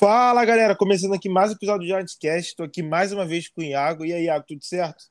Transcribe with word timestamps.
Fala 0.00 0.46
galera, 0.46 0.74
começando 0.74 1.12
aqui 1.12 1.28
mais 1.28 1.50
um 1.50 1.52
episódio 1.52 1.80
do 1.80 1.86
Giants 1.86 2.16
Cast. 2.18 2.52
Estou 2.52 2.64
aqui 2.64 2.82
mais 2.82 3.12
uma 3.12 3.26
vez 3.26 3.50
com 3.50 3.60
o 3.60 3.64
Iago. 3.64 4.02
E 4.02 4.14
aí, 4.14 4.24
Iago, 4.24 4.46
tudo 4.48 4.64
certo? 4.64 5.04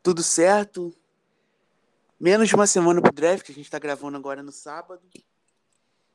Tudo 0.00 0.22
certo. 0.22 0.94
Menos 2.20 2.46
de 2.46 2.54
uma 2.54 2.68
semana 2.68 3.02
pro 3.02 3.10
draft, 3.12 3.50
a 3.50 3.52
gente 3.52 3.68
tá 3.68 3.80
gravando 3.80 4.16
agora 4.16 4.44
no 4.44 4.52
sábado. 4.52 5.02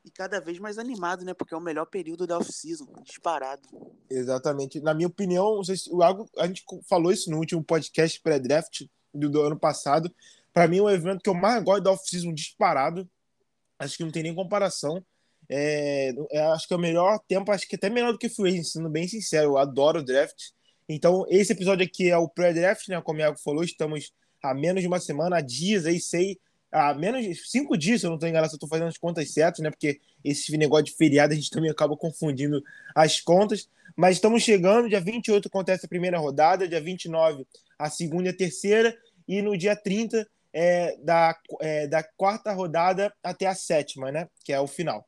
E 0.02 0.10
cada 0.10 0.40
vez 0.40 0.58
mais 0.58 0.78
animado, 0.78 1.22
né? 1.22 1.34
Porque 1.34 1.52
é 1.52 1.56
o 1.58 1.60
melhor 1.60 1.84
período 1.84 2.26
da 2.26 2.38
off-season, 2.38 2.86
disparado. 3.02 3.68
Exatamente. 4.08 4.80
Na 4.80 4.94
minha 4.94 5.08
opinião, 5.08 5.62
se 5.62 5.74
o 5.92 6.02
Iago, 6.02 6.26
a 6.38 6.46
gente 6.46 6.64
falou 6.88 7.12
isso 7.12 7.30
no 7.30 7.36
último 7.36 7.62
podcast 7.62 8.22
pré-draft 8.22 8.86
do, 9.12 9.28
do, 9.28 9.42
ano 9.42 9.58
passado. 9.58 10.10
Para 10.50 10.66
mim, 10.66 10.78
é 10.78 10.82
o 10.82 10.88
evento 10.88 11.20
que 11.20 11.28
eu 11.28 11.34
mais 11.34 11.62
gosto 11.62 11.82
da 11.82 11.90
off-season 11.92 12.32
disparado. 12.32 13.06
Acho 13.78 13.98
que 13.98 14.02
não 14.02 14.10
tem 14.10 14.22
nem 14.22 14.34
comparação. 14.34 15.04
É, 15.48 16.12
acho 16.54 16.66
que 16.66 16.74
é 16.74 16.76
o 16.76 16.80
melhor 16.80 17.18
tempo, 17.28 17.52
acho 17.52 17.68
que 17.68 17.76
até 17.76 17.90
melhor 17.90 18.12
do 18.12 18.18
que 18.18 18.28
Free 18.28 18.64
sendo 18.64 18.88
bem 18.88 19.06
sincero. 19.06 19.50
Eu 19.50 19.58
adoro 19.58 20.00
o 20.00 20.04
draft. 20.04 20.50
Então, 20.88 21.24
esse 21.28 21.52
episódio 21.52 21.84
aqui 21.84 22.10
é 22.10 22.16
o 22.16 22.28
pré-draft, 22.28 22.88
né? 22.88 23.00
Como 23.00 23.18
o 23.18 23.22
Iago 23.22 23.38
falou, 23.38 23.64
estamos 23.64 24.12
há 24.42 24.54
menos 24.54 24.82
de 24.82 24.88
uma 24.88 25.00
semana, 25.00 25.38
há 25.38 25.40
dias 25.40 25.86
aí, 25.86 25.98
sei, 25.98 26.38
há 26.70 26.92
menos 26.92 27.24
de 27.24 27.34
cinco 27.34 27.76
dias, 27.76 28.00
se 28.00 28.06
eu 28.06 28.10
não 28.10 28.16
estou 28.16 28.28
enganado, 28.28 28.50
se 28.50 28.54
eu 28.54 28.58
estou 28.58 28.68
fazendo 28.68 28.88
as 28.88 28.98
contas 28.98 29.32
certas, 29.32 29.60
né? 29.60 29.70
Porque 29.70 30.00
esse 30.22 30.56
negócio 30.56 30.86
de 30.86 30.92
feriado 30.92 31.32
a 31.32 31.36
gente 31.36 31.50
também 31.50 31.70
acaba 31.70 31.96
confundindo 31.96 32.62
as 32.94 33.20
contas. 33.20 33.68
Mas 33.96 34.16
estamos 34.16 34.42
chegando, 34.42 34.88
dia 34.88 35.00
28 35.00 35.48
acontece 35.48 35.86
a 35.86 35.88
primeira 35.88 36.18
rodada, 36.18 36.68
dia 36.68 36.80
29 36.80 37.46
a 37.78 37.88
segunda 37.90 38.28
e 38.28 38.30
a 38.30 38.36
terceira, 38.36 38.96
e 39.26 39.40
no 39.42 39.56
dia 39.56 39.74
30 39.74 40.26
é, 40.52 40.96
da, 40.98 41.36
é, 41.60 41.86
da 41.86 42.02
quarta 42.02 42.52
rodada 42.52 43.12
até 43.22 43.46
a 43.46 43.54
sétima, 43.54 44.12
né? 44.12 44.28
Que 44.44 44.52
é 44.52 44.60
o 44.60 44.66
final. 44.66 45.06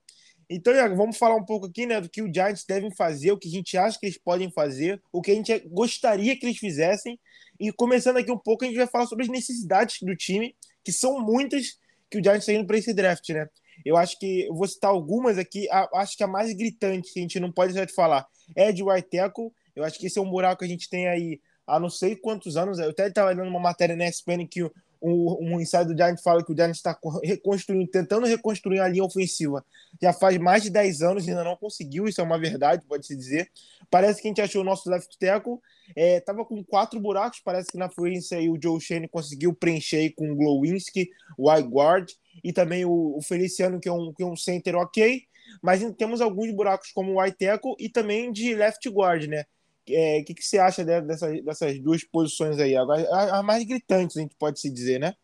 Então, 0.48 0.72
Iago, 0.72 0.94
vamos 0.94 1.16
falar 1.16 1.34
um 1.34 1.44
pouco 1.44 1.66
aqui 1.66 1.86
né, 1.86 2.00
do 2.00 2.08
que 2.08 2.22
o 2.22 2.32
Giants 2.32 2.64
devem 2.64 2.90
fazer, 2.94 3.32
o 3.32 3.38
que 3.38 3.48
a 3.48 3.50
gente 3.50 3.76
acha 3.76 3.98
que 3.98 4.06
eles 4.06 4.18
podem 4.18 4.50
fazer, 4.50 5.02
o 5.12 5.20
que 5.20 5.32
a 5.32 5.34
gente 5.34 5.58
gostaria 5.68 6.38
que 6.38 6.46
eles 6.46 6.58
fizessem. 6.58 7.18
E 7.58 7.72
começando 7.72 8.18
aqui 8.18 8.30
um 8.30 8.38
pouco, 8.38 8.64
a 8.64 8.68
gente 8.68 8.76
vai 8.76 8.86
falar 8.86 9.06
sobre 9.06 9.24
as 9.24 9.30
necessidades 9.30 9.98
do 10.02 10.14
time, 10.14 10.54
que 10.84 10.92
são 10.92 11.20
muitas 11.20 11.78
que 12.08 12.18
o 12.18 12.22
Giants 12.22 12.46
está 12.46 12.52
indo 12.52 12.66
para 12.66 12.78
esse 12.78 12.94
draft, 12.94 13.28
né? 13.30 13.48
Eu 13.84 13.96
acho 13.96 14.18
que 14.18 14.46
eu 14.46 14.54
vou 14.54 14.66
citar 14.66 14.90
algumas 14.90 15.36
aqui. 15.36 15.68
acho 15.94 16.16
que 16.16 16.22
a 16.22 16.26
mais 16.26 16.52
gritante 16.52 17.12
que 17.12 17.18
a 17.18 17.22
gente 17.22 17.40
não 17.40 17.52
pode 17.52 17.72
deixar 17.72 17.86
de 17.86 17.94
falar 17.94 18.26
é 18.54 18.72
de 18.72 18.82
white 18.82 19.08
tackle. 19.10 19.50
Eu 19.74 19.84
acho 19.84 19.98
que 19.98 20.06
esse 20.06 20.18
é 20.18 20.22
um 20.22 20.30
buraco 20.30 20.60
que 20.60 20.64
a 20.64 20.68
gente 20.68 20.88
tem 20.88 21.08
aí 21.08 21.40
há 21.66 21.78
não 21.80 21.90
sei 21.90 22.16
quantos 22.16 22.56
anos. 22.56 22.78
Eu 22.78 22.90
até 22.90 23.08
estava 23.08 23.30
lendo 23.30 23.48
uma 23.48 23.60
matéria 23.60 23.96
na 23.96 24.08
ESPN 24.08 24.46
que 24.48 24.62
um, 25.00 25.36
um 25.40 25.60
insider 25.60 25.86
do 25.86 25.96
Giants 25.96 26.22
fala 26.22 26.44
que 26.44 26.52
o 26.52 26.56
Giants 26.56 26.78
está 26.78 26.98
reconstruindo, 27.22 27.90
tentando 27.90 28.26
reconstruir 28.26 28.80
a 28.80 28.88
linha 28.88 29.04
ofensiva 29.04 29.64
já 30.00 30.12
faz 30.12 30.36
mais 30.38 30.62
de 30.62 30.70
10 30.70 31.02
anos 31.02 31.26
e 31.26 31.30
ainda 31.30 31.44
não 31.44 31.56
conseguiu, 31.56 32.06
isso 32.06 32.20
é 32.20 32.24
uma 32.24 32.38
verdade, 32.38 32.84
pode-se 32.86 33.16
dizer. 33.16 33.50
Parece 33.90 34.20
que 34.20 34.28
a 34.28 34.30
gente 34.30 34.40
achou 34.40 34.62
o 34.62 34.64
nosso 34.64 34.88
left 34.90 35.16
tackle, 35.18 35.58
é, 35.94 36.20
com 36.20 36.62
quatro 36.64 37.00
buracos, 37.00 37.40
parece 37.44 37.70
que 37.70 37.78
na 37.78 37.88
fluência 37.88 38.38
aí 38.38 38.48
o 38.48 38.58
Joe 38.60 38.80
Shane 38.80 39.08
conseguiu 39.08 39.54
preencher 39.54 40.10
com 40.10 40.30
o 40.30 40.36
Glowinski, 40.36 41.10
o 41.38 41.50
guard 41.50 42.10
e 42.42 42.52
também 42.52 42.84
o, 42.84 43.16
o, 43.16 43.22
Feliciano, 43.22 43.80
que 43.80 43.88
é, 43.88 43.92
um, 43.92 44.12
que 44.12 44.22
é 44.22 44.26
um 44.26 44.36
center 44.36 44.76
ok, 44.76 45.22
mas 45.62 45.80
temos 45.96 46.20
alguns 46.20 46.50
buracos 46.52 46.90
como 46.92 47.12
o 47.12 47.22
white 47.22 47.38
tackle 47.38 47.74
e 47.78 47.88
também 47.88 48.32
de 48.32 48.54
left 48.54 48.88
guard, 48.88 49.24
né? 49.26 49.44
É, 49.88 50.22
que, 50.22 50.34
que 50.34 50.42
você 50.42 50.58
acha 50.58 50.84
dessas, 50.84 51.44
dessas 51.44 51.78
duas 51.80 52.04
posições 52.04 52.58
aí? 52.58 52.76
Agora, 52.76 53.06
as 53.36 53.44
mais 53.44 53.64
gritantes, 53.64 54.16
a 54.16 54.20
gente 54.20 54.34
pode 54.36 54.60
se 54.60 54.70
dizer, 54.70 54.98
né? 54.98 55.14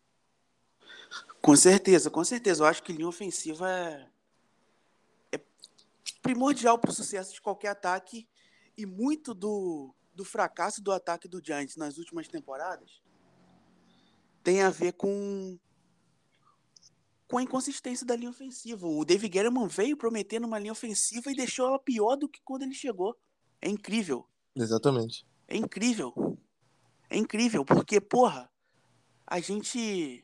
Com 1.41 1.55
certeza, 1.55 2.09
com 2.09 2.23
certeza. 2.23 2.63
Eu 2.63 2.67
acho 2.67 2.81
que 2.83 2.93
linha 2.93 3.07
ofensiva 3.07 3.69
é, 3.69 4.07
é 5.33 5.39
primordial 6.21 6.79
para 6.79 6.91
o 6.91 6.93
sucesso 6.93 7.33
de 7.33 7.41
qualquer 7.41 7.69
ataque 7.69 8.27
e 8.77 8.85
muito 8.85 9.33
do, 9.33 9.93
do 10.15 10.23
fracasso 10.23 10.81
do 10.81 10.91
ataque 10.91 11.27
do 11.27 11.41
Giants 11.43 11.75
nas 11.75 11.97
últimas 11.97 12.27
temporadas 12.27 13.03
tem 14.43 14.61
a 14.61 14.69
ver 14.69 14.93
com 14.93 15.57
com 17.27 17.37
a 17.39 17.43
inconsistência 17.43 18.05
da 18.05 18.15
linha 18.15 18.29
ofensiva. 18.29 18.85
O 18.85 19.03
David 19.03 19.29
Guerrero 19.29 19.67
veio 19.67 19.97
prometendo 19.97 20.45
uma 20.45 20.59
linha 20.59 20.73
ofensiva 20.73 21.31
e 21.31 21.35
deixou 21.35 21.65
ela 21.65 21.79
pior 21.79 22.15
do 22.15 22.29
que 22.29 22.39
quando 22.43 22.61
ele 22.61 22.75
chegou. 22.75 23.17
É 23.59 23.67
incrível. 23.67 24.27
Exatamente. 24.55 25.25
É 25.47 25.57
incrível. 25.57 26.37
É 27.09 27.17
incrível, 27.17 27.63
porque, 27.63 27.99
porra, 28.01 28.49
a 29.25 29.39
gente. 29.39 30.23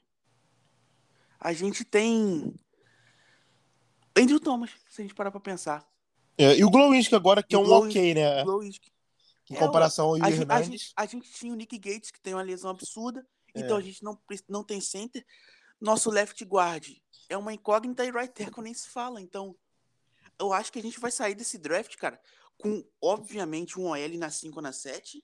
A 1.39 1.53
gente 1.53 1.83
tem. 1.83 2.53
Andrew 4.17 4.39
Thomas, 4.39 4.71
se 4.89 5.01
a 5.01 5.03
gente 5.03 5.13
parar 5.13 5.31
pra 5.31 5.39
pensar. 5.39 5.87
É, 6.37 6.57
e 6.57 6.63
o 6.63 6.69
Glowinski 6.69 7.15
agora, 7.15 7.43
que 7.43 7.55
é 7.55 7.57
um 7.59 7.63
Glow, 7.63 7.85
ok, 7.85 8.13
né? 8.13 8.43
Glowinski. 8.43 8.91
Em 9.49 9.55
é, 9.55 9.59
comparação 9.59 10.07
ao 10.07 10.17
Yuri 10.17 10.31
Hernandes. 10.31 10.51
A 10.51 10.61
gente, 10.61 10.93
a 10.95 11.05
gente 11.05 11.31
tinha 11.31 11.53
o 11.53 11.55
Nick 11.55 11.77
Gates, 11.77 12.11
que 12.11 12.21
tem 12.21 12.33
uma 12.33 12.41
lesão 12.41 12.69
absurda. 12.69 13.25
É. 13.53 13.61
Então 13.61 13.77
a 13.77 13.81
gente 13.81 14.03
não, 14.03 14.17
não 14.47 14.63
tem 14.63 14.79
center. 14.79 15.25
Nosso 15.81 16.09
left 16.09 16.43
guard 16.45 16.87
é 17.29 17.37
uma 17.37 17.53
incógnita 17.53 18.05
e 18.05 18.11
right 18.11 18.33
tackle 18.33 18.63
nem 18.63 18.73
se 18.73 18.89
fala. 18.89 19.21
Então, 19.21 19.55
eu 20.39 20.51
acho 20.53 20.71
que 20.71 20.79
a 20.79 20.81
gente 20.81 20.99
vai 20.99 21.11
sair 21.11 21.35
desse 21.35 21.57
draft, 21.57 21.95
cara, 21.95 22.19
com, 22.59 22.83
obviamente, 23.01 23.79
um 23.79 23.87
OL 23.87 24.17
na 24.17 24.29
5 24.29 24.55
ou 24.57 24.61
na 24.61 24.71
7. 24.71 25.23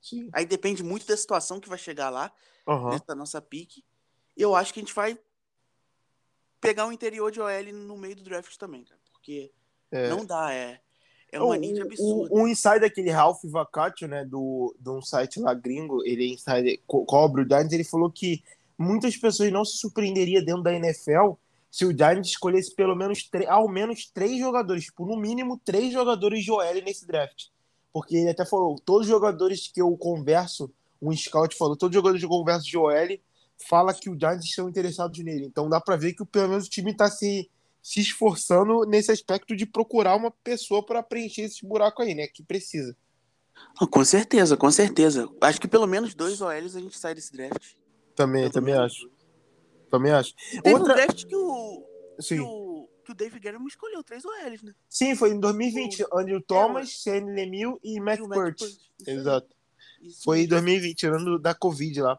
Sim. 0.00 0.28
Aí 0.32 0.44
depende 0.44 0.82
muito 0.82 1.06
da 1.06 1.16
situação 1.16 1.60
que 1.60 1.68
vai 1.68 1.78
chegar 1.78 2.10
lá, 2.10 2.32
uhum. 2.66 2.90
nessa 2.90 3.14
nossa 3.14 3.40
pique. 3.40 3.84
Eu 4.36 4.54
acho 4.54 4.72
que 4.72 4.80
a 4.80 4.82
gente 4.82 4.94
vai 4.94 5.18
pegar 6.60 6.86
um 6.86 6.92
interior 6.92 7.30
de 7.30 7.40
OL 7.40 7.72
no 7.72 7.96
meio 7.96 8.16
do 8.16 8.22
draft 8.22 8.56
também, 8.56 8.84
cara. 8.84 9.00
Porque 9.12 9.52
é. 9.90 10.08
não 10.08 10.24
dá, 10.24 10.52
é. 10.52 10.80
É 11.32 11.40
uma 11.40 11.56
ninja 11.56 11.84
absurda. 11.84 12.34
O, 12.34 12.42
o 12.42 12.48
insider 12.48 12.80
daquele 12.80 13.10
Ralph 13.10 13.42
Vacatio, 13.44 14.08
né, 14.08 14.24
do, 14.24 14.74
de 14.78 14.90
um 14.90 15.00
site 15.00 15.38
lá 15.38 15.54
gringo, 15.54 16.04
ele 16.04 16.24
é 16.24 16.34
insider, 16.34 16.80
co 16.86 17.04
cobre 17.04 17.42
o 17.42 17.46
Giants, 17.46 17.72
ele 17.72 17.84
falou 17.84 18.10
que 18.10 18.42
muitas 18.76 19.16
pessoas 19.16 19.52
não 19.52 19.64
se 19.64 19.78
surpreenderiam 19.78 20.44
dentro 20.44 20.62
da 20.62 20.72
NFL 20.72 21.34
se 21.70 21.84
o 21.84 21.96
Giants 21.96 22.30
escolhesse 22.30 22.74
pelo 22.74 22.96
menos 22.96 23.28
ao 23.48 23.68
menos 23.68 24.10
três 24.12 24.38
jogadores, 24.38 24.84
tipo, 24.84 25.06
no 25.06 25.16
mínimo 25.16 25.60
três 25.64 25.92
jogadores 25.92 26.44
de 26.44 26.50
OL 26.50 26.74
nesse 26.84 27.06
draft. 27.06 27.46
Porque 27.92 28.16
ele 28.16 28.30
até 28.30 28.44
falou, 28.44 28.76
todos 28.84 29.02
os 29.02 29.08
jogadores 29.08 29.68
que 29.72 29.80
eu 29.80 29.96
converso, 29.96 30.72
um 31.00 31.14
scout 31.14 31.56
falou, 31.56 31.76
todos 31.76 31.94
os 31.94 31.98
jogadores 31.98 32.20
que 32.20 32.26
eu 32.26 32.30
converso 32.30 32.66
de 32.66 32.76
OL 32.76 33.18
fala 33.68 33.94
que 33.94 34.08
o 34.08 34.18
Giants 34.18 34.44
estão 34.44 34.68
interessados 34.68 35.18
nele. 35.20 35.46
Então 35.46 35.68
dá 35.68 35.80
para 35.80 35.96
ver 35.96 36.14
que 36.14 36.24
pelo 36.24 36.48
menos 36.48 36.66
o 36.66 36.70
time 36.70 36.92
está 36.92 37.10
se, 37.10 37.48
se 37.82 38.00
esforçando 38.00 38.84
nesse 38.84 39.12
aspecto 39.12 39.54
de 39.54 39.66
procurar 39.66 40.16
uma 40.16 40.30
pessoa 40.30 40.84
para 40.84 41.02
preencher 41.02 41.42
esse 41.42 41.64
buraco 41.64 42.02
aí, 42.02 42.14
né? 42.14 42.26
Que 42.26 42.42
precisa. 42.42 42.96
Com 43.90 44.04
certeza, 44.04 44.56
com 44.56 44.70
certeza. 44.70 45.28
Acho 45.40 45.60
que 45.60 45.68
pelo 45.68 45.86
menos 45.86 46.14
dois 46.14 46.40
OLs 46.40 46.76
a 46.76 46.80
gente 46.80 46.98
sai 46.98 47.14
desse 47.14 47.32
draft. 47.32 47.74
Também, 48.14 48.50
também 48.50 48.74
acho. 48.74 49.09
Também 49.90 50.12
acho. 50.12 50.34
Teve 50.62 50.74
Outra... 50.74 50.92
um 50.92 50.96
draft 50.96 51.26
que 51.26 51.36
o, 51.36 51.86
Sim. 52.20 52.36
que 52.36 52.40
o, 52.40 52.88
que 53.04 53.12
o 53.12 53.14
David 53.14 53.40
Guerrero 53.40 53.66
escolheu 53.66 54.02
três 54.02 54.24
OLs, 54.24 54.64
né? 54.64 54.72
Sim, 54.88 55.16
foi 55.16 55.30
em 55.30 55.40
2020. 55.40 56.04
O... 56.04 56.18
Andrew 56.18 56.40
Thomas, 56.40 56.88
é, 56.88 57.10
Shane 57.10 57.32
Lemieux 57.32 57.78
e 57.82 58.00
Matt 58.00 58.20
Burt. 58.20 58.62
Exato. 59.06 59.48
Isso 60.00 60.24
foi 60.24 60.42
em 60.42 60.46
2020, 60.46 61.06
ano 61.06 61.38
da 61.38 61.54
Covid 61.54 62.00
lá. 62.00 62.18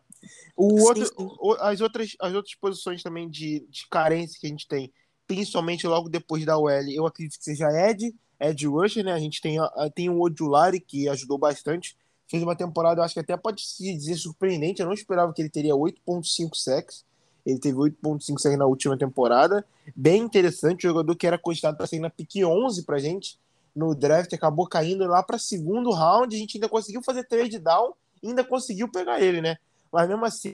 O 0.56 0.78
sim, 0.78 0.84
outro, 0.84 1.06
sim. 1.06 1.56
As, 1.60 1.82
outras, 1.82 2.16
as 2.20 2.34
outras 2.34 2.56
posições 2.56 3.02
também 3.02 3.30
de, 3.30 3.66
de 3.70 3.88
carência 3.90 4.40
que 4.40 4.46
a 4.46 4.50
gente 4.50 4.68
tem, 4.68 4.94
principalmente 5.26 5.88
logo 5.88 6.10
depois 6.10 6.46
da 6.46 6.58
OL, 6.58 6.70
eu 6.70 7.06
acredito 7.08 7.38
que 7.38 7.44
seja 7.44 7.72
Ed, 7.90 8.14
Ed 8.40 8.68
Rusher, 8.68 9.04
né? 9.04 9.14
A 9.14 9.20
gente 9.20 9.42
tem, 9.42 9.58
tem 9.96 10.10
o 10.10 10.22
Odulari, 10.22 10.80
que 10.80 11.08
ajudou 11.08 11.38
bastante. 11.38 11.98
Fez 12.28 12.44
uma 12.44 12.56
temporada, 12.56 13.02
eu 13.02 13.06
acho 13.06 13.14
que 13.14 13.20
até 13.20 13.36
pode 13.36 13.62
se 13.62 13.94
dizer 13.96 14.16
surpreendente. 14.16 14.82
Eu 14.82 14.88
não 14.88 14.94
esperava 14.94 15.34
que 15.34 15.42
ele 15.42 15.50
teria 15.50 15.74
8,5 15.74 16.56
sacks. 16.56 17.06
Ele 17.46 17.60
teve 17.60 17.78
8.5 17.78 18.40
sacks 18.40 18.58
na 18.58 18.66
última 18.66 18.98
temporada. 18.98 19.66
Bem 19.96 20.22
interessante, 20.22 20.86
o 20.86 20.90
jogador 20.90 21.16
que 21.16 21.28
era 21.28 21.38
cogitado 21.38 21.78
para 21.78 21.88
sair 21.88 22.00
na 22.00 22.10
pique 22.10 22.44
11 22.46 22.84
pra 22.84 23.00
gente 23.00 23.40
no 23.76 23.96
draft, 23.96 24.32
acabou 24.34 24.68
caindo 24.68 25.06
lá 25.08 25.24
para 25.24 25.38
segundo 25.38 25.92
round. 25.92 26.36
A 26.36 26.40
gente 26.40 26.58
ainda 26.58 26.70
conseguiu 26.70 27.02
fazer 27.02 27.24
trade 27.24 27.58
down, 27.58 27.94
ainda 28.24 28.44
conseguiu 28.44 28.90
pegar 28.90 29.22
ele, 29.22 29.42
né? 29.42 29.58
Mas 29.92 30.08
mesmo 30.08 30.26
assim, 30.26 30.52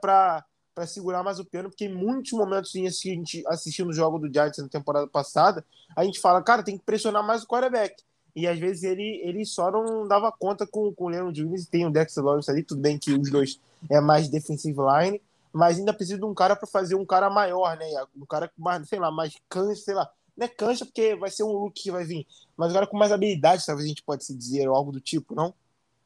para 0.00 0.44
para 0.74 0.88
segurar 0.88 1.22
mais 1.22 1.38
o 1.38 1.44
piano, 1.44 1.68
porque 1.70 1.84
em 1.84 1.94
muitos 1.94 2.32
momentos 2.32 2.74
em 2.74 2.90
gente 2.90 3.44
assistindo 3.46 3.90
o 3.90 3.92
jogo 3.92 4.18
do 4.18 4.26
Giants 4.26 4.58
na 4.58 4.68
temporada 4.68 5.06
passada, 5.06 5.64
a 5.94 6.04
gente 6.04 6.18
fala, 6.18 6.42
cara, 6.42 6.64
tem 6.64 6.76
que 6.76 6.84
pressionar 6.84 7.24
mais 7.24 7.44
o 7.44 7.46
quarterback. 7.46 8.02
E 8.34 8.48
às 8.48 8.58
vezes 8.58 8.82
ele, 8.82 9.20
ele 9.22 9.46
só 9.46 9.70
não 9.70 10.08
dava 10.08 10.32
conta 10.32 10.66
com, 10.66 10.92
com 10.92 11.04
o 11.04 11.08
Leon 11.08 11.30
Jones 11.30 11.62
e 11.62 11.70
tem 11.70 11.86
o 11.86 11.90
Dexter 11.90 12.24
Lawrence 12.24 12.50
ali, 12.50 12.64
tudo 12.64 12.80
bem 12.80 12.98
que 12.98 13.12
os 13.12 13.30
dois 13.30 13.60
é 13.88 14.00
mais 14.00 14.28
defensive 14.28 14.76
line, 14.76 15.22
mas 15.54 15.78
ainda 15.78 15.94
precisa 15.94 16.18
de 16.18 16.24
um 16.24 16.34
cara 16.34 16.56
para 16.56 16.66
fazer 16.66 16.96
um 16.96 17.06
cara 17.06 17.30
maior, 17.30 17.76
né? 17.76 17.86
Um 18.16 18.26
cara 18.26 18.48
com 18.48 18.60
mais, 18.60 18.88
sei 18.88 18.98
lá, 18.98 19.10
mais 19.10 19.34
cancha, 19.48 19.80
sei 19.80 19.94
lá. 19.94 20.10
Não 20.36 20.44
é 20.44 20.48
cancha 20.48 20.84
porque 20.84 21.14
vai 21.14 21.30
ser 21.30 21.44
um 21.44 21.52
look 21.52 21.80
que 21.80 21.92
vai 21.92 22.04
vir, 22.04 22.26
mas 22.56 22.72
um 22.72 22.74
cara 22.74 22.88
com 22.88 22.98
mais 22.98 23.12
habilidade, 23.12 23.64
talvez 23.64 23.86
a 23.86 23.88
gente 23.88 24.02
pode 24.02 24.24
se 24.24 24.36
dizer, 24.36 24.68
ou 24.68 24.74
algo 24.74 24.90
do 24.90 25.00
tipo, 25.00 25.32
não? 25.34 25.54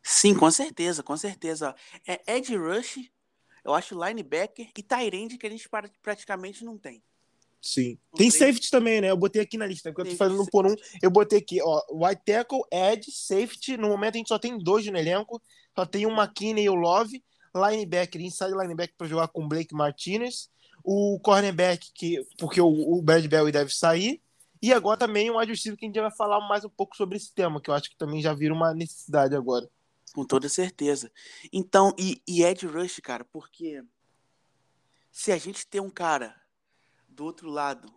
Sim, 0.03 0.35
com 0.35 0.51
certeza, 0.51 1.03
com 1.03 1.17
certeza. 1.17 1.75
É 2.07 2.37
Ed 2.37 2.55
Rush, 2.55 2.99
eu 3.65 3.73
acho 3.73 3.99
linebacker 3.99 4.71
e 4.77 4.83
Tyrande 4.83 5.39
que 5.39 5.47
a 5.47 5.51
gente 5.51 5.69
praticamente 6.03 6.63
não 6.65 6.77
tem. 6.77 7.03
Sim. 7.61 7.99
Tem 8.15 8.31
safety 8.31 8.71
também, 8.71 9.01
né? 9.01 9.11
Eu 9.11 9.17
botei 9.17 9.43
aqui 9.43 9.57
na 9.59 9.67
lista, 9.67 9.93
porque 9.93 10.09
eu 10.09 10.13
tô 10.13 10.17
fazendo 10.17 10.43
um 10.43 10.47
por 10.47 10.67
um. 10.67 10.75
Eu 11.03 11.11
botei 11.11 11.39
aqui, 11.39 11.61
ó, 11.61 11.83
white 11.91 12.23
tackle, 12.25 12.61
edge, 12.71 13.11
safety. 13.11 13.77
No 13.77 13.89
momento 13.89 14.15
a 14.15 14.19
gente 14.19 14.29
só 14.29 14.39
tem 14.39 14.57
dois 14.59 14.87
no 14.87 14.97
elenco. 14.97 15.43
Só 15.75 15.85
tem 15.85 16.07
o 16.07 16.11
McKinney 16.11 16.65
e 16.65 16.71
o 16.71 16.75
Love. 16.75 17.23
Linebacker, 17.55 18.21
inside 18.21 18.53
linebacker 18.53 18.95
para 18.97 19.07
jogar 19.07 19.29
com 19.29 19.45
o 19.45 19.49
Blake 19.49 19.75
Martinez. 19.75 20.51
O 20.85 21.19
cornerback, 21.21 21.91
que, 21.93 22.27
porque 22.39 22.61
o, 22.61 22.69
o 22.69 23.03
Brad 23.03 23.27
Bell 23.27 23.51
deve 23.51 23.75
sair. 23.75 24.23
E 24.61 24.73
agora 24.73 24.99
também 24.99 25.31
um 25.31 25.39
wide 25.39 25.53
que 25.53 25.85
a 25.85 25.89
gente 25.89 26.01
vai 26.01 26.11
falar 26.11 26.41
mais 26.49 26.65
um 26.65 26.69
pouco 26.69 26.97
sobre 26.97 27.17
esse 27.17 27.33
tema, 27.33 27.61
que 27.61 27.71
eu 27.71 27.75
acho 27.75 27.91
que 27.91 27.97
também 27.97 28.21
já 28.21 28.35
vira 28.35 28.53
uma 28.53 28.75
necessidade 28.75 29.35
agora. 29.35 29.69
Com 30.13 30.25
toda 30.25 30.49
certeza. 30.49 31.13
Então, 31.53 31.95
e, 31.99 32.21
e 32.27 32.43
Ed 32.43 32.67
Rush, 32.67 33.01
cara, 33.01 33.25
porque 33.25 33.83
se 35.13 35.31
a 35.31 35.39
gente 35.39 35.67
tem 35.67 35.81
um 35.81 35.91
cara 35.91 36.35
do 37.09 37.25
outro 37.25 37.49
lado 37.51 37.93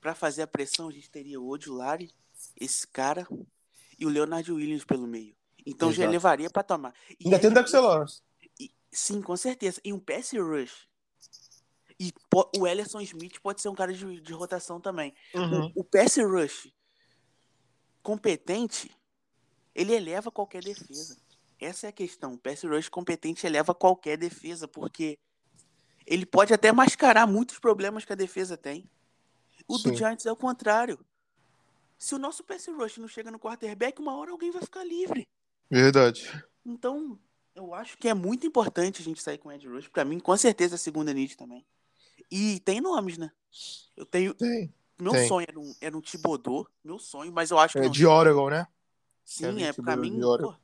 para 0.00 0.14
fazer 0.14 0.42
a 0.42 0.46
pressão, 0.46 0.88
a 0.88 0.92
gente 0.92 1.10
teria 1.10 1.40
o 1.40 1.48
Odulari, 1.48 2.12
esse 2.60 2.86
cara, 2.86 3.26
e 3.98 4.06
o 4.06 4.08
Leonard 4.08 4.50
Williams 4.52 4.84
pelo 4.84 5.06
meio. 5.06 5.34
Então 5.66 5.88
Exato. 5.88 6.02
já 6.02 6.10
levaria 6.10 6.50
para 6.50 6.62
tomar. 6.62 6.94
E 7.18 7.24
Ainda 7.24 7.38
tem 7.38 7.50
o 7.50 7.54
Dexter 7.54 7.80
Lawrence. 7.80 8.22
Sim, 8.98 9.22
com 9.22 9.36
certeza. 9.36 9.80
E 9.84 9.92
um 9.92 10.00
pass 10.00 10.32
rush 10.32 10.88
e 12.00 12.12
o 12.56 12.66
Ellerson 12.66 13.00
Smith 13.00 13.40
pode 13.40 13.60
ser 13.60 13.68
um 13.68 13.74
cara 13.74 13.92
de, 13.92 14.20
de 14.20 14.32
rotação 14.32 14.80
também. 14.80 15.14
Uhum. 15.34 15.66
O, 15.74 15.80
o 15.80 15.84
pass 15.84 16.16
rush 16.16 16.72
competente, 18.02 18.90
ele 19.74 19.92
eleva 19.92 20.30
qualquer 20.30 20.62
defesa. 20.62 21.16
Essa 21.60 21.86
é 21.86 21.90
a 21.90 21.92
questão. 21.92 22.34
O 22.34 22.38
pass 22.38 22.62
rush 22.64 22.88
competente 22.88 23.46
eleva 23.46 23.74
qualquer 23.74 24.16
defesa, 24.16 24.66
porque 24.66 25.18
ele 26.04 26.26
pode 26.26 26.52
até 26.52 26.72
mascarar 26.72 27.26
muitos 27.26 27.58
problemas 27.58 28.04
que 28.04 28.12
a 28.12 28.16
defesa 28.16 28.56
tem. 28.56 28.88
O 29.66 29.78
Sim. 29.78 29.90
do 29.90 29.96
Giants 29.96 30.26
é 30.26 30.32
o 30.32 30.36
contrário. 30.36 30.98
Se 31.96 32.14
o 32.14 32.18
nosso 32.18 32.42
pass 32.42 32.66
rush 32.66 32.98
não 32.98 33.08
chega 33.08 33.30
no 33.30 33.38
quarterback, 33.38 34.00
uma 34.00 34.16
hora 34.16 34.32
alguém 34.32 34.50
vai 34.50 34.62
ficar 34.62 34.84
livre. 34.84 35.28
Verdade. 35.70 36.44
Então, 36.64 37.18
eu 37.58 37.74
acho 37.74 37.98
que 37.98 38.08
é 38.08 38.14
muito 38.14 38.46
importante 38.46 39.02
a 39.02 39.04
gente 39.04 39.20
sair 39.20 39.36
com 39.36 39.48
o 39.48 39.52
Ed 39.52 39.66
Rush. 39.68 39.88
Pra 39.88 40.04
mim, 40.04 40.20
com 40.20 40.36
certeza, 40.36 40.76
a 40.76 40.78
segunda 40.78 41.12
need 41.12 41.36
também. 41.36 41.66
E 42.30 42.60
tem 42.60 42.80
nomes, 42.80 43.18
né? 43.18 43.30
Eu 43.96 44.06
tenho. 44.06 44.32
Tem. 44.34 44.72
Meu 45.00 45.12
tem. 45.12 45.28
sonho 45.28 45.46
era 45.48 45.58
um, 45.58 45.74
era 45.80 45.96
um 45.96 46.00
Tibodô, 46.00 46.68
meu 46.82 46.98
sonho, 46.98 47.32
mas 47.32 47.50
eu 47.50 47.58
acho 47.58 47.78
que. 47.78 47.84
É 47.84 47.88
de 47.88 48.06
Oregon, 48.06 48.50
né? 48.50 48.66
Sim, 49.24 49.62
é, 49.62 49.72
pra 49.72 49.96
mim. 49.96 50.18
Pô, 50.20 50.54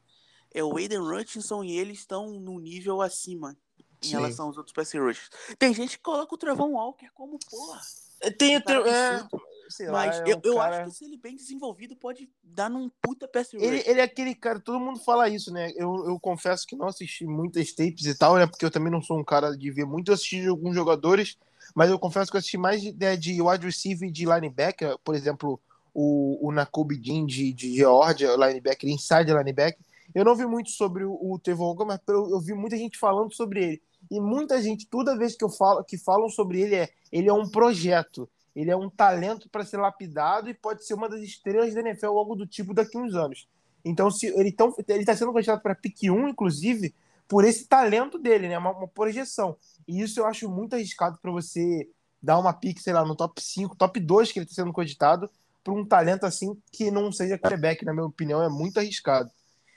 é 0.53 0.63
o 0.63 0.77
Aiden 0.77 1.01
Hutchinson 1.01 1.65
e 1.65 1.77
eles 1.77 1.99
estão 1.99 2.41
no 2.41 2.59
nível 2.59 3.03
acima 3.03 3.57
em 3.79 4.07
Sim. 4.07 4.13
relação 4.13 4.47
aos 4.47 4.57
outros 4.57 4.73
pass 4.73 4.93
rushers. 4.93 5.31
Tem 5.59 5.75
gente 5.75 5.99
que 5.99 6.03
coloca 6.03 6.35
o 6.35 6.39
Trevon 6.39 6.73
Walker 6.73 7.09
como, 7.13 7.39
porra. 7.51 7.81
É, 8.21 8.31
tem 8.31 8.57
o 8.57 8.63
é, 8.89 9.29
Sei 9.69 9.89
mas 9.89 10.19
lá, 10.19 10.25
é 10.25 10.33
eu, 10.33 10.41
eu 10.43 10.55
cara... 10.57 10.77
acho 10.83 10.91
que 10.91 10.97
se 10.97 11.05
ele 11.05 11.17
bem 11.17 11.37
desenvolvido 11.37 11.97
pode 11.97 12.29
dar 12.43 12.69
num 12.69 12.91
puta 13.01 13.27
pass 13.27 13.53
rush. 13.53 13.63
Ele, 13.63 13.83
ele, 13.87 14.01
é 14.01 14.05
aquele 14.05 14.35
cara, 14.35 14.61
todo 14.61 14.81
mundo 14.81 14.99
fala 15.01 15.29
isso, 15.29 15.53
né? 15.53 15.71
Eu, 15.77 16.07
eu 16.07 16.21
confesso 16.21 16.67
que 16.67 16.77
não 16.77 16.87
assisti 16.87 17.27
muitas 17.27 17.73
tapes 17.73 18.07
e 18.07 18.17
tal, 18.17 18.37
né? 18.37 18.47
Porque 18.47 18.65
eu 18.65 18.71
também 18.71 18.93
não 18.93 19.03
sou 19.03 19.19
um 19.19 19.25
cara 19.25 19.57
de 19.57 19.71
ver 19.71 19.87
muito 19.87 20.13
assistir 20.13 20.49
alguns 20.49 20.75
jogadores, 20.75 21.39
mas 21.75 21.91
eu 21.91 21.99
confesso 21.99 22.31
que 22.31 22.37
eu 22.37 22.41
assisti 22.41 22.59
mais 22.59 22.81
de, 22.81 22.93
né, 22.93 23.17
de 23.17 23.41
wide 23.41 23.65
receiver 23.65 24.11
de 24.11 24.25
linebacker, 24.25 24.99
por 25.03 25.15
exemplo, 25.15 25.61
o, 25.93 26.49
o 26.49 26.53
Nakobe 26.53 26.99
Dean 26.99 27.25
de, 27.25 27.53
de 27.53 27.77
Georgia, 27.77 28.37
linebacker, 28.37 28.91
inside 28.91 29.33
linebacker. 29.33 29.79
Eu 30.15 30.25
não 30.25 30.37
vi 30.37 30.47
muito 30.47 30.71
sobre 30.71 31.05
o, 31.05 31.13
o 31.13 31.39
Tevon 31.39 31.75
mas 31.87 32.01
eu, 32.09 32.31
eu 32.31 32.41
vi 32.41 32.53
muita 32.53 32.77
gente 32.77 32.99
falando 32.99 33.33
sobre 33.33 33.65
ele. 33.65 33.83
E 34.11 34.21
muita 34.21 34.61
gente, 34.61 34.87
toda 34.87 35.17
vez 35.17 35.35
que 35.35 35.45
eu 35.45 35.49
falo, 35.49 35.83
que 35.83 35.97
falam 35.97 36.29
sobre 36.29 36.61
ele, 36.61 36.75
é 36.75 36.91
ele 37.11 37.29
é 37.29 37.33
um 37.33 37.49
projeto. 37.49 38.29
Ele 38.55 38.71
é 38.71 38.77
um 38.77 38.89
talento 38.89 39.49
para 39.49 39.65
ser 39.65 39.79
lapidado 39.79 40.49
e 40.49 40.55
pode 40.55 40.87
ser 40.87 40.95
uma 40.95 41.09
das 41.09 41.21
estrelas 41.21 41.75
da 41.75 41.81
NFL 41.81 42.07
ou 42.09 42.19
algo 42.19 42.37
do 42.37 42.47
tipo 42.47 42.73
daqui 42.73 42.97
a 42.97 43.01
uns 43.01 43.15
anos. 43.15 43.49
Então, 43.85 44.11
se 44.11 44.27
ele 44.27 44.49
está 44.49 44.65
ele 44.89 45.05
tá 45.05 45.15
sendo 45.15 45.33
cogitado 45.33 45.61
para 45.61 45.75
pick 45.75 46.05
1, 46.05 46.29
inclusive, 46.29 46.95
por 47.29 47.45
esse 47.45 47.67
talento 47.67 48.19
dele, 48.19 48.49
né? 48.49 48.57
Uma, 48.57 48.71
uma 48.71 48.89
projeção. 48.89 49.57
E 49.87 50.01
isso 50.01 50.21
eu 50.21 50.27
acho 50.27 50.49
muito 50.49 50.75
arriscado 50.75 51.19
para 51.21 51.31
você 51.31 51.89
dar 52.23 52.39
uma 52.39 52.53
pick, 52.53 52.79
sei 52.79 52.93
lá, 52.93 53.05
no 53.05 53.15
top 53.15 53.43
5, 53.43 53.77
top 53.77 54.01
2 54.01 54.33
que 54.33 54.39
ele 54.39 54.47
está 54.47 54.63
sendo 54.63 54.73
cogitado, 54.73 55.29
para 55.63 55.75
um 55.75 55.85
talento 55.85 56.25
assim 56.25 56.57
que 56.73 56.91
não 56.91 57.13
seja 57.13 57.39
quarterback, 57.39 57.85
na 57.85 57.93
minha 57.93 58.07
opinião, 58.07 58.43
é 58.43 58.49
muito 58.49 58.79
arriscado. 58.79 59.31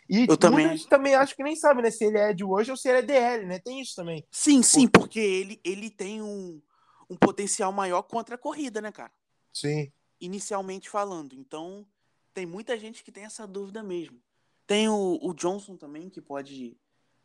E 0.09 0.25
eu 0.29 0.37
também... 0.37 0.77
também 0.85 1.15
acho 1.15 1.35
que 1.35 1.43
nem 1.43 1.55
sabe, 1.55 1.81
né, 1.81 1.91
se 1.91 2.05
ele 2.05 2.17
é 2.17 2.33
de 2.33 2.43
hoje 2.43 2.71
ou 2.71 2.77
se 2.77 2.87
ele 2.87 2.99
é 2.99 3.01
DL, 3.01 3.45
né? 3.45 3.59
Tem 3.59 3.81
isso 3.81 3.95
também. 3.95 4.23
Sim, 4.31 4.61
sim, 4.63 4.87
porque 4.87 5.19
ele, 5.19 5.59
ele 5.63 5.89
tem 5.89 6.21
um, 6.21 6.61
um 7.09 7.15
potencial 7.15 7.71
maior 7.71 8.03
contra 8.03 8.35
a 8.35 8.37
corrida, 8.37 8.81
né, 8.81 8.91
cara? 8.91 9.11
Sim. 9.53 9.91
Inicialmente 10.19 10.89
falando. 10.89 11.33
Então, 11.33 11.87
tem 12.33 12.45
muita 12.45 12.77
gente 12.77 13.03
que 13.03 13.11
tem 13.11 13.25
essa 13.25 13.47
dúvida 13.47 13.81
mesmo. 13.81 14.21
Tem 14.65 14.89
o, 14.89 15.19
o 15.21 15.33
Johnson 15.33 15.77
também, 15.77 16.09
que 16.09 16.21
pode, 16.21 16.77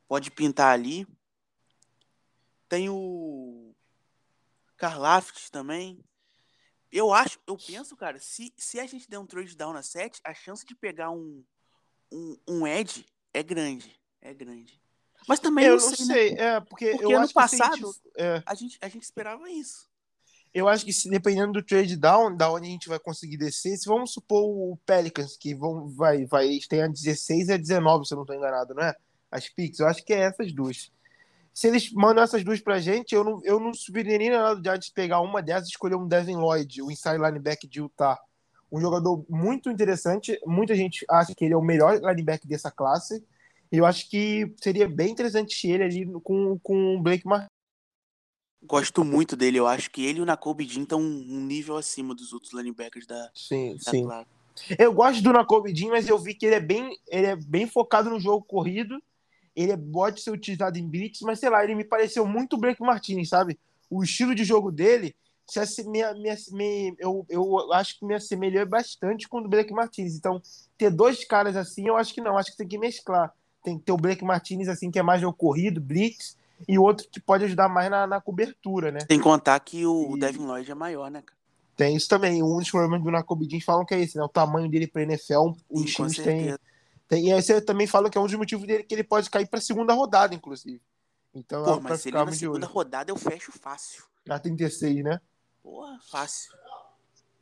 pode 0.06 0.31
pintar 0.31 0.73
ali. 0.73 1.06
Tem 2.69 2.88
o 2.88 3.75
Karlaft 4.76 5.50
também. 5.50 6.05
Eu 6.90 7.12
acho, 7.12 7.38
eu 7.46 7.56
penso, 7.56 7.96
cara, 7.96 8.19
se, 8.19 8.52
se 8.56 8.78
a 8.78 8.87
gente 8.87 9.08
der 9.08 9.19
um 9.19 9.26
trade 9.26 9.56
down 9.56 9.73
na 9.73 9.82
7, 9.82 10.20
a 10.25 10.35
chance 10.35 10.64
de 10.64 10.75
pegar 10.75 11.11
um, 11.11 11.44
um, 12.12 12.37
um 12.46 12.67
Ed 12.67 13.06
é 13.32 13.43
grande. 13.43 13.99
É 14.20 14.35
grande. 14.35 14.81
Mas 15.29 15.41
também 15.41 15.67
eu 15.67 15.77
não, 15.77 15.85
não 15.85 15.97
sei, 15.97 16.07
né? 16.07 16.15
sei. 16.15 16.35
É, 16.39 16.61
porque, 16.61 16.91
porque 16.91 17.05
eu 17.05 17.11
ano 17.11 17.25
acho 17.25 17.35
passado 17.35 17.77
que 17.77 17.77
a, 17.77 17.87
gente, 17.87 18.01
é. 18.17 18.43
a, 18.45 18.55
gente, 18.55 18.79
a 18.83 18.89
gente 18.89 19.03
esperava 19.03 19.51
isso. 19.51 19.91
Eu 20.55 20.69
acho 20.69 20.85
que 20.85 20.93
se, 20.93 21.09
dependendo 21.09 21.53
do 21.53 21.63
trade 21.63 21.97
down, 21.97 22.37
da 22.37 22.53
onde 22.53 22.69
a 22.69 22.71
gente 22.71 22.89
vai 22.89 22.99
conseguir 22.99 23.39
descer, 23.39 23.77
se 23.77 23.89
vamos 23.89 24.13
supor 24.13 24.43
o 24.43 24.79
Pelicans, 24.85 25.37
que 25.37 25.55
vão, 25.55 25.89
vai, 25.89 26.27
vai, 26.27 26.59
tem 26.69 26.83
a 26.83 26.89
16 26.89 27.49
e 27.49 27.53
a 27.53 27.57
19, 27.57 28.07
se 28.07 28.13
eu 28.13 28.17
não 28.17 28.23
estou 28.23 28.37
enganado, 28.37 28.75
não 28.75 28.83
é? 28.83 28.95
As 29.31 29.49
picks, 29.49 29.81
eu 29.81 29.87
acho 29.87 30.05
que 30.05 30.13
é 30.13 30.21
essas 30.21 30.53
duas. 30.53 30.93
Se 31.55 31.69
eles 31.69 31.91
mandam 31.93 32.23
essas 32.23 32.45
duas 32.45 32.61
pra 32.61 32.79
gente, 32.81 33.15
eu 33.15 33.25
não, 33.25 33.41
eu 33.45 33.59
não 33.59 33.73
subiria 33.73 34.31
nada 34.31 34.57
de 34.57 34.63
Giants 34.63 34.91
pegar 34.91 35.21
uma 35.21 35.43
dessas 35.43 35.69
e 35.69 35.71
escolher 35.71 35.97
um 35.97 36.07
Devin 36.07 36.37
Lloyd, 36.37 36.83
o 36.83 36.91
inside 36.91 37.17
linebacker 37.17 37.69
de 37.69 37.81
Utah. 37.81 38.19
Um 38.71 38.81
jogador 38.81 39.25
muito 39.29 39.71
interessante. 39.71 40.39
Muita 40.47 40.75
gente 40.75 41.05
acha 41.11 41.35
que 41.35 41.45
ele 41.45 41.53
é 41.53 41.57
o 41.57 41.63
melhor 41.63 41.99
linebacker 42.01 42.49
dessa 42.49 42.71
classe. 42.71 43.23
Eu 43.73 43.87
acho 43.87 44.11
que 44.11 44.55
seria 44.63 44.87
bem 44.87 45.11
interessante 45.11 45.67
ele 45.67 45.83
ali 45.83 46.07
com, 46.23 46.59
com 46.59 46.97
o 46.97 47.03
Blake 47.03 47.27
Martin. 47.27 47.47
Gosto 48.63 49.03
muito 49.03 49.35
dele. 49.35 49.59
Eu 49.59 49.67
acho 49.67 49.91
que 49.91 50.05
ele 50.05 50.19
e 50.19 50.23
o 50.23 50.27
Nakobe 50.27 50.67
Dean 50.67 50.83
estão 50.83 51.01
um 51.01 51.41
nível 51.41 51.79
acima 51.79 52.15
dos 52.15 52.35
outros 52.35 52.53
linebackers 52.53 53.07
da, 53.07 53.31
sim, 53.35 53.75
da 53.77 53.91
sim. 53.91 54.07
Eu 54.79 54.93
gosto 54.93 55.23
do 55.23 55.33
Nakobe 55.33 55.73
Dean, 55.73 55.89
mas 55.89 56.07
eu 56.07 56.19
vi 56.19 56.35
que 56.35 56.45
ele 56.45 56.57
é 56.57 56.61
bem, 56.61 56.95
ele 57.09 57.26
é 57.26 57.35
bem 57.35 57.67
focado 57.67 58.11
no 58.11 58.21
jogo 58.21 58.45
corrido. 58.45 59.02
Ele 59.57 59.75
pode 59.76 60.21
ser 60.21 60.31
utilizado 60.31 60.79
em 60.79 60.87
blitz, 60.87 61.23
mas 61.23 61.38
sei 61.38 61.49
lá, 61.49 61.64
ele 61.64 61.75
me 61.75 61.85
pareceu 61.85 62.26
muito 62.26 62.57
o 62.57 62.59
Blake 62.59 62.83
Martinez, 62.83 63.31
sabe? 63.31 63.59
O 63.88 64.02
estilo 64.02 64.35
de 64.35 64.45
jogo 64.45 64.71
dele 64.71 65.17
se 65.47 65.85
me, 65.88 66.00
me, 66.14 66.37
me, 66.52 66.97
eu, 66.99 67.26
eu 67.29 67.73
acho 67.73 67.99
que 67.99 68.07
me 68.07 68.14
assemelhou 68.14 68.64
bastante 68.67 69.29
com 69.29 69.38
o 69.38 69.43
do 69.43 69.49
Blake 69.49 69.73
Martinez. 69.73 70.14
Então, 70.14 70.41
ter 70.79 70.91
dois 70.91 71.25
caras 71.25 71.57
assim, 71.57 71.88
eu 71.88 71.97
acho 71.97 72.14
que 72.14 72.21
não. 72.21 72.38
Acho 72.38 72.52
que 72.52 72.57
tem 72.57 72.69
que 72.69 72.79
mesclar 72.79 73.35
tem 73.62 73.78
que 73.78 73.85
ter 73.85 73.92
o 73.92 73.97
Blake 73.97 74.25
Martinez, 74.25 74.69
assim, 74.69 74.90
que 74.90 74.99
é 74.99 75.02
mais 75.02 75.23
ocorrido, 75.23 75.81
blitz, 75.81 76.37
e 76.69 76.78
outro 76.78 77.09
que 77.11 77.21
pode 77.21 77.45
ajudar 77.45 77.69
mais 77.69 77.90
na, 77.90 78.07
na 78.07 78.21
cobertura, 78.21 78.90
né? 78.90 79.00
Tem 79.00 79.19
que 79.19 79.25
contar 79.25 79.59
que 79.61 79.85
o 79.87 80.16
e... 80.16 80.21
Devin 80.21 80.47
Lloyd 80.47 80.71
é 80.71 80.75
maior, 80.75 81.11
né, 81.11 81.23
cara? 81.23 81.40
Tem 81.76 81.97
isso 81.97 82.09
também. 82.09 82.42
Um 82.42 82.59
dos 82.59 82.71
problemas 82.71 83.02
do 83.02 83.11
Nacobidin 83.11 83.61
falam 83.61 83.85
que 83.85 83.95
é 83.95 84.00
esse, 84.00 84.16
né? 84.16 84.23
O 84.23 84.28
tamanho 84.28 84.71
dele 84.71 84.87
para 84.87 85.02
NFL, 85.02 85.52
os 85.71 85.81
Sim, 85.81 85.87
times 85.87 86.16
têm. 86.16 86.57
Tem, 87.09 87.28
e 87.28 87.33
aí 87.33 87.42
você 87.42 87.61
também 87.61 87.87
fala 87.87 88.09
que 88.09 88.16
é 88.16 88.21
um 88.21 88.26
dos 88.26 88.35
motivos 88.35 88.66
dele 88.66 88.85
que 88.85 88.95
ele 88.95 89.04
pode 89.04 89.28
cair 89.28 89.47
para 89.47 89.61
segunda 89.61 89.92
rodada, 89.92 90.35
inclusive. 90.35 90.81
Então, 91.35 91.64
Pô, 91.64 91.75
é 91.76 91.81
mas 91.81 92.00
se 92.00 92.09
ele 92.09 92.16
na 92.16 92.33
segunda 92.33 92.66
rodada 92.66 93.11
eu 93.11 93.16
fecho 93.16 93.52
fácil. 93.52 94.04
Na 94.26 94.38
36, 94.38 95.02
né? 95.02 95.21
Porra, 95.62 95.99
fácil. 96.11 96.52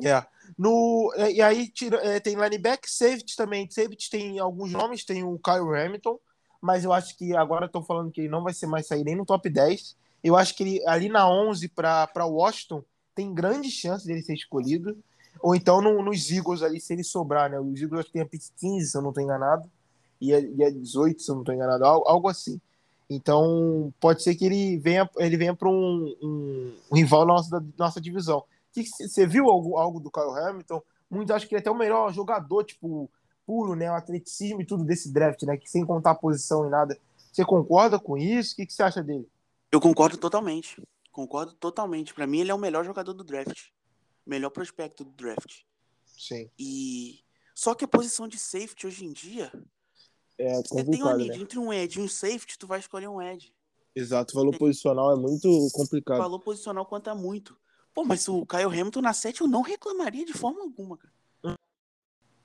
É. 0.07 0.25
No, 0.59 1.13
é, 1.17 1.33
e 1.33 1.41
aí 1.41 1.69
tira, 1.69 1.97
é, 1.99 2.21
tem 2.21 2.35
linebacker, 2.35 2.91
safety 2.91 3.37
também. 3.37 3.71
Safety 3.71 4.11
tem 4.11 4.39
alguns 4.39 4.73
nomes, 4.73 5.05
tem 5.05 5.23
o 5.25 5.39
Kyle 5.39 5.75
Hamilton, 5.75 6.19
mas 6.61 6.85
eu 6.85 6.93
acho 6.93 7.17
que 7.17 7.35
agora 7.35 7.67
estão 7.67 7.83
falando 7.83 8.11
que 8.11 8.23
ele 8.23 8.29
não 8.29 8.43
vai 8.43 8.53
ser 8.53 8.67
mais 8.67 8.87
sair 8.87 9.05
nem 9.05 9.17
no 9.17 9.25
top 9.25 9.49
10. 9.49 9.97
Eu 10.23 10.37
acho 10.37 10.55
que 10.55 10.63
ele, 10.63 10.87
ali 10.87 11.09
na 11.09 11.29
11 11.29 11.69
para 11.69 12.27
Washington 12.27 12.85
tem 13.15 13.33
grande 13.33 13.71
chance 13.71 14.07
dele 14.07 14.23
ser 14.23 14.35
escolhido. 14.35 14.97
Ou 15.43 15.55
então 15.55 15.81
no, 15.81 16.03
nos 16.03 16.31
Eagles 16.31 16.63
ali, 16.63 16.81
se 16.81 16.93
ele 16.93 17.05
sobrar, 17.05 17.51
né? 17.51 17.59
Os 17.59 17.81
Eagles 17.81 18.11
tem 18.11 18.23
a 18.23 18.27
pick 18.27 18.43
15, 18.59 18.87
se 18.87 18.97
eu 18.97 19.03
não 19.03 19.11
estou 19.11 19.23
enganado, 19.23 19.71
e 20.21 20.35
a, 20.35 20.41
e 20.41 20.65
a 20.65 20.71
18, 20.71 21.23
se 21.23 21.31
eu 21.31 21.35
não 21.35 21.43
estou 21.43 21.55
enganado, 21.55 21.85
algo, 21.85 22.07
algo, 22.07 22.29
assim. 22.29 22.61
Então 23.09 23.93
pode 23.99 24.23
ser 24.23 24.35
que 24.35 24.45
ele 24.45 24.79
venha, 24.79 25.09
ele 25.19 25.37
venha 25.37 25.55
para 25.55 25.69
um, 25.69 26.15
um, 26.23 26.75
um, 26.93 26.97
rival 26.97 27.27
nosso 27.27 27.51
da 27.51 27.63
nossa 27.79 28.01
divisão. 28.01 28.45
Você 28.73 29.27
viu 29.27 29.49
algo, 29.51 29.77
algo 29.77 30.01
do 30.01 30.11
Kyle 30.11 30.37
Hamilton? 30.39 30.83
Muitos 31.11 31.35
acham 31.35 31.49
que 31.49 31.55
ele 31.55 31.61
é 31.61 31.63
até 31.63 31.71
o 31.71 31.77
melhor 31.77 32.13
jogador, 32.13 32.65
tipo, 32.65 33.11
puro, 33.45 33.75
né? 33.75 33.91
O 33.91 33.95
atleticismo 33.95 34.63
e 34.63 34.67
tudo 34.67 34.85
desse 34.85 35.13
draft, 35.13 35.43
né? 35.43 35.57
Que 35.57 35.69
sem 35.69 35.85
contar 35.85 36.13
a 36.13 36.15
posição 36.15 36.67
e 36.67 36.71
nada. 36.71 36.99
Você 37.33 37.45
concorda 37.45 37.99
com 37.99 38.17
isso? 38.17 38.53
O 38.53 38.57
que, 38.57 38.67
que 38.67 38.73
você 38.73 38.83
acha 38.83 39.03
dele? 39.03 39.29
Eu 39.73 39.81
concordo 39.81 40.17
totalmente. 40.17 40.83
Concordo 41.13 41.53
totalmente. 41.55 42.15
Para 42.15 42.27
mim, 42.27 42.41
ele 42.41 42.51
é 42.51 42.55
o 42.55 42.59
melhor 42.59 42.85
jogador 42.85 43.13
do 43.13 43.25
draft. 43.25 43.69
melhor 44.25 44.51
prospecto 44.51 45.05
do 45.05 45.11
draft. 45.11 45.63
Sim. 46.17 46.49
E 46.59 47.21
só 47.55 47.75
que 47.75 47.85
a 47.85 47.89
posição 47.89 48.29
de 48.29 48.39
safety 48.39 48.87
hoje 48.87 49.05
em 49.05 49.13
dia, 49.13 49.51
É 50.39 50.63
você 50.63 50.85
tem 50.85 51.03
uma 51.03 51.17
né? 51.17 51.27
entre 51.37 51.59
um 51.59 51.73
edge 51.73 51.99
e 51.99 52.03
um 52.03 52.09
safety, 52.09 52.59
tu 52.59 52.67
vai 52.67 52.79
escolher 52.79 53.09
um 53.09 53.21
edge. 53.21 53.53
Exato, 53.95 54.33
o 54.33 54.41
valor 54.41 54.57
posicional 54.57 55.13
é 55.13 55.17
muito 55.17 55.49
complicado. 55.73 56.19
O 56.19 56.23
valor 56.23 56.39
posicional 56.39 56.87
conta 56.87 57.15
muito. 57.15 57.57
Pô, 57.95 58.05
mas 58.05 58.29
o 58.29 58.47
Kyle 58.47 58.67
Hamilton 58.67 59.01
na 59.01 59.13
7 59.13 59.41
eu 59.41 59.49
não 59.49 59.63
reclamaria 59.63 60.25
de 60.25 60.33
forma 60.33 60.63
alguma, 60.63 60.97
cara. 60.97 61.13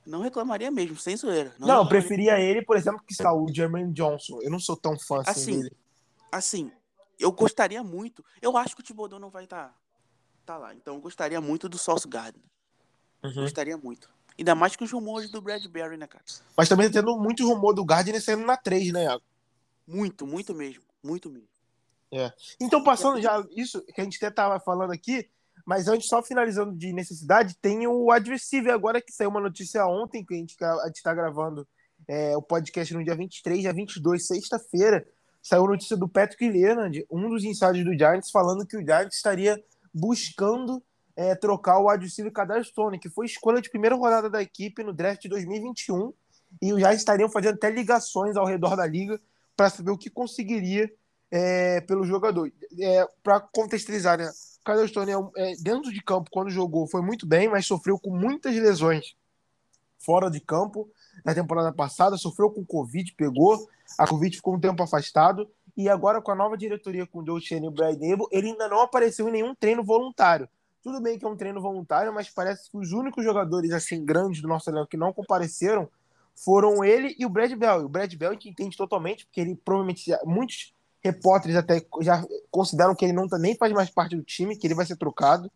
Não 0.05 0.21
reclamaria 0.21 0.69
mesmo, 0.69 0.97
sem 0.97 1.17
zoeira. 1.17 1.55
Não, 1.57 1.67
eu 1.67 1.83
reclamaria. 1.83 1.89
preferia 1.89 2.39
ele, 2.39 2.61
por 2.61 2.77
exemplo, 2.77 3.01
que 3.03 3.11
está 3.11 3.33
o 3.33 3.51
Jermaine 3.51 3.91
Johnson. 3.91 4.39
Eu 4.41 4.51
não 4.51 4.59
sou 4.59 4.77
tão 4.77 4.97
fã 4.99 5.21
assim, 5.25 5.29
Assim, 5.29 5.61
dele. 5.61 5.77
Assim, 6.31 6.71
eu 7.19 7.31
gostaria 7.31 7.83
muito. 7.83 8.23
Eu 8.39 8.55
acho 8.55 8.75
que 8.75 8.81
o 8.81 8.83
Thibodeau 8.83 9.19
não 9.19 9.31
vai 9.31 9.45
estar 9.45 9.75
tá, 10.45 10.57
lá. 10.57 10.75
Então 10.75 10.95
eu 10.95 11.01
gostaria 11.01 11.41
muito 11.41 11.67
do 11.67 11.77
Sauce 11.77 12.07
Gardner. 12.07 12.45
Uhum. 13.23 13.33
Gostaria 13.33 13.77
muito. 13.77 14.07
Ainda 14.37 14.53
mais 14.53 14.75
que 14.75 14.83
os 14.83 14.91
rumores 14.91 15.31
do 15.31 15.41
Bradbury, 15.41 15.97
né, 15.97 16.05
cara? 16.05 16.23
Mas 16.55 16.69
também 16.69 16.87
tá 16.87 16.99
tendo 16.99 17.17
muito 17.17 17.47
rumor 17.47 17.73
do 17.73 17.85
Gardner 17.85 18.21
saindo 18.21 18.45
na 18.45 18.57
3, 18.57 18.91
né, 18.93 19.05
Iago? 19.05 19.23
Muito, 19.87 20.27
muito 20.27 20.53
mesmo. 20.53 20.83
Muito 21.01 21.31
mesmo. 21.31 21.47
Então, 22.59 22.83
passando 22.83 23.21
já 23.21 23.45
isso 23.51 23.81
que 23.81 23.99
a 23.99 24.03
gente 24.03 24.17
até 24.17 24.31
tava 24.31 24.59
falando 24.59 24.91
aqui, 24.91 25.29
mas 25.65 25.87
antes, 25.87 26.07
só 26.07 26.21
finalizando 26.21 26.75
de 26.75 26.93
necessidade, 26.93 27.57
tem 27.59 27.87
o 27.87 28.11
adversário 28.11 28.71
agora 28.71 29.01
que 29.01 29.11
saiu 29.11 29.29
uma 29.29 29.41
notícia 29.41 29.85
ontem, 29.87 30.23
que 30.23 30.33
a 30.33 30.37
gente, 30.37 30.55
gente 30.85 31.03
tá 31.03 31.13
gravando 31.13 31.67
é, 32.07 32.37
o 32.37 32.41
podcast 32.41 32.93
no 32.93 33.03
dia 33.03 33.15
23, 33.15 33.61
dia 33.61 33.73
22, 33.73 34.27
sexta-feira, 34.27 35.05
saiu 35.41 35.65
notícia 35.65 35.97
do 35.97 36.07
Patrick 36.07 36.47
Leonard, 36.47 37.05
um 37.09 37.27
dos 37.29 37.43
insiders 37.43 37.83
do 37.83 37.97
Giants, 37.97 38.29
falando 38.29 38.65
que 38.65 38.77
o 38.77 38.81
Giants 38.81 39.15
estaria 39.15 39.61
buscando 39.91 40.83
é, 41.15 41.33
trocar 41.33 41.79
o 41.79 41.89
adversário 41.89 42.31
Kadar 42.31 42.63
Stone, 42.63 42.99
que 42.99 43.09
foi 43.09 43.25
escolha 43.25 43.61
de 43.61 43.69
primeira 43.69 43.95
rodada 43.95 44.29
da 44.29 44.41
equipe 44.41 44.83
no 44.83 44.93
draft 44.93 45.21
de 45.21 45.29
2021, 45.29 46.13
e 46.61 46.67
Giants 46.67 46.99
estariam 46.99 47.29
fazendo 47.29 47.55
até 47.55 47.69
ligações 47.69 48.35
ao 48.35 48.45
redor 48.45 48.75
da 48.75 48.85
liga 48.85 49.19
para 49.55 49.69
saber 49.69 49.91
o 49.91 49.97
que 49.97 50.09
conseguiria 50.09 50.91
é, 51.31 51.81
pelo 51.81 52.03
jogador. 52.03 52.51
É, 52.79 53.07
para 53.23 53.39
contextualizar, 53.39 54.17
né? 54.17 54.29
Kadar 54.65 54.87
Stone, 54.87 55.11
é, 55.11 55.51
é, 55.51 55.55
dentro 55.57 55.93
de 55.93 56.01
campo, 56.01 56.29
quando 56.31 56.49
jogou, 56.49 56.87
foi 56.87 57.01
muito 57.01 57.27
bem, 57.27 57.47
mas 57.47 57.67
sofreu 57.67 57.99
com 57.99 58.09
muitas 58.09 58.55
lesões 58.55 59.15
fora 59.99 60.29
de 60.29 60.39
campo 60.39 60.89
na 61.23 61.33
temporada 61.33 61.71
passada, 61.71 62.17
sofreu 62.17 62.49
com 62.49 62.65
Covid, 62.65 63.13
pegou, 63.13 63.67
a 63.97 64.07
Covid 64.07 64.35
ficou 64.35 64.55
um 64.55 64.59
tempo 64.59 64.81
afastado, 64.81 65.47
e 65.77 65.87
agora 65.87 66.21
com 66.21 66.31
a 66.31 66.35
nova 66.35 66.57
diretoria 66.57 67.05
com 67.05 67.19
o 67.19 67.39
Shane 67.39 67.65
e 67.65 67.69
o 67.69 67.71
Brian 67.71 67.93
Dable, 67.93 68.27
ele 68.31 68.49
ainda 68.49 68.67
não 68.67 68.81
apareceu 68.81 69.29
em 69.29 69.31
nenhum 69.31 69.53
treino 69.53 69.83
voluntário. 69.83 70.49
Tudo 70.81 71.01
bem 71.01 71.17
que 71.17 71.25
é 71.25 71.27
um 71.27 71.35
treino 71.35 71.61
voluntário, 71.61 72.13
mas 72.13 72.29
parece 72.29 72.69
que 72.69 72.77
os 72.77 72.91
únicos 72.91 73.23
jogadores 73.23 73.71
assim 73.71 74.05
grandes 74.05 74.41
do 74.41 74.47
nosso 74.47 74.69
elenco 74.69 74.87
que 74.87 74.97
não 74.97 75.11
compareceram 75.11 75.89
foram 76.35 76.83
ele 76.83 77.15
e 77.17 77.25
o 77.25 77.29
Brad 77.29 77.51
Bell. 77.53 77.81
E 77.81 77.85
o 77.85 77.89
Brad 77.89 78.13
Bell 78.13 78.29
a 78.29 78.33
gente 78.33 78.49
entende 78.49 78.77
totalmente, 78.77 79.25
porque 79.25 79.41
ele 79.41 79.55
provavelmente 79.55 80.11
muitos 80.25 80.74
repórteres 81.05 81.55
até 81.55 81.85
já 82.01 82.25
consideram 82.49 82.95
que 82.95 83.05
ele 83.05 83.13
não 83.13 83.27
tá- 83.27 83.37
nem 83.37 83.55
faz 83.55 83.71
mais 83.71 83.89
parte 83.91 84.15
do 84.15 84.23
time, 84.23 84.57
que 84.57 84.65
ele 84.65 84.73
vai 84.73 84.85
ser 84.85 84.97
trocado. 84.97 85.51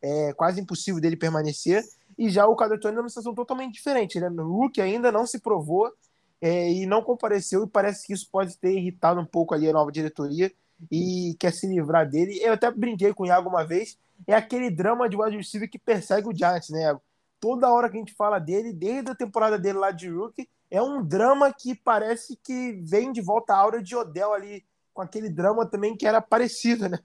É 0.00 0.32
quase 0.32 0.60
impossível 0.60 1.00
dele 1.00 1.16
permanecer. 1.16 1.82
E 2.16 2.30
já 2.30 2.46
o 2.46 2.56
Cadetone 2.56 2.96
é 2.96 3.00
uma 3.00 3.08
situação 3.08 3.34
totalmente 3.34 3.74
diferente. 3.74 4.16
Ele 4.16 4.26
é 4.26 4.28
Hulk 4.28 4.80
ainda 4.80 5.12
não 5.12 5.26
se 5.26 5.38
provou 5.38 5.92
é, 6.40 6.70
e 6.70 6.86
não 6.86 7.02
compareceu, 7.02 7.64
e 7.64 7.68
parece 7.68 8.06
que 8.06 8.12
isso 8.12 8.28
pode 8.30 8.56
ter 8.58 8.72
irritado 8.72 9.20
um 9.20 9.24
pouco 9.24 9.54
ali 9.54 9.68
a 9.68 9.72
nova 9.72 9.90
diretoria 9.90 10.52
e 10.90 11.36
quer 11.38 11.52
se 11.52 11.66
livrar 11.66 12.08
dele. 12.08 12.38
Eu 12.42 12.52
até 12.52 12.70
brinquei 12.70 13.12
com 13.14 13.22
o 13.22 13.26
Iago 13.26 13.48
uma 13.48 13.64
vez, 13.64 13.98
é 14.26 14.34
aquele 14.34 14.70
drama 14.70 15.08
de 15.08 15.16
wide 15.16 15.36
receiver 15.36 15.70
que 15.70 15.78
persegue 15.78 16.28
o 16.28 16.36
Giants, 16.36 16.70
né? 16.70 16.96
Toda 17.40 17.70
hora 17.70 17.88
que 17.88 17.96
a 17.96 17.98
gente 17.98 18.14
fala 18.14 18.38
dele, 18.38 18.72
desde 18.72 19.10
a 19.10 19.14
temporada 19.14 19.58
dele 19.58 19.78
lá 19.78 19.90
de 19.90 20.08
rookie, 20.08 20.48
é 20.70 20.82
um 20.82 21.02
drama 21.02 21.52
que 21.52 21.74
parece 21.74 22.36
que 22.42 22.72
vem 22.82 23.12
de 23.12 23.22
volta 23.22 23.54
a 23.54 23.58
aura 23.58 23.82
de 23.82 23.94
Odell 23.94 24.32
ali, 24.32 24.64
com 24.94 25.02
aquele 25.02 25.28
drama 25.28 25.66
também 25.66 25.96
que 25.96 26.06
era 26.06 26.22
parecido, 26.22 26.88
né? 26.88 27.00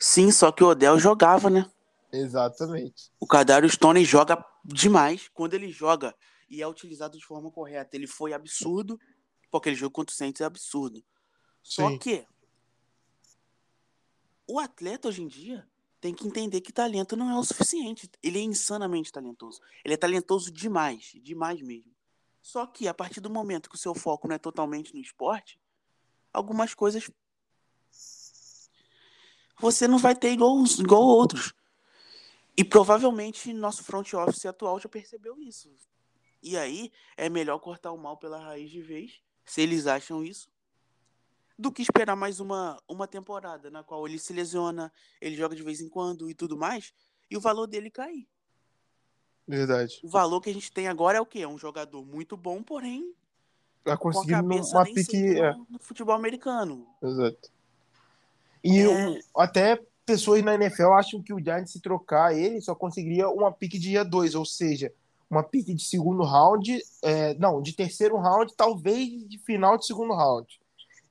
Sim, 0.00 0.32
só 0.32 0.50
que 0.50 0.64
o 0.64 0.68
Odell 0.68 0.98
jogava, 0.98 1.50
né? 1.50 1.70
Exatamente. 2.10 3.12
O 3.20 3.26
Kadarius 3.26 3.74
Stone 3.74 4.04
joga 4.04 4.42
demais. 4.64 5.28
Quando 5.34 5.54
ele 5.54 5.70
joga 5.70 6.14
e 6.48 6.62
é 6.62 6.66
utilizado 6.66 7.18
de 7.18 7.24
forma 7.24 7.50
correta, 7.50 7.94
ele 7.94 8.06
foi 8.06 8.32
absurdo. 8.32 8.98
Porque 9.50 9.68
aquele 9.68 9.76
jogo 9.76 9.92
contra 9.92 10.12
o 10.12 10.16
Saints 10.16 10.40
é 10.40 10.44
absurdo. 10.44 11.04
Só 11.62 11.88
Sim. 11.88 11.98
que 11.98 12.26
o 14.46 14.58
atleta 14.58 15.08
hoje 15.08 15.22
em 15.22 15.28
dia 15.28 15.68
tem 16.00 16.14
que 16.14 16.26
entender 16.26 16.60
que 16.60 16.72
talento 16.72 17.16
não 17.16 17.30
é 17.30 17.38
o 17.38 17.44
suficiente. 17.44 18.10
Ele 18.22 18.38
é 18.38 18.42
insanamente 18.42 19.12
talentoso. 19.12 19.60
Ele 19.84 19.94
é 19.94 19.96
talentoso 19.96 20.50
demais, 20.50 21.12
demais 21.22 21.60
mesmo. 21.60 21.92
Só 22.40 22.66
que 22.66 22.86
a 22.86 22.94
partir 22.94 23.20
do 23.20 23.30
momento 23.30 23.68
que 23.68 23.76
o 23.76 23.78
seu 23.78 23.94
foco 23.94 24.28
não 24.28 24.34
é 24.34 24.38
totalmente 24.38 24.94
no 24.94 25.00
esporte, 25.00 25.58
algumas 26.34 26.74
coisas 26.74 27.08
você 29.58 29.88
não 29.88 29.98
vai 29.98 30.14
ter 30.14 30.32
igual, 30.32 30.62
igual 30.78 31.02
outros. 31.02 31.54
E 32.56 32.62
provavelmente 32.62 33.52
nosso 33.52 33.82
front 33.82 34.12
office 34.12 34.44
atual 34.46 34.78
já 34.78 34.88
percebeu 34.88 35.40
isso. 35.40 35.74
E 36.42 36.56
aí 36.56 36.92
é 37.16 37.28
melhor 37.28 37.58
cortar 37.58 37.92
o 37.92 37.96
mal 37.96 38.18
pela 38.18 38.38
raiz 38.38 38.70
de 38.70 38.82
vez, 38.82 39.22
se 39.44 39.62
eles 39.62 39.86
acham 39.86 40.22
isso, 40.22 40.50
do 41.58 41.72
que 41.72 41.82
esperar 41.82 42.14
mais 42.14 42.40
uma, 42.40 42.78
uma 42.86 43.08
temporada 43.08 43.70
na 43.70 43.82
qual 43.82 44.06
ele 44.06 44.18
se 44.18 44.32
lesiona, 44.32 44.92
ele 45.20 45.36
joga 45.36 45.56
de 45.56 45.62
vez 45.62 45.80
em 45.80 45.88
quando 45.88 46.28
e 46.28 46.34
tudo 46.34 46.56
mais, 46.56 46.92
e 47.30 47.36
o 47.36 47.40
valor 47.40 47.66
dele 47.66 47.90
cair. 47.90 48.28
Verdade. 49.46 50.00
O 50.02 50.08
valor 50.08 50.40
que 50.40 50.50
a 50.50 50.54
gente 50.54 50.70
tem 50.70 50.88
agora 50.88 51.18
é 51.18 51.20
o 51.20 51.26
quê? 51.26 51.40
É 51.40 51.48
um 51.48 51.58
jogador 51.58 52.04
muito 52.04 52.36
bom, 52.36 52.62
porém 52.62 53.14
Conseguir 53.98 54.32
cabeça 54.32 54.76
uma 54.76 54.84
pique. 54.84 55.38
É, 55.38 55.52
no, 55.52 55.66
no 55.70 55.78
futebol 55.78 56.14
americano. 56.14 56.86
exato. 57.02 57.50
E 58.62 58.80
É. 58.80 58.88
um- 58.88 59.18
até 59.36 59.80
pessoas 60.06 60.42
na 60.42 60.54
NFL 60.54 60.92
acham 60.92 61.22
que 61.22 61.32
o 61.32 61.38
Giants, 61.42 61.72
se 61.72 61.80
trocar 61.80 62.34
ele, 62.34 62.60
só 62.60 62.74
conseguiria 62.74 63.28
uma 63.28 63.52
pique 63.52 63.78
de 63.78 63.90
dia 63.90 64.04
2, 64.04 64.34
ou 64.34 64.44
seja, 64.44 64.92
uma 65.30 65.42
pique 65.42 65.74
de 65.74 65.82
segundo 65.84 66.22
round, 66.22 66.78
é, 67.02 67.34
não, 67.34 67.60
de 67.60 67.72
terceiro 67.74 68.16
round, 68.16 68.54
talvez 68.56 69.26
de 69.28 69.38
final 69.38 69.76
de 69.76 69.86
segundo 69.86 70.14
round. 70.14 70.60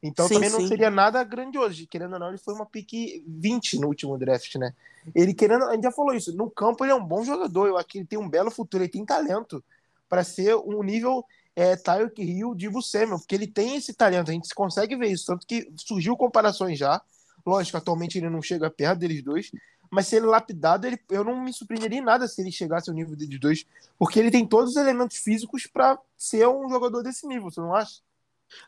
Então 0.01 0.27
Sim, 0.27 0.33
também 0.35 0.49
não 0.49 0.59
sim. 0.59 0.67
seria 0.67 0.89
nada 0.91 1.23
grandioso. 1.23 1.87
Querendo 1.87 2.13
ou 2.13 2.19
não, 2.19 2.29
ele 2.29 2.37
foi 2.37 2.53
uma 2.53 2.65
pique 2.65 3.23
20 3.27 3.79
no 3.79 3.87
último 3.87 4.17
draft, 4.17 4.55
né? 4.55 4.73
Ele 5.15 5.33
querendo, 5.33 5.63
a 5.65 5.73
gente 5.73 5.83
já 5.83 5.91
falou 5.91 6.13
isso, 6.13 6.35
no 6.35 6.49
campo 6.49 6.83
ele 6.83 6.91
é 6.91 6.95
um 6.95 7.03
bom 7.05 7.23
jogador, 7.23 7.67
eu 7.67 7.77
acho 7.77 7.87
que 7.87 7.99
ele 7.99 8.05
tem 8.05 8.19
um 8.19 8.27
belo 8.29 8.51
futuro, 8.51 8.83
ele 8.83 8.91
tem 8.91 9.05
talento 9.05 9.63
para 10.09 10.23
ser 10.23 10.55
um 10.55 10.81
nível 10.83 11.25
é, 11.55 11.75
Tyreek 11.75 12.21
Hill, 12.21 12.55
Divo 12.55 12.81
Samuel, 12.81 13.19
porque 13.19 13.35
ele 13.35 13.47
tem 13.47 13.75
esse 13.75 13.93
talento, 13.93 14.29
a 14.29 14.33
gente 14.33 14.53
consegue 14.55 14.95
ver 14.95 15.07
isso, 15.11 15.25
tanto 15.25 15.45
que 15.45 15.71
surgiu 15.77 16.17
comparações 16.17 16.79
já, 16.79 17.01
lógico, 17.45 17.77
atualmente 17.77 18.17
ele 18.17 18.29
não 18.29 18.41
chega 18.41 18.69
perto 18.69 18.99
deles 18.99 19.21
dois, 19.23 19.51
mas 19.91 20.07
se 20.07 20.15
ele 20.15 20.25
lapidado, 20.25 20.87
ele, 20.87 20.99
eu 21.11 21.23
não 21.23 21.39
me 21.43 21.53
surpreenderia 21.53 21.99
em 21.99 22.03
nada 22.03 22.27
se 22.27 22.41
ele 22.41 22.51
chegasse 22.51 22.89
ao 22.89 22.95
nível 22.95 23.15
deles 23.15 23.39
dois, 23.39 23.65
porque 23.99 24.19
ele 24.19 24.31
tem 24.31 24.45
todos 24.47 24.71
os 24.71 24.75
elementos 24.77 25.17
físicos 25.17 25.67
para 25.67 25.99
ser 26.17 26.47
um 26.47 26.67
jogador 26.69 27.03
desse 27.03 27.27
nível, 27.27 27.51
você 27.51 27.59
não 27.59 27.75
acha? 27.75 28.01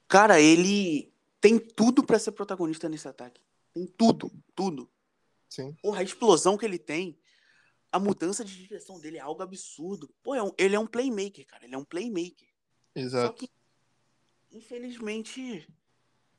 Cara, 0.08 0.40
ele 0.40 1.12
tem 1.42 1.58
tudo 1.60 2.04
pra 2.04 2.20
ser 2.20 2.32
protagonista 2.32 2.88
nesse 2.90 3.08
ataque. 3.08 3.42
Tem 3.74 3.86
tudo, 3.98 4.32
tudo. 4.56 4.90
Sim. 5.50 5.76
Porra, 5.82 6.00
a 6.00 6.04
explosão 6.04 6.58
que 6.58 6.66
ele 6.66 6.80
tem, 6.80 7.18
a 7.92 8.00
mudança 8.00 8.44
de 8.44 8.56
direção 8.56 9.00
dele 9.00 9.18
é 9.18 9.22
algo 9.22 9.42
absurdo. 9.42 10.10
Pô, 10.24 10.34
é 10.36 10.42
um- 10.44 10.52
ele 10.58 10.76
é 10.76 10.80
um 10.80 10.88
playmaker, 10.88 11.46
cara. 11.46 11.66
Ele 11.66 11.76
é 11.76 11.78
um 11.78 11.84
playmaker. 11.84 12.48
Só 12.96 13.00
Exato. 13.02 13.34
que, 13.36 13.50
infelizmente, 14.52 15.68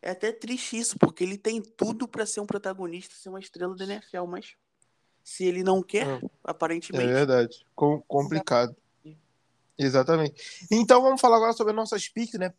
é 0.00 0.10
até 0.10 0.32
triste 0.32 0.78
isso, 0.78 0.98
porque 0.98 1.22
ele 1.25 1.36
tem 1.38 1.60
tudo 1.60 2.08
pra 2.08 2.25
ser 2.26 2.40
um 2.40 2.46
protagonista, 2.46 3.14
ser 3.14 3.28
uma 3.28 3.40
estrela 3.40 3.75
da 3.76 3.84
NFL, 3.84 4.25
mas 4.26 4.54
se 5.22 5.44
ele 5.44 5.62
não 5.62 5.82
quer, 5.82 6.06
É. 6.06 6.25
É 6.25 6.30
aparentemente. 6.44 7.06
verdade. 7.06 7.66
Com- 7.75 8.00
complicado. 8.02 8.75
Exatamente. 9.78 10.66
Então 10.70 11.02
vamos 11.02 11.20
falar 11.20 11.36
agora 11.36 11.52
sobre 11.52 11.72
as 11.72 11.76
nossas 11.76 12.08
picks, 12.08 12.38
né? 12.38 12.54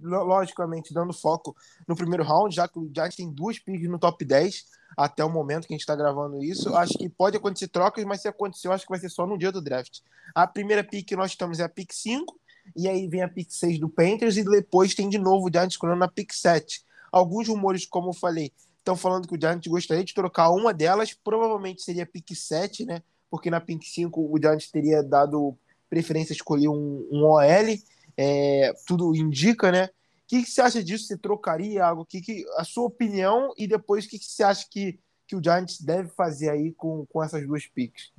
Logicamente, 0.00 0.94
dando 0.94 1.12
foco 1.12 1.56
no 1.88 1.96
primeiro 1.96 2.22
round, 2.22 2.54
já 2.54 2.68
que 2.68 2.78
o 2.78 2.88
Giants 2.94 3.16
tem 3.16 3.28
duas 3.28 3.58
picks 3.58 3.88
no 3.90 3.98
top 3.98 4.24
10 4.24 4.66
até 4.96 5.24
o 5.24 5.28
momento 5.30 5.66
que 5.66 5.72
a 5.72 5.76
gente 5.76 5.80
está 5.80 5.96
gravando 5.96 6.40
isso. 6.44 6.72
Acho 6.76 6.96
que 6.96 7.08
pode 7.08 7.36
acontecer 7.36 7.66
trocas, 7.66 8.04
mas 8.04 8.20
se 8.22 8.28
acontecer, 8.28 8.68
eu 8.68 8.72
acho 8.72 8.84
que 8.84 8.90
vai 8.90 9.00
ser 9.00 9.08
só 9.08 9.26
no 9.26 9.36
dia 9.36 9.50
do 9.50 9.60
draft. 9.60 9.98
A 10.32 10.46
primeira 10.46 10.84
pick 10.84 11.08
que 11.08 11.16
nós 11.16 11.32
estamos 11.32 11.58
é 11.58 11.64
a 11.64 11.68
pick 11.68 11.92
5, 11.92 12.39
e 12.76 12.88
aí 12.88 13.08
vem 13.08 13.22
a 13.22 13.28
pick 13.28 13.50
6 13.50 13.78
do 13.78 13.88
Panthers, 13.88 14.36
e 14.36 14.44
depois 14.44 14.94
tem 14.94 15.08
de 15.08 15.18
novo 15.18 15.48
o 15.48 15.50
Giants 15.52 15.74
escolhendo 15.74 16.00
na 16.00 16.08
pick 16.08 16.32
7. 16.32 16.82
Alguns 17.10 17.48
rumores, 17.48 17.86
como 17.86 18.10
eu 18.10 18.14
falei, 18.14 18.52
estão 18.78 18.96
falando 18.96 19.28
que 19.28 19.34
o 19.34 19.40
Giants 19.40 19.66
gostaria 19.66 20.04
de 20.04 20.14
trocar 20.14 20.50
uma 20.50 20.72
delas, 20.72 21.12
provavelmente 21.12 21.82
seria 21.82 22.04
a 22.04 22.06
pick 22.06 22.34
7, 22.34 22.84
né? 22.84 23.02
Porque 23.30 23.50
na 23.50 23.60
pick 23.60 23.82
5 23.82 24.20
o 24.20 24.38
Giants 24.40 24.70
teria 24.70 25.02
dado 25.02 25.56
preferência 25.88 26.32
escolher 26.32 26.68
um, 26.68 27.08
um 27.10 27.24
OL, 27.24 27.78
é, 28.16 28.72
tudo 28.86 29.14
indica, 29.14 29.72
né? 29.72 29.86
O 29.86 29.90
que, 30.26 30.42
que 30.44 30.50
você 30.50 30.60
acha 30.60 30.82
disso? 30.82 31.06
Você 31.06 31.16
trocaria 31.16 31.84
algo? 31.84 32.04
Que, 32.04 32.20
que, 32.20 32.44
a 32.56 32.64
sua 32.64 32.84
opinião 32.84 33.52
e 33.58 33.66
depois 33.66 34.04
o 34.04 34.08
que, 34.08 34.18
que 34.18 34.24
você 34.24 34.44
acha 34.44 34.66
que, 34.70 35.00
que 35.26 35.34
o 35.34 35.42
Giants 35.42 35.80
deve 35.80 36.08
fazer 36.10 36.50
aí 36.50 36.72
com, 36.72 37.04
com 37.06 37.22
essas 37.22 37.44
duas 37.44 37.66
picks? 37.66 38.12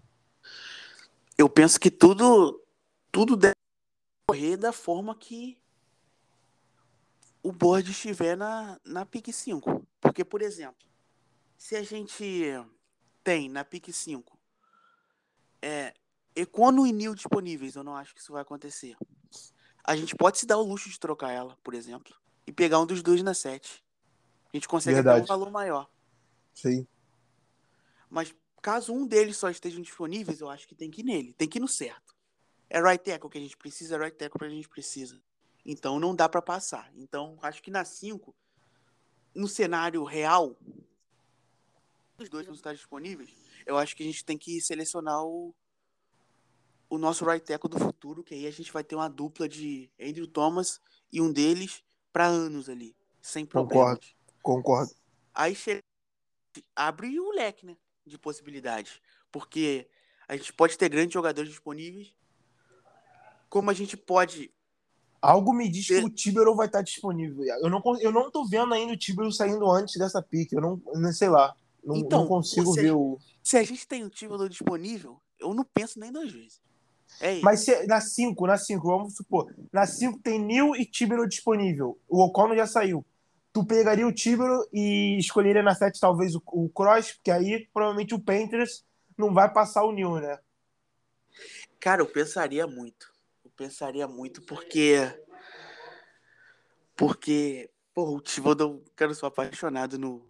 Eu 1.37 1.47
penso 1.47 1.79
que 1.79 1.89
tudo, 1.89 2.61
tudo 3.11 3.37
deve 3.37 3.55
correr 4.31 4.55
da 4.55 4.71
forma 4.71 5.13
que 5.13 5.57
o 7.43 7.51
board 7.51 7.91
estiver 7.91 8.37
na, 8.37 8.79
na 8.85 9.05
pick 9.05 9.31
5. 9.31 9.85
Porque, 9.99 10.23
por 10.23 10.41
exemplo, 10.41 10.87
se 11.57 11.75
a 11.75 11.83
gente 11.83 12.53
tem 13.23 13.49
na 13.49 13.65
pick 13.65 13.91
5 13.91 14.39
é, 15.61 15.93
Econo 16.33 16.87
e 16.87 16.93
Nil 16.93 17.13
disponíveis, 17.13 17.75
eu 17.75 17.83
não 17.83 17.95
acho 17.95 18.15
que 18.15 18.21
isso 18.21 18.31
vai 18.31 18.41
acontecer. 18.41 18.95
A 19.83 19.97
gente 19.97 20.15
pode 20.15 20.37
se 20.37 20.45
dar 20.45 20.57
o 20.57 20.63
luxo 20.63 20.89
de 20.89 20.99
trocar 20.99 21.31
ela, 21.31 21.57
por 21.61 21.73
exemplo, 21.73 22.15
e 22.47 22.53
pegar 22.53 22.79
um 22.79 22.85
dos 22.85 23.03
dois 23.03 23.21
na 23.21 23.33
7. 23.33 23.83
A 24.53 24.57
gente 24.57 24.67
consegue 24.67 24.95
Verdade. 24.95 25.23
um 25.23 25.27
valor 25.27 25.51
maior. 25.51 25.89
Sim. 26.53 26.87
Mas 28.09 28.33
caso 28.61 28.93
um 28.93 29.05
deles 29.05 29.35
só 29.37 29.49
estejam 29.49 29.81
disponíveis, 29.81 30.39
eu 30.39 30.49
acho 30.49 30.67
que 30.67 30.75
tem 30.75 30.89
que 30.89 31.01
ir 31.01 31.03
nele, 31.03 31.33
tem 31.33 31.49
que 31.49 31.57
ir 31.57 31.61
no 31.61 31.67
certo. 31.67 32.15
É 32.73 32.81
right 32.81 33.03
tackle 33.03 33.29
que 33.29 33.37
a 33.37 33.41
gente 33.41 33.57
precisa, 33.57 33.95
é 33.95 33.99
right 33.99 34.17
tackle 34.17 34.39
que 34.39 34.45
a 34.45 34.49
gente 34.49 34.69
precisa. 34.69 35.21
Então 35.65 35.99
não 35.99 36.15
dá 36.15 36.29
para 36.29 36.41
passar. 36.41 36.89
Então 36.95 37.37
acho 37.41 37.61
que 37.61 37.69
na 37.69 37.83
5, 37.83 38.33
no 39.35 39.45
cenário 39.45 40.01
real, 40.05 40.57
os 42.17 42.29
dois 42.29 42.47
não 42.47 42.53
estar 42.53 42.73
disponíveis, 42.73 43.29
eu 43.65 43.77
acho 43.77 43.93
que 43.93 44.03
a 44.03 44.05
gente 44.05 44.23
tem 44.23 44.37
que 44.37 44.61
selecionar 44.61 45.21
o, 45.21 45.53
o 46.89 46.97
nosso 46.97 47.25
right 47.25 47.45
tackle 47.45 47.69
do 47.69 47.77
futuro, 47.77 48.23
que 48.23 48.33
aí 48.33 48.47
a 48.47 48.51
gente 48.51 48.71
vai 48.71 48.85
ter 48.85 48.95
uma 48.95 49.09
dupla 49.09 49.49
de 49.49 49.91
Andrew 49.99 50.25
Thomas 50.25 50.79
e 51.11 51.19
um 51.19 51.29
deles 51.29 51.83
para 52.13 52.25
anos 52.25 52.69
ali, 52.69 52.95
sem 53.21 53.45
problemas. 53.45 53.83
Concordo, 53.83 54.07
concordo. 54.41 54.95
Aí 55.33 55.53
chega, 55.53 55.83
abre 56.73 57.19
o 57.19 57.31
leque, 57.31 57.65
né, 57.65 57.75
de 58.05 58.17
possibilidades, 58.17 59.01
porque 59.29 59.89
a 60.25 60.37
gente 60.37 60.53
pode 60.53 60.77
ter 60.77 60.87
grandes 60.87 61.13
jogadores 61.13 61.49
disponíveis, 61.49 62.15
como 63.51 63.69
a 63.69 63.73
gente 63.73 63.97
pode 63.97 64.49
Algo 65.21 65.53
me 65.53 65.69
diz 65.69 65.85
que 65.85 66.03
o 66.03 66.09
Tibero 66.09 66.55
vai 66.55 66.65
estar 66.65 66.81
disponível. 66.81 67.43
Eu 67.43 67.69
não, 67.69 67.79
eu 67.99 68.11
não 68.11 68.31
tô 68.31 68.43
vendo 68.43 68.73
ainda 68.73 68.93
o 68.93 68.97
Tibero 68.97 69.31
saindo 69.31 69.69
antes 69.69 69.95
dessa 69.99 70.19
pique. 70.19 70.55
Eu 70.55 70.61
não, 70.61 70.81
não 70.95 71.13
sei 71.13 71.29
lá. 71.29 71.53
Não, 71.83 71.95
então, 71.95 72.21
não 72.21 72.27
consigo 72.27 72.73
ver 72.73 72.91
o. 72.91 73.19
Se 73.43 73.55
a 73.55 73.63
gente 73.63 73.87
tem 73.87 74.03
o 74.03 74.09
Tibero 74.09 74.49
disponível, 74.49 75.21
eu 75.39 75.53
não 75.53 75.63
penso 75.63 75.99
nem 75.99 76.11
duas 76.11 76.31
vezes. 76.31 76.59
É. 77.19 77.39
Mas 77.41 77.59
se, 77.59 77.85
na 77.85 78.01
5, 78.01 78.47
na 78.47 78.57
5, 78.57 78.87
vamos 78.87 79.15
supor. 79.15 79.53
Na 79.71 79.85
5 79.85 80.17
tem 80.23 80.39
Nil 80.39 80.75
e 80.75 80.85
Tibero 80.85 81.29
disponível. 81.29 81.99
O 82.09 82.23
Ocono 82.23 82.55
já 82.55 82.65
saiu. 82.65 83.05
Tu 83.53 83.63
pegaria 83.63 84.07
o 84.07 84.13
Tibero 84.13 84.67
e 84.73 85.19
escolheria 85.19 85.61
na 85.61 85.75
7 85.75 85.99
talvez 85.99 86.33
o, 86.33 86.41
o 86.47 86.67
Cross, 86.69 87.11
porque 87.11 87.29
aí 87.29 87.67
provavelmente 87.71 88.15
o 88.15 88.19
Panthers 88.19 88.83
não 89.15 89.31
vai 89.31 89.53
passar 89.53 89.83
o 89.83 89.91
Nil, 89.91 90.15
né? 90.15 90.39
Cara, 91.79 92.01
eu 92.01 92.07
pensaria 92.07 92.65
muito 92.65 93.11
pensaria 93.61 94.07
muito, 94.07 94.41
porque. 94.41 94.95
Porque. 96.95 97.69
Pô, 97.93 98.15
o 98.15 98.21
Thibodeau, 98.21 98.83
cara, 98.95 99.11
eu 99.11 99.15
sou 99.15 99.27
apaixonado 99.27 99.99
no. 99.99 100.27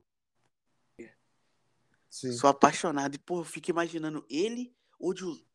Sim. 2.09 2.33
Sou 2.33 2.49
apaixonado. 2.49 3.15
E, 3.15 3.19
pô, 3.19 3.39
eu 3.39 3.45
fico 3.45 3.69
imaginando 3.69 4.25
ele, 4.29 4.75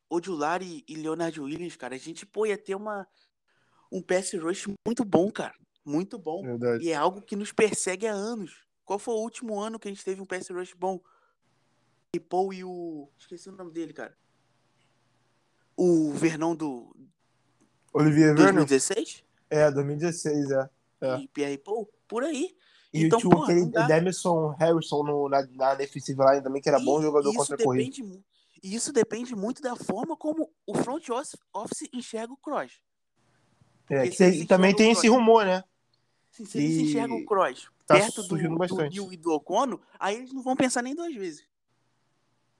Odular 0.08 0.62
e, 0.62 0.84
e 0.88 0.94
Leonard 0.94 1.38
Williams, 1.38 1.76
cara. 1.76 1.96
A 1.96 1.98
gente, 1.98 2.24
pô, 2.24 2.46
ia 2.46 2.56
ter 2.56 2.74
uma, 2.74 3.06
um 3.92 4.00
pass 4.00 4.32
rush 4.32 4.68
muito 4.86 5.04
bom, 5.04 5.30
cara. 5.30 5.54
Muito 5.84 6.18
bom. 6.18 6.42
Verdade. 6.42 6.84
E 6.84 6.90
é 6.90 6.94
algo 6.94 7.20
que 7.20 7.36
nos 7.36 7.52
persegue 7.52 8.06
há 8.06 8.12
anos. 8.12 8.64
Qual 8.84 8.98
foi 8.98 9.14
o 9.14 9.18
último 9.20 9.60
ano 9.60 9.78
que 9.78 9.88
a 9.88 9.90
gente 9.90 10.04
teve 10.04 10.22
um 10.22 10.26
pass 10.26 10.48
rush 10.48 10.72
bom? 10.72 10.98
E 12.14 12.20
Paul 12.20 12.54
e 12.54 12.64
o. 12.64 13.10
Esqueci 13.18 13.50
o 13.50 13.52
nome 13.52 13.72
dele, 13.72 13.92
cara. 13.92 14.16
O 15.76 16.12
Vernon 16.12 16.54
do, 16.54 16.96
Olivier 17.96 18.34
Vernon? 18.34 18.64
2016? 18.64 19.24
É, 19.48 19.70
2016, 19.70 20.50
é. 20.50 20.70
é. 21.00 21.16
E 21.18 21.28
Pierre 21.28 21.58
Paul, 21.58 21.88
por 22.06 22.24
aí. 22.24 22.54
E 22.92 23.04
então, 23.04 23.18
tinha 23.18 23.30
porra, 23.30 23.52
aquele 23.52 23.66
Demerson 23.86 24.54
Harrison 24.58 25.02
no, 25.02 25.28
na, 25.28 25.46
na 25.52 25.74
defensiva 25.74 26.30
line 26.30 26.42
também, 26.42 26.60
que 26.60 26.68
era 26.68 26.80
e, 26.80 26.84
bom 26.84 27.00
jogador 27.00 27.34
contra 27.34 27.54
a 27.54 27.62
corrida. 27.62 28.02
E 28.62 28.74
isso 28.74 28.92
depende 28.92 29.34
muito 29.34 29.62
da 29.62 29.76
forma 29.76 30.16
como 30.16 30.50
o 30.66 30.74
front 30.74 31.08
office 31.52 31.88
enxerga 31.92 32.32
o 32.32 32.36
Cross. 32.36 32.72
É, 33.88 34.08
que 34.08 34.44
também 34.46 34.74
tem 34.74 34.90
esse 34.90 35.08
rumor, 35.08 35.44
né? 35.44 35.62
se 36.30 36.58
eles 36.58 36.76
enxergam 36.78 37.16
o 37.16 37.24
Cross 37.24 37.68
tá 37.86 37.94
perto 37.94 38.22
do, 38.24 38.36
do 38.36 38.76
Neil 38.88 39.12
e 39.12 39.16
do 39.16 39.32
Ocono, 39.32 39.80
aí 39.98 40.16
eles 40.16 40.32
não 40.32 40.42
vão 40.42 40.56
pensar 40.56 40.82
nem 40.82 40.94
duas 40.94 41.14
vezes. 41.14 41.46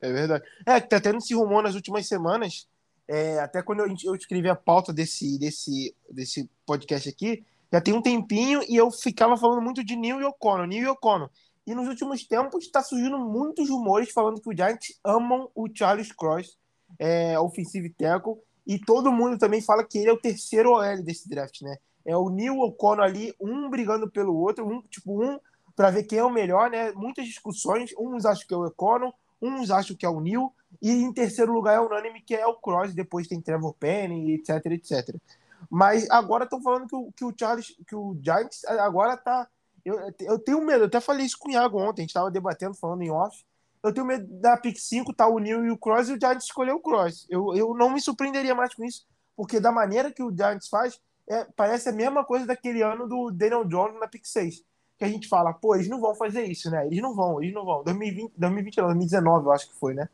É 0.00 0.12
verdade. 0.12 0.44
É, 0.64 0.80
que 0.80 0.88
tá 0.88 1.00
tendo 1.00 1.18
esse 1.18 1.34
rumor 1.34 1.62
nas 1.62 1.74
últimas 1.74 2.06
semanas 2.06 2.68
é, 3.08 3.38
até 3.38 3.62
quando 3.62 3.80
eu, 3.80 3.94
eu 4.04 4.14
escrevi 4.14 4.48
a 4.48 4.56
pauta 4.56 4.92
desse, 4.92 5.38
desse, 5.38 5.94
desse 6.10 6.50
podcast 6.64 7.08
aqui, 7.08 7.44
já 7.72 7.80
tem 7.80 7.94
um 7.94 8.02
tempinho 8.02 8.62
e 8.68 8.76
eu 8.76 8.90
ficava 8.90 9.36
falando 9.36 9.62
muito 9.62 9.84
de 9.84 9.96
Neil 9.96 10.26
O'Connor, 10.26 10.66
Neil 10.66 10.84
e 10.84 10.88
O'Connor. 10.88 11.30
E 11.66 11.74
nos 11.74 11.88
últimos 11.88 12.24
tempos 12.24 12.64
está 12.64 12.80
surgindo 12.82 13.18
muitos 13.18 13.68
rumores 13.68 14.12
falando 14.12 14.40
que 14.40 14.48
o 14.48 14.56
Giants 14.56 14.98
amam 15.04 15.50
o 15.54 15.68
Charles 15.72 16.12
Cross, 16.12 16.56
é, 16.98 17.38
offensive 17.38 17.90
tackle, 17.90 18.36
e 18.66 18.78
todo 18.78 19.12
mundo 19.12 19.38
também 19.38 19.60
fala 19.60 19.84
que 19.84 19.98
ele 19.98 20.10
é 20.10 20.12
o 20.12 20.20
terceiro 20.20 20.72
OL 20.72 21.02
desse 21.02 21.28
draft, 21.28 21.62
né? 21.62 21.76
É 22.04 22.16
o 22.16 22.28
Neil 22.28 22.58
O'Connor 22.58 23.04
ali, 23.04 23.34
um 23.40 23.68
brigando 23.68 24.08
pelo 24.08 24.36
outro, 24.36 24.66
um 24.66 24.80
tipo 24.82 25.20
um 25.24 25.38
para 25.74 25.90
ver 25.90 26.04
quem 26.04 26.20
é 26.20 26.24
o 26.24 26.30
melhor, 26.30 26.70
né? 26.70 26.92
Muitas 26.92 27.26
discussões, 27.26 27.90
uns 27.98 28.24
acham 28.24 28.46
que 28.46 28.54
é 28.54 28.56
o 28.56 28.64
O'Connor, 28.64 29.12
uns 29.42 29.70
acham 29.70 29.96
que 29.96 30.06
é 30.06 30.08
o 30.08 30.20
Neil, 30.20 30.52
e 30.80 30.90
em 30.90 31.12
terceiro 31.12 31.52
lugar 31.52 31.74
é 31.74 31.80
unânime, 31.80 32.20
que 32.20 32.34
é 32.34 32.46
o 32.46 32.54
Cross, 32.54 32.94
depois 32.94 33.26
tem 33.26 33.40
Trevor 33.40 33.74
Penny, 33.74 34.34
etc, 34.34 34.66
etc. 34.66 35.16
Mas 35.70 36.08
agora 36.10 36.44
estão 36.44 36.62
falando 36.62 36.86
que 36.86 36.96
o, 36.96 37.12
que 37.12 37.24
o 37.24 37.34
Charles, 37.38 37.74
que 37.86 37.94
o 37.94 38.16
Giants 38.22 38.64
agora 38.64 39.16
tá. 39.16 39.48
Eu, 39.84 39.98
eu 40.20 40.38
tenho 40.38 40.60
medo, 40.64 40.82
eu 40.82 40.86
até 40.86 41.00
falei 41.00 41.24
isso 41.24 41.38
com 41.38 41.48
o 41.48 41.52
Iago 41.52 41.78
ontem, 41.78 42.02
a 42.02 42.04
gente 42.04 42.10
estava 42.10 42.30
debatendo, 42.30 42.74
falando 42.74 43.02
em 43.02 43.10
off. 43.10 43.44
Eu 43.82 43.92
tenho 43.92 44.06
medo 44.06 44.26
da 44.40 44.56
pick 44.56 44.76
5, 44.76 45.12
tá 45.14 45.28
o 45.28 45.38
Neil 45.38 45.64
e 45.64 45.70
o 45.70 45.78
Cross, 45.78 46.08
e 46.08 46.14
o 46.14 46.20
Giants 46.20 46.44
escolheu 46.44 46.76
o 46.76 46.80
Cross. 46.80 47.26
Eu, 47.30 47.54
eu 47.54 47.74
não 47.74 47.90
me 47.90 48.00
surpreenderia 48.00 48.54
mais 48.54 48.74
com 48.74 48.84
isso, 48.84 49.06
porque 49.36 49.60
da 49.60 49.70
maneira 49.70 50.10
que 50.10 50.22
o 50.22 50.34
Giants 50.36 50.68
faz, 50.68 51.00
é, 51.28 51.44
parece 51.56 51.88
a 51.88 51.92
mesma 51.92 52.24
coisa 52.24 52.46
daquele 52.46 52.82
ano 52.82 53.08
do 53.08 53.30
Daniel 53.30 53.64
Jones 53.64 53.98
na 54.00 54.08
pick 54.08 54.26
6. 54.26 54.64
Que 54.98 55.04
a 55.04 55.08
gente 55.08 55.28
fala, 55.28 55.52
pô, 55.52 55.74
eles 55.74 55.88
não 55.88 56.00
vão 56.00 56.14
fazer 56.14 56.44
isso, 56.44 56.70
né? 56.70 56.86
Eles 56.86 57.00
não 57.00 57.14
vão, 57.14 57.40
eles 57.40 57.54
não 57.54 57.64
vão. 57.64 57.84
2020, 57.84 58.32
2020 58.36 58.76
não, 58.78 58.84
2019, 58.86 59.46
eu 59.46 59.52
acho 59.52 59.68
que 59.68 59.78
foi, 59.78 59.94
né? 59.94 60.08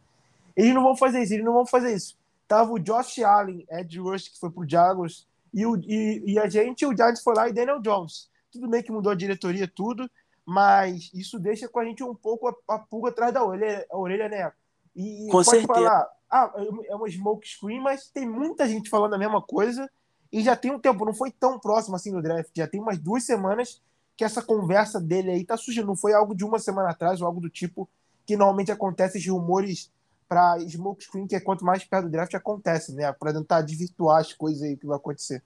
Eles 0.57 0.75
não 0.75 0.83
vão 0.83 0.97
fazer 0.97 1.23
isso, 1.23 1.35
eles 1.35 1.45
não 1.45 1.53
vão 1.53 1.67
fazer 1.67 1.95
isso. 1.95 2.17
Tava 2.47 2.73
o 2.73 2.79
Josh 2.79 3.21
Allen, 3.21 3.67
Ed 3.71 3.99
Rush, 3.99 4.29
que 4.29 4.39
foi 4.39 4.51
pro 4.51 4.69
Jaguars, 4.69 5.27
e, 5.53 5.67
o, 5.67 5.77
e, 5.77 6.33
e 6.33 6.39
a 6.39 6.49
gente, 6.49 6.87
o 6.87 6.97
Giants 6.97 7.23
foi 7.23 7.35
lá 7.35 7.49
e 7.49 7.53
Daniel 7.53 7.81
Jones. 7.81 8.31
Tudo 8.51 8.69
bem 8.69 8.83
que 8.83 8.93
mudou 8.93 9.13
a 9.13 9.15
diretoria, 9.15 9.69
tudo, 9.69 10.11
mas 10.45 11.11
isso 11.15 11.39
deixa 11.39 11.69
com 11.69 11.79
a 11.79 11.85
gente 11.85 12.03
um 12.03 12.15
pouco 12.15 12.49
a, 12.49 12.75
a 12.75 12.79
pulga 12.79 13.11
atrás 13.11 13.33
da 13.33 13.45
orelha, 13.45 13.87
a 13.91 13.97
orelha 13.97 14.29
né? 14.29 14.53
E 14.95 15.27
com 15.27 15.33
pode 15.33 15.51
certeza. 15.51 15.73
falar, 15.73 16.11
ah, 16.31 16.53
é 16.87 16.95
uma 16.95 17.09
smoke 17.11 17.49
screen, 17.49 17.81
mas 17.81 18.09
tem 18.09 18.29
muita 18.29 18.67
gente 18.69 18.91
falando 18.91 19.15
a 19.15 19.19
mesma 19.19 19.41
coisa 19.41 19.91
e 20.31 20.43
já 20.43 20.57
tem 20.57 20.71
um 20.71 20.79
tempo, 20.79 21.05
não 21.05 21.15
foi 21.15 21.31
tão 21.31 21.59
próximo 21.59 21.97
assim 21.97 22.11
do 22.11 22.23
draft, 22.23 22.51
já 22.55 22.67
tem 22.67 22.81
umas 22.81 22.99
duas 22.99 23.25
semanas 23.25 23.83
que 24.17 24.25
essa 24.25 24.43
conversa 24.43 25.01
dele 25.01 25.31
aí 25.31 25.45
tá 25.45 25.57
surgindo, 25.57 25.87
não 25.87 25.97
foi 25.97 26.15
algo 26.15 26.35
de 26.35 26.45
uma 26.45 26.59
semana 26.59 26.91
atrás 26.91 27.21
ou 27.21 27.27
algo 27.27 27.41
do 27.41 27.51
tipo 27.51 27.89
que 28.27 28.37
normalmente 28.37 28.73
acontece 28.73 29.19
de 29.19 29.31
rumores 29.31 29.91
para 30.33 30.59
smoke 30.67 31.05
screen, 31.05 31.27
que 31.27 31.37
é 31.37 31.41
quanto 31.41 31.63
mais 31.63 31.85
perto 31.85 32.07
do 32.07 32.11
draft 32.11 32.33
acontece, 32.33 32.95
né? 32.95 33.13
Para 33.13 33.35
tentar 33.35 33.61
desvirtuar 33.61 34.23
as 34.23 34.33
coisas 34.33 34.63
aí 34.63 34.79
que 34.79 34.87
vai 34.87 34.97
acontecer. 34.97 35.45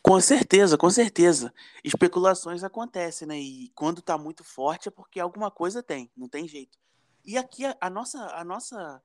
Com 0.00 0.20
certeza, 0.20 0.78
com 0.78 0.88
certeza. 0.88 1.52
Especulações 1.82 2.62
acontecem, 2.62 3.26
né? 3.26 3.36
E 3.40 3.72
quando 3.74 4.00
tá 4.00 4.16
muito 4.16 4.44
forte 4.44 4.86
é 4.86 4.90
porque 4.90 5.18
alguma 5.18 5.50
coisa 5.50 5.82
tem, 5.82 6.08
não 6.16 6.28
tem 6.28 6.46
jeito. 6.46 6.78
E 7.24 7.36
aqui 7.36 7.64
a, 7.64 7.76
a 7.80 7.90
nossa 7.90 8.18
a 8.36 8.44
nossa 8.44 9.02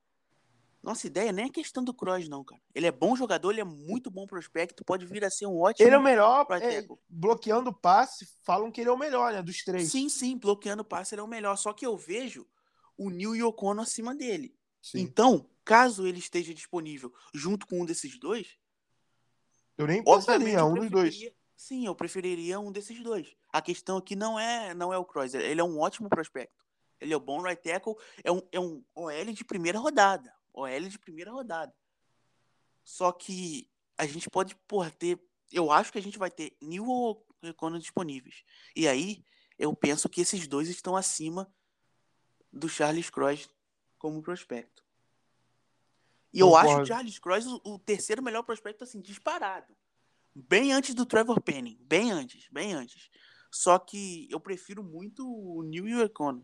nossa 0.84 1.08
ideia 1.08 1.32
nem 1.32 1.46
é 1.46 1.50
questão 1.50 1.84
do 1.84 1.94
Kroos, 1.94 2.30
não, 2.30 2.44
cara. 2.44 2.62
Ele 2.74 2.86
é 2.86 2.92
bom 2.92 3.16
jogador, 3.16 3.50
ele 3.50 3.62
é 3.62 3.66
muito 3.66 4.12
bom 4.12 4.28
prospecto, 4.28 4.86
pode 4.86 5.08
vir 5.08 5.26
a 5.26 5.30
ser 5.32 5.48
um 5.48 5.60
ótimo. 5.60 5.88
Ele 5.88 5.96
é 5.96 5.98
o 5.98 6.04
melhor, 6.04 6.46
é, 6.62 6.86
bloqueando 7.10 7.74
passe, 7.74 8.28
falam 8.44 8.72
que 8.72 8.80
ele 8.82 8.92
é 8.92 8.94
o 8.94 8.98
melhor, 8.98 9.34
né? 9.34 9.42
Dos 9.42 9.63
três. 9.63 9.92
Sim, 9.92 10.08
sim, 10.08 10.38
bloqueando 10.38 10.86
passe 10.86 11.16
ele 11.16 11.22
é 11.22 11.24
o 11.24 11.28
melhor. 11.28 11.58
Só 11.58 11.74
que 11.74 11.86
eu 11.86 11.98
vejo 11.98 12.48
o 12.98 13.10
Neil 13.10 13.36
Yokono 13.36 13.82
acima 13.82 14.16
dele. 14.16 14.57
Sim. 14.91 15.02
Então, 15.02 15.50
caso 15.65 16.08
ele 16.08 16.19
esteja 16.19 16.54
disponível 16.54 17.13
junto 17.34 17.67
com 17.67 17.82
um 17.82 17.86
desses 17.86 18.17
dois. 18.17 18.58
Eu 19.78 19.86
nem 19.86 20.02
pensaria, 20.02 20.63
um 20.63 20.76
dos 20.76 20.89
dois. 20.89 21.19
Sim, 21.58 21.86
eu 21.86 21.93
preferiria 21.93 22.58
um 22.58 22.71
desses 22.71 23.02
dois. 23.04 23.36
A 23.52 23.62
questão 23.62 23.97
aqui 23.97 24.15
não 24.15 24.39
é 24.39 24.73
não 24.73 24.93
é 24.93 24.97
o 24.97 25.04
Cross, 25.04 25.34
ele 25.34 25.60
é 25.60 25.63
um 25.63 25.78
ótimo 25.78 26.08
prospecto. 26.08 26.65
Ele 27.02 27.13
é 27.13 27.17
um 27.17 27.19
bom 27.19 27.41
right 27.41 27.62
tackle, 27.62 27.95
é 28.23 28.32
um, 28.32 28.41
é 28.50 28.60
um 28.60 28.84
OL 28.95 29.34
de 29.34 29.43
primeira 29.43 29.78
rodada. 29.78 30.34
OL 30.54 30.89
de 30.89 30.97
primeira 30.97 31.32
rodada. 31.32 31.76
Só 32.84 33.12
que 33.12 33.69
a 33.97 34.06
gente 34.08 34.30
pode, 34.30 34.56
porra, 34.67 34.89
ter. 34.89 35.19
Eu 35.52 35.69
acho 35.69 35.91
que 35.91 36.00
a 36.00 36.02
gente 36.02 36.17
vai 36.17 36.32
ter 36.32 36.56
New 36.62 36.88
ou 36.88 37.26
Recono 37.43 37.78
disponíveis. 37.78 38.43
E 38.76 38.88
aí, 38.88 39.23
eu 39.60 39.76
penso 39.76 40.08
que 40.08 40.21
esses 40.21 40.47
dois 40.47 40.69
estão 40.69 40.95
acima 40.95 41.54
do 42.52 42.69
Charles 42.69 43.10
Cross 43.10 43.50
como 44.08 44.22
prospecto. 44.22 44.84
E 46.34 46.39
eu 46.39 46.56
acho 46.56 46.82
o 46.82 46.86
Charles 46.86 47.20
Cross 47.20 47.46
o, 47.46 47.62
o, 47.65 47.80
terceiro 47.80 48.24
melhor 48.24 48.41
prospecto, 48.43 48.86
assim, 48.86 49.02
disparado. 49.02 49.74
Bem 50.34 50.72
antes 50.72 50.93
do 50.93 51.06
Trevor 51.06 51.41
Penning. 51.41 51.78
Bem 51.82 52.12
antes, 52.12 52.48
bem 52.50 52.74
antes. 52.74 53.10
Só 53.52 53.78
que 53.78 54.28
eu 54.32 54.39
prefiro 54.39 54.82
muito 54.82 55.28
o 55.28 55.62
New 55.63 55.88
e 55.88 55.96
o 55.96 56.04
Econ. 56.04 56.41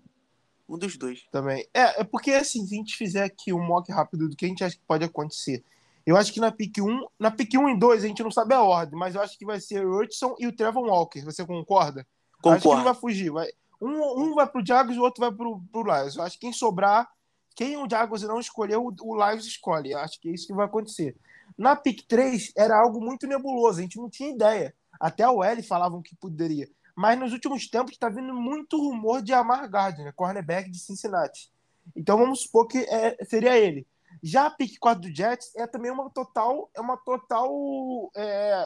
Um 0.68 0.78
dos 0.78 0.98
dois. 0.98 1.26
Também. 1.32 1.66
É, 1.74 2.02
é 2.02 2.04
porque, 2.04 2.32
assim, 2.32 2.66
se 2.66 2.74
a 2.74 2.78
gente 2.78 2.98
fizer 2.98 3.24
aqui 3.24 3.54
um 3.54 3.64
mock 3.64 3.90
rápido 3.92 4.28
do 4.28 4.36
que 4.36 4.46
a 4.46 4.48
gente 4.48 4.64
acha 4.64 4.76
que 4.76 4.84
pode 4.86 5.06
acontecer. 5.06 5.64
Eu 6.06 6.18
acho 6.18 6.34
que 6.34 6.40
na 6.40 6.52
pick 6.52 6.80
1, 6.80 7.08
na 7.18 7.32
pick 7.32 7.54
1 7.54 7.70
e 7.70 7.80
2 7.80 8.04
a 8.04 8.08
gente 8.08 8.24
não 8.24 8.32
sabe 8.32 8.54
a 8.54 8.62
ordem, 8.62 9.00
mas 9.00 9.16
eu 9.16 9.22
acho 9.22 9.38
que 9.38 9.46
vai 9.46 9.62
ser 9.62 9.86
o 9.86 10.02
Hudson 10.02 10.36
e 10.38 10.48
o 10.48 10.56
Trevor 10.56 10.84
Walker. 10.84 11.22
Você 11.22 11.46
concorda? 11.46 12.06
Concordo. 12.42 12.58
Acho 12.58 12.70
que 12.70 12.76
não 12.76 12.84
vai 12.84 12.96
fugir. 12.96 13.30
Vai, 13.32 13.48
um, 13.80 14.24
um 14.24 14.36
vai 14.36 14.48
pro 14.48 14.66
Jaguars 14.66 14.98
e 14.98 15.00
o 15.00 15.04
outro 15.04 15.22
vai 15.22 15.32
pro, 15.32 15.62
pro 15.72 15.84
Lions. 15.84 16.16
Eu 16.16 16.24
acho 16.24 16.36
que 16.36 16.42
quem 16.42 16.54
sobrar, 16.54 17.10
quem 17.56 17.78
o 17.78 17.90
Jaguars 17.90 18.24
não 18.24 18.40
escolheu, 18.40 18.86
o, 18.86 19.16
Lions 19.16 19.46
escolhe. 19.46 19.94
Acho 19.94 20.20
que 20.20 20.30
é 20.30 20.34
isso 20.34 20.48
que 20.48 20.54
vai 20.54 20.66
acontecer. 20.66 21.16
Na 21.58 21.76
pick 21.76 22.08
3 22.08 22.54
era 22.56 22.80
algo 22.80 23.00
muito 23.00 23.28
nebuloso, 23.28 23.80
a 23.80 23.82
gente 23.82 23.98
não 23.98 24.10
tinha 24.10 24.30
ideia. 24.30 24.76
Até 25.00 25.28
o 25.28 25.44
L 25.44 25.62
falavam 25.64 26.02
que 26.02 26.16
poderia. 26.16 26.70
Mas 26.96 27.20
nos 27.20 27.34
últimos 27.34 27.68
tempos 27.68 27.94
está 27.94 28.10
vindo 28.10 28.34
muito 28.34 28.78
rumor 28.78 29.22
de 29.22 29.34
Amar 29.34 29.70
Gardner, 29.70 30.14
cornerback 30.14 30.70
de 30.70 30.80
Cincinnati. 30.80 31.52
Então 31.96 32.18
vamos 32.18 32.42
supor 32.44 32.68
que 32.68 32.80
é, 32.80 33.18
seria 33.26 33.58
ele. 33.58 33.86
Já 34.22 34.46
a 34.46 34.52
pick 34.52 34.78
4 34.80 35.02
do 35.02 35.16
Jets 35.16 35.56
é 35.56 35.66
também 35.68 35.92
uma 35.92 36.10
total, 36.10 36.70
é 36.76 36.82
uma 36.82 36.98
total 36.98 37.52
é, 38.16 38.66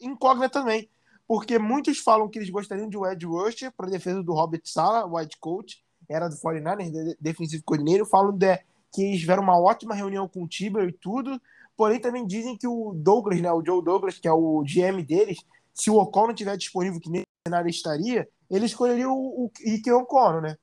incógnita 0.00 0.50
também. 0.50 0.90
Porque 1.26 1.58
muitos 1.58 1.98
falam 1.98 2.28
que 2.28 2.38
eles 2.38 2.50
gostariam 2.50 2.88
de 2.88 2.96
um 2.96 3.06
Ed 3.06 3.24
Rusher 3.26 3.70
para 3.76 3.90
defesa 3.90 4.22
do 4.22 4.32
Robert 4.32 4.62
Sala, 4.64 5.04
o 5.04 5.16
White 5.16 5.38
Coach, 5.38 5.84
era 6.08 6.28
do 6.28 6.36
49ers, 6.36 7.16
defensivo 7.20 7.62
coordeneiro. 7.64 8.06
Falam 8.06 8.32
de, 8.32 8.56
que 8.92 9.02
eles 9.02 9.20
tiveram 9.20 9.42
uma 9.42 9.60
ótima 9.60 9.94
reunião 9.94 10.28
com 10.28 10.44
o 10.44 10.48
Tiber 10.48 10.88
e 10.88 10.92
tudo. 10.92 11.40
Porém, 11.76 12.00
também 12.00 12.26
dizem 12.26 12.56
que 12.56 12.66
o 12.66 12.92
Douglas, 12.94 13.40
né, 13.40 13.52
o 13.52 13.64
Joe 13.64 13.82
Douglas, 13.82 14.18
que 14.18 14.26
é 14.26 14.32
o 14.32 14.64
GM 14.64 15.02
deles, 15.04 15.38
se 15.72 15.90
o 15.90 15.96
O'Connor 15.96 16.30
estiver 16.30 16.56
disponível, 16.56 17.00
que 17.00 17.10
nem 17.10 17.22
cenário 17.46 17.70
estaria, 17.70 18.28
ele 18.50 18.66
escolheria 18.66 19.08
o, 19.08 19.44
o 19.44 19.50
Ike 19.64 19.90
O'Connor, 19.92 20.42
né? 20.42 20.56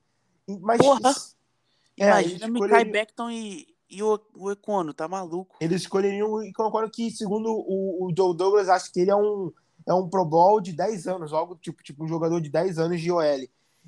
Mas, 0.62 0.78
Porra! 0.78 1.14
É, 1.98 2.08
Imagina 2.08 2.36
escolheria... 2.48 2.78
Mikai 2.78 2.86
Beckton 2.86 3.32
e, 3.32 3.68
e 3.90 4.04
o, 4.04 4.20
o 4.36 4.52
Econo, 4.52 4.94
tá 4.94 5.08
maluco? 5.08 5.56
Eles 5.62 5.82
escolheriam 5.82 6.30
o 6.30 6.44
Ike 6.44 6.62
O'Connor, 6.62 6.92
que 6.92 7.10
segundo 7.12 7.50
o, 7.50 8.06
o 8.06 8.14
Joe 8.16 8.36
Douglas, 8.36 8.68
acha 8.68 8.92
que 8.92 9.00
ele 9.00 9.12
é 9.12 9.16
um, 9.16 9.52
é 9.88 9.94
um 9.94 10.10
Pro 10.10 10.26
Bowl 10.26 10.60
de 10.60 10.74
10 10.74 11.08
anos, 11.08 11.32
algo 11.32 11.56
tipo, 11.56 11.82
tipo 11.82 12.04
um 12.04 12.08
jogador 12.08 12.42
de 12.42 12.50
10 12.50 12.78
anos 12.78 13.00
de 13.00 13.12
OL. 13.12 13.24
E, 13.24 13.48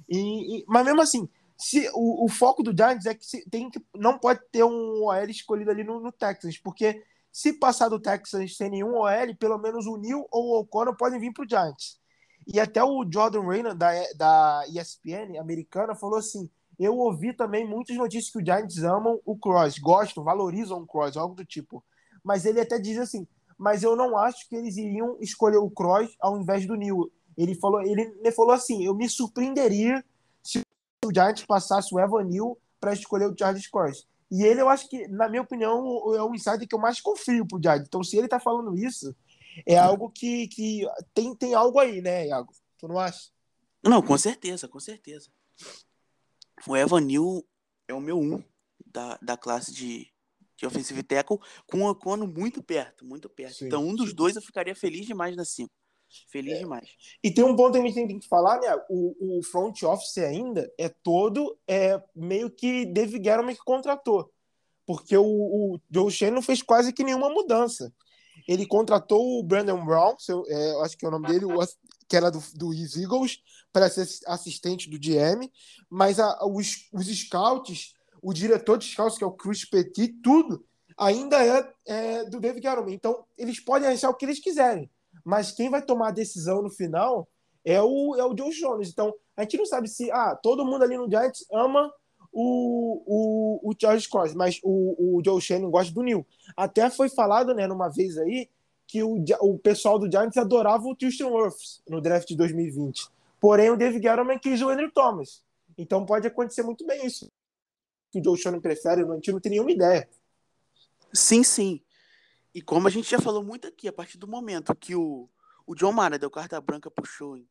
e, 0.09 0.65
mas 0.67 0.85
mesmo 0.85 1.01
assim, 1.01 1.27
se 1.57 1.89
o, 1.93 2.25
o 2.25 2.29
foco 2.29 2.61
do 2.61 2.75
Giants 2.75 3.05
é 3.05 3.15
que 3.15 3.25
se, 3.25 3.49
tem 3.49 3.69
que 3.69 3.83
não 3.95 4.19
pode 4.19 4.41
ter 4.51 4.63
um 4.63 5.03
OL 5.03 5.29
escolhido 5.29 5.71
ali 5.71 5.83
no, 5.83 5.99
no 5.99 6.11
Texas, 6.11 6.57
porque 6.57 7.03
se 7.31 7.53
passar 7.53 7.89
do 7.89 7.99
Texas 7.99 8.55
sem 8.55 8.69
nenhum 8.69 8.95
OL, 8.95 9.35
pelo 9.39 9.57
menos 9.57 9.87
o 9.87 9.97
Neil 9.97 10.27
ou 10.31 10.45
o 10.45 10.59
O'Connor 10.59 10.95
podem 10.95 11.19
vir 11.19 11.33
para 11.33 11.43
o 11.43 11.49
Giants. 11.49 11.99
E 12.45 12.59
até 12.59 12.83
o 12.83 13.05
Jordan 13.11 13.41
Reynolds, 13.41 13.77
da, 13.77 13.91
da 14.15 14.63
ESPN 14.69 15.37
americana, 15.39 15.95
falou 15.95 16.17
assim: 16.17 16.49
Eu 16.79 16.97
ouvi 16.97 17.33
também 17.33 17.67
muitas 17.67 17.97
notícias 17.97 18.31
que 18.31 18.39
o 18.39 18.45
Giants 18.45 18.77
amam 18.83 19.19
o 19.25 19.37
Cross, 19.37 19.79
gostam, 19.79 20.23
valorizam 20.23 20.81
o 20.81 20.87
Cross, 20.87 21.17
algo 21.17 21.35
do 21.35 21.43
tipo. 21.43 21.83
Mas 22.23 22.45
ele 22.45 22.61
até 22.61 22.79
diz 22.79 22.97
assim: 22.97 23.27
Mas 23.57 23.83
eu 23.83 23.95
não 23.95 24.17
acho 24.17 24.47
que 24.47 24.55
eles 24.55 24.77
iriam 24.77 25.17
escolher 25.19 25.57
o 25.57 25.69
Cross 25.69 26.15
ao 26.21 26.39
invés 26.39 26.65
do 26.65 26.75
Neil. 26.75 27.11
Ele 27.35 27.53
falou, 27.53 27.81
ele, 27.81 28.01
ele 28.01 28.31
falou 28.31 28.53
assim: 28.53 28.85
Eu 28.85 28.95
me 28.95 29.09
surpreenderia 29.09 30.03
o 31.05 31.13
Giants 31.13 31.45
passasse 31.45 31.93
o 31.93 31.99
Evan 31.99 32.23
Neal 32.23 32.57
para 32.79 32.93
escolher 32.93 33.27
o 33.27 33.35
Charles 33.37 33.67
Cross. 33.67 34.07
E 34.29 34.43
ele, 34.43 34.61
eu 34.61 34.69
acho 34.69 34.89
que, 34.89 35.07
na 35.07 35.29
minha 35.29 35.41
opinião, 35.41 35.79
é 36.15 36.21
o 36.21 36.33
insider 36.33 36.67
que 36.67 36.75
eu 36.75 36.79
mais 36.79 36.99
confio 36.99 37.47
pro 37.47 37.61
Giants. 37.61 37.87
Então, 37.87 38.03
se 38.03 38.17
ele 38.17 38.27
tá 38.27 38.39
falando 38.39 38.77
isso, 38.77 39.15
é 39.65 39.77
algo 39.77 40.09
que, 40.09 40.47
que 40.49 40.85
tem, 41.13 41.33
tem 41.35 41.53
algo 41.53 41.79
aí, 41.79 42.01
né, 42.01 42.27
Iago? 42.27 42.53
Tu 42.77 42.87
não 42.87 42.99
acha? 42.99 43.29
Não, 43.83 44.01
com 44.01 44.17
certeza, 44.17 44.67
com 44.67 44.79
certeza. 44.79 45.29
O 46.67 46.75
Evan 46.75 47.01
Neal 47.01 47.43
é 47.87 47.93
o 47.93 48.01
meu 48.01 48.19
um 48.19 48.43
da, 48.85 49.17
da 49.21 49.37
classe 49.37 49.73
de, 49.73 50.11
de 50.57 50.65
offensive 50.65 51.01
tackle, 51.03 51.39
com 51.65 51.83
o 51.83 51.89
Ocono 51.89 52.27
muito 52.27 52.61
perto, 52.61 53.05
muito 53.05 53.29
perto. 53.29 53.55
Sim, 53.55 53.67
então, 53.67 53.85
um 53.85 53.95
dos 53.95 54.09
sim. 54.09 54.15
dois 54.15 54.35
eu 54.35 54.41
ficaria 54.41 54.75
feliz 54.75 55.05
demais 55.05 55.35
na 55.35 55.45
5. 55.45 55.71
Feliz 56.29 56.55
é. 56.55 56.59
demais. 56.59 56.89
E 57.23 57.31
tem 57.31 57.43
um 57.43 57.55
ponto 57.55 57.73
que 57.73 57.79
a 57.79 57.81
gente 57.81 58.07
tem 58.07 58.19
que 58.19 58.27
falar, 58.27 58.59
né? 58.59 58.67
O, 58.89 59.37
o 59.37 59.43
front 59.43 59.83
office 59.83 60.17
ainda 60.19 60.71
é 60.77 60.89
todo 60.89 61.57
é, 61.67 62.01
meio 62.15 62.49
que 62.49 62.85
Dave 62.85 63.17
Gettleman 63.17 63.55
que 63.55 63.63
contratou. 63.63 64.31
Porque 64.85 65.17
o, 65.17 65.25
o 65.25 65.79
Joe 65.91 66.11
Shannon 66.11 66.41
fez 66.41 66.61
quase 66.61 66.93
que 66.93 67.03
nenhuma 67.03 67.29
mudança. 67.29 67.93
Ele 68.47 68.65
contratou 68.65 69.39
o 69.39 69.43
Brandon 69.43 69.83
Brown, 69.85 70.17
seu, 70.17 70.43
é, 70.47 70.81
acho 70.83 70.97
que 70.97 71.05
é 71.05 71.09
o 71.09 71.11
nome 71.11 71.27
dele, 71.27 71.45
o, 71.45 71.59
que 72.07 72.15
era 72.15 72.31
do, 72.31 72.41
do 72.55 72.73
Eagles, 72.73 73.39
para 73.73 73.89
ser 73.89 74.07
assistente 74.27 74.89
do 74.89 74.97
GM, 74.97 75.51
mas 75.89 76.19
a, 76.19 76.45
os, 76.45 76.87
os 76.93 77.07
scouts, 77.07 77.93
o 78.21 78.33
diretor 78.33 78.77
de 78.77 78.85
scouts, 78.85 79.17
que 79.17 79.23
é 79.23 79.27
o 79.27 79.31
Chris 79.31 79.65
Petit, 79.65 80.13
tudo 80.23 80.65
ainda 80.97 81.45
é, 81.45 81.73
é 81.85 82.25
do 82.25 82.39
David 82.39 82.63
Gettleman. 82.63 82.93
Então, 82.93 83.25
eles 83.37 83.59
podem 83.59 83.87
achar 83.87 84.09
o 84.09 84.15
que 84.15 84.25
eles 84.25 84.39
quiserem, 84.39 84.89
mas 85.27 85.51
quem 85.51 85.69
vai 85.69 85.81
tomar 85.81 86.07
a 86.07 86.11
decisão 86.11 86.61
no 86.61 86.69
final 86.69 87.27
é 87.65 87.81
o, 87.81 88.15
é 88.15 88.23
o 88.23 88.35
Joe 88.35 88.49
Jones. 88.49 88.89
Então, 88.89 89.13
a 89.35 89.41
gente 89.41 89.57
não 89.57 89.65
sabe 89.65 89.89
se 89.89 90.09
ah, 90.09 90.33
todo 90.41 90.63
mundo 90.63 90.83
ali 90.83 90.95
no 90.95 91.09
Giants 91.09 91.45
ama 91.51 91.93
o, 92.31 93.03
o, 93.05 93.69
o 93.69 93.75
Charles 93.77 94.07
Cross, 94.07 94.33
mas 94.33 94.57
o, 94.63 95.17
o 95.17 95.21
Joe 95.21 95.41
Shannon 95.41 95.69
gosta 95.69 95.93
do 95.93 96.01
Neil. 96.01 96.25
Até 96.55 96.89
foi 96.89 97.09
falado, 97.09 97.53
né, 97.53 97.67
numa 97.67 97.89
vez 97.89 98.17
aí, 98.17 98.49
que 98.87 99.03
o, 99.03 99.21
o 99.41 99.59
pessoal 99.59 99.99
do 99.99 100.09
Giants 100.09 100.37
adorava 100.37 100.85
o 100.85 100.95
Houston 101.03 101.29
Wirfs 101.29 101.81
no 101.89 101.99
draft 101.99 102.29
de 102.29 102.37
2020. 102.37 103.09
Porém, 103.41 103.69
o 103.69 103.75
David 103.75 104.01
Gettleman 104.01 104.39
quis 104.39 104.61
o 104.61 104.69
Andrew 104.69 104.89
Thomas. 104.93 105.43
Então 105.77 106.05
pode 106.05 106.25
acontecer 106.25 106.63
muito 106.63 106.87
bem 106.87 107.05
isso. 107.05 107.29
Que 108.13 108.21
o 108.21 108.23
Joe 108.23 108.37
Shannon 108.37 108.61
prefere, 108.61 109.03
a 109.03 109.15
gente 109.15 109.33
não 109.33 109.41
tem 109.41 109.49
nenhuma 109.49 109.71
ideia. 109.71 110.07
Sim, 111.13 111.43
sim. 111.43 111.81
E 112.57 112.61
como 112.63 112.87
a 112.87 112.89
gente 112.89 113.07
já 113.07 113.19
falou 113.19 113.43
muito 113.43 113.67
aqui, 113.67 113.87
a 113.87 113.93
partir 113.93 114.17
do 114.17 114.27
momento 114.27 114.73
que 114.73 114.95
o, 114.95 115.29
o 115.63 115.75
John 115.75 115.91
Mara 115.91 116.17
deu 116.17 116.27
carta 116.27 116.59
branca 116.59 116.89
pro 116.89 117.05
show 117.05 117.37
em 117.37 117.47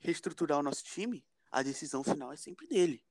reestruturar 0.00 0.58
o 0.58 0.62
nosso 0.62 0.84
time, 0.84 1.24
a 1.50 1.62
decisão 1.62 2.04
final 2.04 2.30
é 2.30 2.36
sempre 2.36 2.66
dele. 2.66 3.02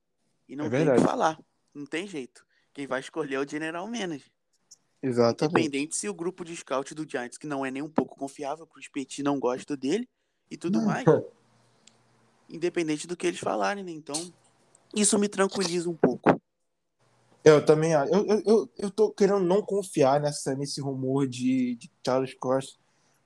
E 0.48 0.54
não 0.54 0.66
é 0.66 0.70
tem 0.70 0.88
o 0.88 0.94
que 0.94 1.00
falar. 1.00 1.40
Não 1.74 1.84
tem 1.84 2.06
jeito. 2.06 2.46
Quem 2.72 2.86
vai 2.86 3.00
escolher 3.00 3.34
é 3.34 3.40
o 3.40 3.48
General 3.48 3.84
Manager. 3.84 4.30
Exatamente. 5.02 5.58
Independente 5.58 5.96
se 5.96 6.08
o 6.08 6.14
grupo 6.14 6.44
de 6.44 6.54
scout 6.54 6.94
do 6.94 7.04
Giants, 7.04 7.36
que 7.36 7.48
não 7.48 7.66
é 7.66 7.70
nem 7.72 7.82
um 7.82 7.90
pouco 7.90 8.16
confiável, 8.16 8.64
que 8.64 8.78
o 8.78 8.92
Petit 8.92 9.24
não 9.24 9.40
gosta 9.40 9.76
dele 9.76 10.08
e 10.48 10.56
tudo 10.56 10.80
mais. 10.82 11.04
Independente 12.48 13.08
do 13.08 13.16
que 13.16 13.26
eles 13.26 13.40
falarem, 13.40 13.82
né? 13.82 13.90
Então, 13.90 14.32
isso 14.94 15.18
me 15.18 15.28
tranquiliza 15.28 15.90
um 15.90 15.96
pouco. 15.96 16.35
Eu 17.46 17.64
também 17.64 17.92
eu, 17.92 18.26
eu, 18.26 18.42
eu, 18.44 18.70
eu 18.76 18.90
tô 18.90 19.10
querendo 19.10 19.40
não 19.40 19.62
confiar 19.62 20.20
nessa, 20.20 20.54
nesse 20.54 20.80
rumor 20.80 21.26
de, 21.28 21.76
de 21.76 21.90
Charles 22.04 22.34
Cross, 22.34 22.78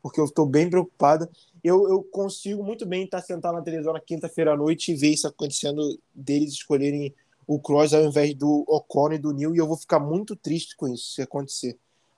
porque 0.02 0.20
eu 0.20 0.26
estou 0.26 0.46
bem 0.46 0.68
preocupado 0.68 1.28
eu, 1.62 1.88
eu 1.88 2.02
consigo 2.02 2.62
muito 2.62 2.86
bem 2.86 3.04
estar 3.04 3.20
sentado 3.20 3.54
na 3.54 3.62
televisão 3.62 3.92
na 3.92 4.00
quinta-feira 4.00 4.52
à 4.52 4.56
noite 4.56 4.92
e 4.92 4.96
ver 4.96 5.10
isso 5.10 5.26
acontecendo, 5.26 5.98
deles 6.14 6.52
escolherem 6.52 7.14
o 7.46 7.60
Cross 7.60 7.92
ao 7.92 8.04
invés 8.04 8.34
do 8.34 8.64
Ocon 8.66 9.12
e 9.12 9.18
do 9.18 9.32
Neil, 9.32 9.54
e 9.54 9.58
eu 9.58 9.66
vou 9.66 9.76
ficar 9.76 9.98
muito 9.98 10.34
triste 10.36 10.76
com 10.76 10.88
isso, 10.88 11.12
se 11.12 11.22
acontecer. 11.22 11.76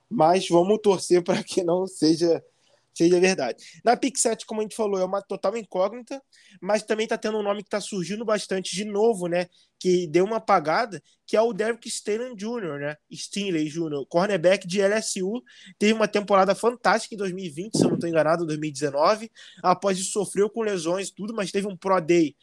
Mas 0.08 0.48
vamos 0.48 0.78
torcer 0.82 1.22
para 1.24 1.42
que 1.42 1.64
não 1.64 1.86
seja 1.86 2.44
seja 2.94 3.20
verdade. 3.20 3.62
Na 3.84 3.98
7, 4.14 4.46
como 4.46 4.60
a 4.60 4.64
gente 4.64 4.76
falou, 4.76 5.00
é 5.00 5.04
uma 5.04 5.22
total 5.22 5.56
incógnita, 5.56 6.22
mas 6.60 6.82
também 6.82 7.04
está 7.04 7.16
tendo 7.16 7.38
um 7.38 7.42
nome 7.42 7.62
que 7.62 7.68
está 7.68 7.80
surgindo 7.80 8.24
bastante 8.24 8.74
de 8.74 8.84
novo, 8.84 9.26
né? 9.26 9.46
Que 9.78 10.06
deu 10.06 10.24
uma 10.24 10.36
apagada, 10.36 11.02
que 11.26 11.36
é 11.36 11.40
o 11.40 11.52
Derek 11.52 11.88
Staley 11.88 12.34
Jr., 12.36 12.78
né? 12.78 12.96
Stinley 13.12 13.68
Jr., 13.68 14.06
cornerback 14.08 14.66
de 14.66 14.80
LSU, 14.80 15.42
teve 15.78 15.92
uma 15.92 16.06
temporada 16.06 16.54
fantástica 16.54 17.14
em 17.14 17.18
2020, 17.18 17.76
se 17.76 17.84
eu 17.84 17.88
não 17.88 17.94
estou 17.94 18.08
enganado, 18.08 18.46
2019. 18.46 19.30
Após 19.62 19.98
isso, 19.98 20.12
sofreu 20.12 20.48
com 20.48 20.62
lesões 20.62 21.10
tudo, 21.10 21.34
mas 21.34 21.50
teve 21.50 21.66
um 21.66 21.76
Pro 21.76 22.00
Day 22.00 22.36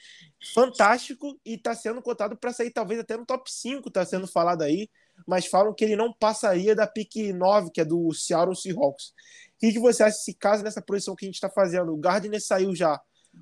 fantástico 0.53 1.39
e 1.45 1.55
está 1.55 1.75
sendo 1.75 2.01
cotado 2.01 2.37
para 2.37 2.53
sair 2.53 2.71
talvez 2.71 2.99
até 2.99 3.17
no 3.17 3.25
top 3.25 3.51
5, 3.51 3.87
está 3.87 4.05
sendo 4.05 4.27
falado 4.27 4.61
aí, 4.61 4.89
mas 5.27 5.45
falam 5.45 5.73
que 5.73 5.83
ele 5.83 5.95
não 5.95 6.13
passaria 6.13 6.75
da 6.75 6.87
pick 6.87 7.33
9, 7.33 7.71
que 7.71 7.81
é 7.81 7.85
do 7.85 8.13
Seattle 8.13 8.55
Seahawks. 8.55 9.07
O 9.55 9.59
que, 9.59 9.73
que 9.73 9.79
você 9.79 10.03
acha 10.03 10.17
se 10.17 10.33
caso 10.33 10.63
nessa 10.63 10.81
posição 10.81 11.15
que 11.15 11.25
a 11.25 11.27
gente 11.27 11.35
está 11.35 11.49
fazendo, 11.49 11.93
o 11.93 11.97
Gardner 11.97 12.41
saiu 12.41 12.75
já 12.75 12.99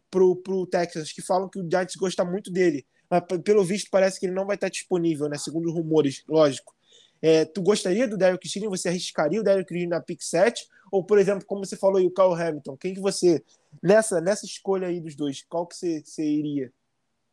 pro, 0.10 0.36
pro 0.36 0.66
Texas, 0.66 1.12
que 1.12 1.22
falam 1.22 1.50
que 1.50 1.60
o 1.60 1.70
Giants 1.70 1.96
gosta 1.96 2.26
muito 2.26 2.52
dele, 2.52 2.86
mas 3.10 3.24
pelo 3.44 3.64
visto 3.64 3.90
parece 3.92 4.20
que 4.20 4.26
ele 4.26 4.34
não 4.34 4.46
vai 4.46 4.56
estar 4.56 4.70
disponível, 4.70 5.30
né? 5.30 5.38
Segundo 5.38 5.68
os 5.68 5.74
rumores, 5.74 6.24
lógico. 6.28 6.76
É, 7.22 7.46
tu 7.46 7.62
gostaria 7.62 8.08
do 8.08 8.18
Derek 8.18 8.48
Steele? 8.48 8.68
Você 8.68 8.90
arriscaria 8.90 9.40
o 9.40 9.44
Derek 9.44 9.70
Steele 9.70 9.88
na 9.88 10.02
pick 10.02 10.22
7? 10.22 10.68
Ou, 10.92 11.04
por 11.04 11.18
exemplo, 11.18 11.46
como 11.46 11.66
você 11.66 11.76
falou 11.76 11.98
aí, 11.98 12.06
o 12.06 12.12
Carl 12.12 12.34
Hamilton, 12.34 12.78
quem 12.78 12.94
que 12.94 13.00
você, 13.00 13.44
nessa, 13.82 14.22
nessa 14.22 14.46
escolha 14.46 14.88
aí 14.88 15.00
dos 15.02 15.16
dois, 15.16 15.44
qual 15.44 15.66
que 15.66 15.76
você, 15.76 16.02
você 16.04 16.24
iria? 16.24 16.72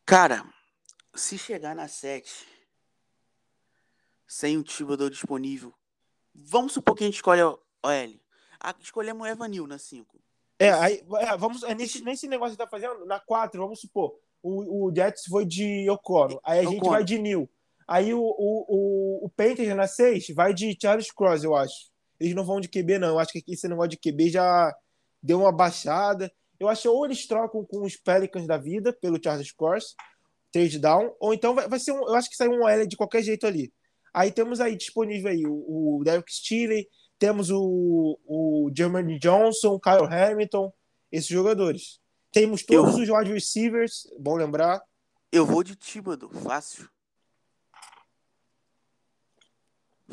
Cara, 0.06 0.44
se 1.14 1.38
chegar 1.38 1.74
na 1.74 1.86
7 1.86 2.53
sem 4.34 4.58
o 4.58 4.64
Thibodeau 4.64 5.08
disponível 5.08 5.72
Vamos 6.34 6.72
supor 6.72 6.96
que 6.96 7.04
a 7.04 7.06
gente 7.06 7.14
escolhe 7.14 7.40
o 7.40 7.58
L. 7.84 8.20
Escolhemos 8.80 9.22
o 9.22 9.30
Evanil 9.30 9.68
na 9.68 9.78
5. 9.78 10.18
É, 10.58 10.70
aí, 10.72 11.00
é, 11.20 11.36
vamos, 11.36 11.62
é 11.62 11.74
nesse, 11.76 12.02
nesse 12.02 12.26
negócio 12.26 12.56
que 12.56 12.62
tá 12.62 12.68
fazendo, 12.68 13.06
na 13.06 13.20
4, 13.20 13.60
vamos 13.60 13.80
supor, 13.80 14.18
o, 14.42 14.86
o 14.86 14.94
Jets 14.94 15.26
foi 15.28 15.44
de 15.44 15.88
Ocono, 15.88 16.40
aí 16.42 16.58
a 16.58 16.68
gente 16.68 16.88
vai 16.88 17.04
de 17.04 17.18
Neil. 17.18 17.48
Aí 17.86 18.12
o, 18.12 18.20
o, 18.20 18.64
o, 18.68 19.26
o 19.26 19.30
Panthers 19.30 19.76
na 19.76 19.86
6 19.86 20.28
vai 20.34 20.52
de 20.52 20.76
Charles 20.80 21.12
Cross, 21.12 21.44
eu 21.44 21.54
acho. 21.54 21.92
Eles 22.18 22.34
não 22.34 22.44
vão 22.44 22.60
de 22.60 22.68
QB, 22.68 22.98
não. 22.98 23.08
Eu 23.08 23.18
acho 23.20 23.32
que 23.32 23.38
aqui 23.38 23.52
esse 23.52 23.68
negócio 23.68 23.90
de 23.90 23.98
QB 23.98 24.30
já 24.30 24.74
deu 25.22 25.40
uma 25.40 25.52
baixada. 25.52 26.32
Eu 26.58 26.68
acho 26.68 26.82
que 26.82 26.88
ou 26.88 27.04
eles 27.04 27.26
trocam 27.26 27.64
com 27.64 27.84
os 27.84 27.96
Pelicans 27.96 28.46
da 28.46 28.56
vida 28.56 28.92
pelo 28.92 29.20
Charles 29.22 29.52
Cross, 29.52 29.94
trade 30.50 30.78
down, 30.78 31.14
ou 31.20 31.32
então 31.34 31.54
vai, 31.54 31.68
vai 31.68 31.78
ser 31.78 31.92
um. 31.92 32.08
Eu 32.08 32.14
acho 32.14 32.30
que 32.30 32.36
sai 32.36 32.48
um 32.48 32.66
L 32.66 32.86
de 32.86 32.96
qualquer 32.96 33.22
jeito 33.22 33.46
ali. 33.46 33.72
Aí 34.14 34.30
temos 34.30 34.60
aí 34.60 34.76
disponível 34.76 35.30
aí 35.30 35.44
o, 35.44 35.98
o 35.98 36.04
Derek 36.04 36.32
Steele, 36.32 36.88
temos 37.18 37.50
o, 37.50 38.18
o 38.24 38.70
Jeremy 38.74 39.18
Johnson, 39.18 39.80
Kyle 39.80 40.06
Hamilton, 40.06 40.72
esses 41.10 41.28
jogadores. 41.28 42.00
Temos 42.30 42.62
todos 42.62 42.96
eu... 42.96 43.02
os 43.02 43.08
wide 43.08 43.32
receivers, 43.32 44.08
bom 44.18 44.36
lembrar. 44.36 44.80
Eu 45.32 45.44
vou 45.44 45.64
de 45.64 45.74
Tíbado, 45.74 46.30
fácil. 46.30 46.88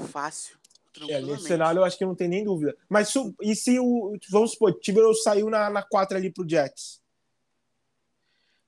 Fácil. 0.08 0.60
É, 1.08 1.22
nesse 1.22 1.44
cenário 1.44 1.80
eu 1.80 1.84
acho 1.86 1.98
que 1.98 2.06
não 2.06 2.16
tem 2.16 2.28
nem 2.28 2.44
dúvida. 2.44 2.76
Mas 2.90 3.14
e 3.42 3.56
se 3.56 3.80
o. 3.80 4.18
Vamos 4.30 4.52
supor, 4.52 4.72
o 4.72 4.74
Thibodeau 4.74 5.14
saiu 5.14 5.50
na, 5.50 5.70
na 5.70 5.84
4 5.84 6.18
ali 6.18 6.32
pro 6.32 6.48
Jets? 6.48 7.02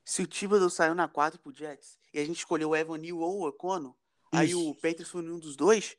Se 0.05 0.21
o 0.21 0.27
Thibodeau 0.27 0.69
saiu 0.69 0.95
na 0.95 1.07
4 1.07 1.39
pro 1.39 1.53
Jets 1.53 1.97
e 2.13 2.19
a 2.19 2.25
gente 2.25 2.37
escolheu 2.37 2.69
o 2.69 2.75
Evan 2.75 2.97
Neal 2.97 3.17
ou 3.17 3.41
o 3.41 3.49
Econo, 3.49 3.95
aí 4.33 4.55
o 4.55 4.75
Peters 4.75 5.09
foi 5.09 5.21
um 5.21 5.39
dos 5.39 5.55
dois. 5.55 5.97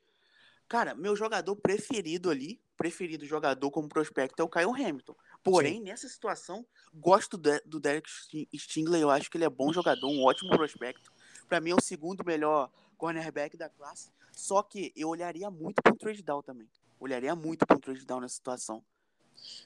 Cara, 0.67 0.95
meu 0.95 1.15
jogador 1.15 1.55
preferido 1.55 2.29
ali, 2.29 2.59
preferido 2.75 3.25
jogador 3.25 3.69
como 3.71 3.87
prospecto 3.87 4.41
é 4.41 4.45
o 4.45 4.49
Kyle 4.49 4.65
Hamilton. 4.65 5.15
Porém, 5.43 5.75
Sim. 5.75 5.83
nessa 5.83 6.09
situação, 6.09 6.65
gosto 6.93 7.37
do, 7.37 7.49
do 7.65 7.79
Derek 7.79 8.09
Stingler, 8.55 9.01
eu 9.01 9.11
acho 9.11 9.29
que 9.29 9.37
ele 9.37 9.45
é 9.45 9.49
bom 9.49 9.71
jogador, 9.71 10.07
um 10.07 10.23
ótimo 10.23 10.49
prospecto. 10.49 11.13
Para 11.47 11.61
mim 11.61 11.69
é 11.69 11.75
o 11.75 11.81
segundo 11.81 12.25
melhor 12.25 12.71
cornerback 12.97 13.55
da 13.55 13.69
classe. 13.69 14.09
Só 14.31 14.63
que 14.63 14.91
eu 14.95 15.09
olharia 15.09 15.49
muito 15.51 15.81
para 15.81 15.93
o 15.93 15.97
trade 15.97 16.23
down 16.23 16.41
também. 16.41 16.67
Olharia 16.99 17.35
muito 17.35 17.65
para 17.65 17.77
o 17.77 17.79
trade 17.79 18.05
down 18.05 18.21
nessa 18.21 18.35
situação. 18.35 18.83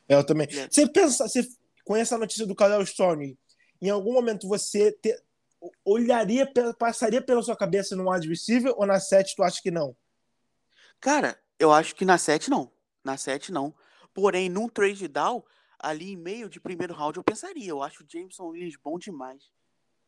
É, 0.07 0.15
eu 0.15 0.23
também. 0.25 0.47
É. 0.51 0.67
Você 0.69 0.87
pensa, 0.87 1.27
você 1.27 1.47
conhece 1.85 2.13
a 2.13 2.17
notícia 2.17 2.45
do 2.45 2.55
Cadel 2.55 2.85
Stone? 2.85 3.37
Em 3.81 3.89
algum 3.89 4.13
momento 4.13 4.47
você 4.47 4.91
te, 4.91 5.17
olharia, 5.83 6.51
passaria 6.77 7.21
pela 7.21 7.41
sua 7.41 7.55
cabeça 7.55 7.95
no 7.95 8.09
wide 8.09 8.27
receiver 8.27 8.73
ou 8.75 8.85
na 8.85 8.99
7 8.99 9.35
tu 9.35 9.43
acha 9.43 9.61
que 9.61 9.71
não? 9.71 9.95
Cara, 10.99 11.39
eu 11.57 11.71
acho 11.71 11.95
que 11.95 12.05
na 12.05 12.17
7 12.17 12.49
não. 12.49 12.71
Na 13.03 13.17
7 13.17 13.51
não. 13.51 13.73
Porém, 14.13 14.49
num 14.49 14.67
trade 14.67 15.07
down, 15.07 15.43
ali 15.77 16.13
em 16.13 16.17
meio 16.17 16.49
de 16.49 16.59
primeiro 16.59 16.93
round, 16.93 17.17
eu 17.17 17.23
pensaria. 17.23 17.69
Eu 17.69 17.81
acho 17.81 18.03
o 18.03 18.05
Jameson 18.07 18.47
Williams 18.47 18.75
bom 18.83 18.97
demais. 18.97 19.43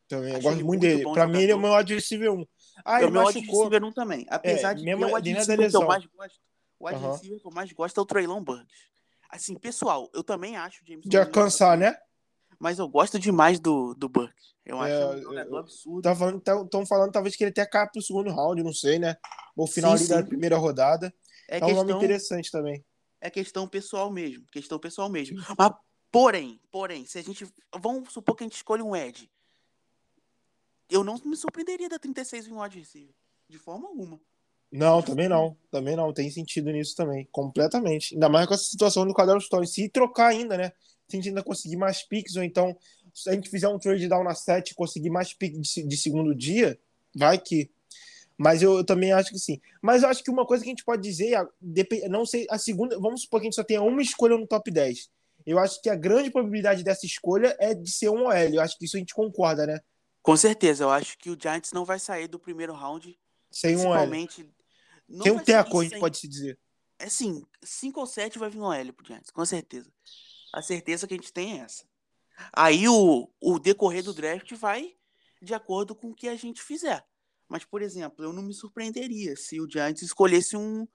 Também, 0.08 0.34
eu 0.34 0.42
gosto 0.42 0.66
muito, 0.66 0.82
dele. 0.82 1.04
Pra 1.14 1.26
mim, 1.26 1.42
ele 1.42 1.54
é 1.54 1.56
o 1.56 1.60
meu 1.60 1.74
wide 1.74 1.96
receiver 1.96 2.34
1. 2.34 2.46
Ah, 2.84 3.02
é 3.02 3.06
o 3.06 3.12
meu 3.12 3.26
wide 3.26 3.40
receiver 3.40 3.84
1 3.84 3.92
também. 3.94 4.26
Apesar 4.30 4.72
é, 4.72 4.74
de 4.76 4.84
mesmo, 4.84 5.06
o 5.06 5.16
wide 5.16 5.32
receiver 5.32 5.70
que 5.70 5.78
eu 5.78 5.88
mais 5.88 6.06
gosto, 6.06 6.40
o 6.80 6.88
wide 6.88 7.00
uhum. 7.00 7.12
receiver 7.12 7.40
que 7.40 7.48
eu 7.48 7.52
mais 7.52 7.72
gosto 7.72 8.00
é 8.00 8.04
o 8.04 8.06
Traylon 8.06 8.44
Burks. 8.44 8.92
Assim, 9.30 9.56
pessoal, 9.56 10.10
eu 10.14 10.24
também 10.24 10.58
acho 10.58 10.84
o 10.84 10.86
James 10.86 11.06
De 11.08 11.18
alcançar, 11.18 11.78
né? 11.78 11.98
Mas 12.62 12.80
eu 12.80 12.88
gosto 12.88 13.18
demais 13.18 13.60
do, 13.60 13.94
do 13.96 14.08
Burks. 14.08 14.52
Eu 14.66 14.80
acho 14.80 14.94
é, 14.94 15.16
um 15.16 15.22
jogador 15.22 15.58
absurdo. 15.58 16.02
Tá 16.02 16.16
falando, 16.16 16.38
estão 16.38 16.86
falando 16.86 17.12
talvez 17.12 17.36
que 17.36 17.44
ele 17.44 17.52
até 17.52 17.66
cai 17.66 17.90
pro 17.90 18.02
segundo 18.02 18.30
round, 18.30 18.62
não 18.62 18.74
sei, 18.74 19.00
né? 19.00 19.18
Ou 19.56 19.68
final 19.68 19.98
sim, 19.98 20.06
sim. 20.06 20.10
da 20.12 20.24
primeira 20.24 20.58
rodada. 20.58 21.14
É, 21.50 21.58
é 21.58 21.60
questão, 21.60 21.84
um 21.84 21.88
nome 21.88 21.94
interessante 21.94 22.52
também. 22.52 22.86
É 23.20 23.30
questão 23.30 23.68
pessoal 23.68 24.12
mesmo. 24.12 24.46
Questão 24.52 24.78
pessoal 24.78 25.10
mesmo. 25.10 25.38
Mas, 25.58 25.72
porém, 26.12 26.62
porém, 26.72 27.06
se 27.06 27.18
a 27.18 27.24
gente. 27.24 27.52
Vamos 27.82 28.14
supor 28.14 28.36
que 28.36 28.44
a 28.44 28.46
gente 28.46 28.56
escolhe 28.56 28.84
um 28.84 28.96
Ed 28.96 29.30
eu 30.92 31.04
não 31.04 31.18
me 31.24 31.38
surpreenderia 31.38 31.88
da 31.88 31.98
36 31.98 32.48
em 32.48 32.54
wide 32.54 32.78
receiver. 32.78 33.16
De 33.48 33.58
forma 33.58 33.88
alguma. 33.88 34.20
Não, 34.72 35.02
também 35.02 35.28
não. 35.28 35.58
Também 35.72 35.96
não. 35.96 36.14
Tem 36.14 36.30
sentido 36.30 36.70
nisso 36.72 36.96
também. 36.96 37.28
Completamente. 37.32 38.14
Ainda 38.14 38.30
mais 38.30 38.46
com 38.46 38.54
essa 38.54 38.66
situação 38.66 39.08
do 39.08 39.14
Cadelo 39.14 39.40
Story. 39.40 39.66
Se 39.68 39.90
trocar 39.90 40.28
ainda, 40.28 40.58
né? 40.58 40.74
Se 41.12 41.18
a 41.18 41.20
gente 41.20 41.30
ainda 41.30 41.44
conseguir 41.44 41.76
mais 41.76 42.02
picks, 42.04 42.38
ou 42.38 42.44
então, 42.44 42.76
se 43.14 43.30
a 43.30 43.34
gente 43.34 43.50
fizer 43.50 43.68
um 43.68 43.78
trade 43.78 44.08
down 44.08 44.24
na 44.24 44.34
7 44.34 44.72
e 44.72 44.76
conseguir 44.76 45.10
mais 45.10 45.34
picks 45.34 45.60
de, 45.60 45.84
de, 45.84 45.98
segundo 45.98 46.34
dia, 46.34 46.80
vai 47.14 47.38
que. 47.38 47.70
Mas 48.38 48.62
eu, 48.62 48.78
eu, 48.78 48.84
também 48.84 49.12
acho 49.12 49.30
que 49.30 49.38
sim. 49.38 49.60
Mas 49.82 50.04
eu 50.04 50.10
acho 50.10 50.24
que 50.24 50.32
uma 50.32 50.46
coisa 50.46 50.64
que 50.64 50.70
a 50.70 50.72
gente 50.72 50.86
pode 50.86 51.02
dizer, 51.02 51.38
não 52.10 52.26
sei, 52.26 52.48
a 52.50 52.58
segunda, 52.58 52.98
vamos 52.98 53.24
supor 53.24 53.40
que 53.40 53.48
a 53.48 53.50
gente 53.50 53.56
só 53.56 53.64
tenha 53.64 53.82
uma 53.82 54.02
escolha 54.02 54.38
no 54.38 54.48
top 54.48 54.72
10. 54.72 55.10
Eu 55.46 55.60
acho 55.60 55.82
que 55.82 55.90
a 55.90 55.96
grande 55.96 56.32
probabilidade 56.32 56.84
dessa 56.84 57.06
escolha 57.06 57.56
é 57.60 57.74
de 57.74 57.92
ser 57.92 58.10
um 58.10 58.28
OL. 58.28 58.54
Eu 58.54 58.62
acho 58.62 58.78
que 58.78 58.86
isso 58.86 58.96
a 58.96 59.00
gente 59.00 59.14
concorda, 59.14 59.68
né? 59.68 59.80
Com 60.22 60.38
certeza, 60.38 60.84
eu 60.86 60.90
acho 60.90 61.18
que 61.18 61.30
o 61.30 61.38
Giants 61.40 61.74
não 61.74 61.84
vai 61.84 62.00
sair 62.00 62.28
do 62.28 62.40
primeiro 62.40 62.74
round. 62.74 63.18
Sem 63.50 63.76
um 63.76 63.94
L. 63.94 64.28
Tem 65.22 65.32
um 65.32 65.40
teco, 65.40 65.82
a 65.82 65.84
gente 65.84 66.00
pode 66.00 66.18
se 66.18 66.28
dizer. 66.28 66.58
É 66.98 67.10
sim, 67.10 67.44
5 67.64 68.00
ou 68.00 68.06
7 68.06 68.38
vai 68.38 68.50
vir 68.50 68.60
um 68.60 68.72
L 68.72 68.92
pro 68.92 69.06
Giants, 69.06 69.32
com 69.32 69.44
certeza. 69.44 69.92
A 70.54 70.62
certeza 70.62 71.08
que 71.08 71.14
a 71.14 71.18
gente 71.18 71.32
tem 71.32 71.60
é 71.60 71.64
essa. 71.64 71.86
Aí 72.54 72.88
o, 72.88 73.30
o 73.40 73.60
decorrer 73.60 74.04
do 74.04 74.14
draft 74.14 74.52
vai 74.54 74.96
de 75.42 75.54
acordo 75.54 75.96
com 75.96 76.10
o 76.10 76.16
que 76.16 76.28
a 76.28 76.36
gente 76.36 76.62
fizer. 76.62 77.06
Mas, 77.48 77.66
por 77.66 77.82
exemplo, 77.82 78.24
eu 78.24 78.32
não 78.32 78.44
me 78.44 78.54
surpreenderia 78.54 79.36
se 79.36 79.60
o 79.60 79.70
Giants 79.70 80.02
escolhesse 80.02 80.56
um, 80.56 80.88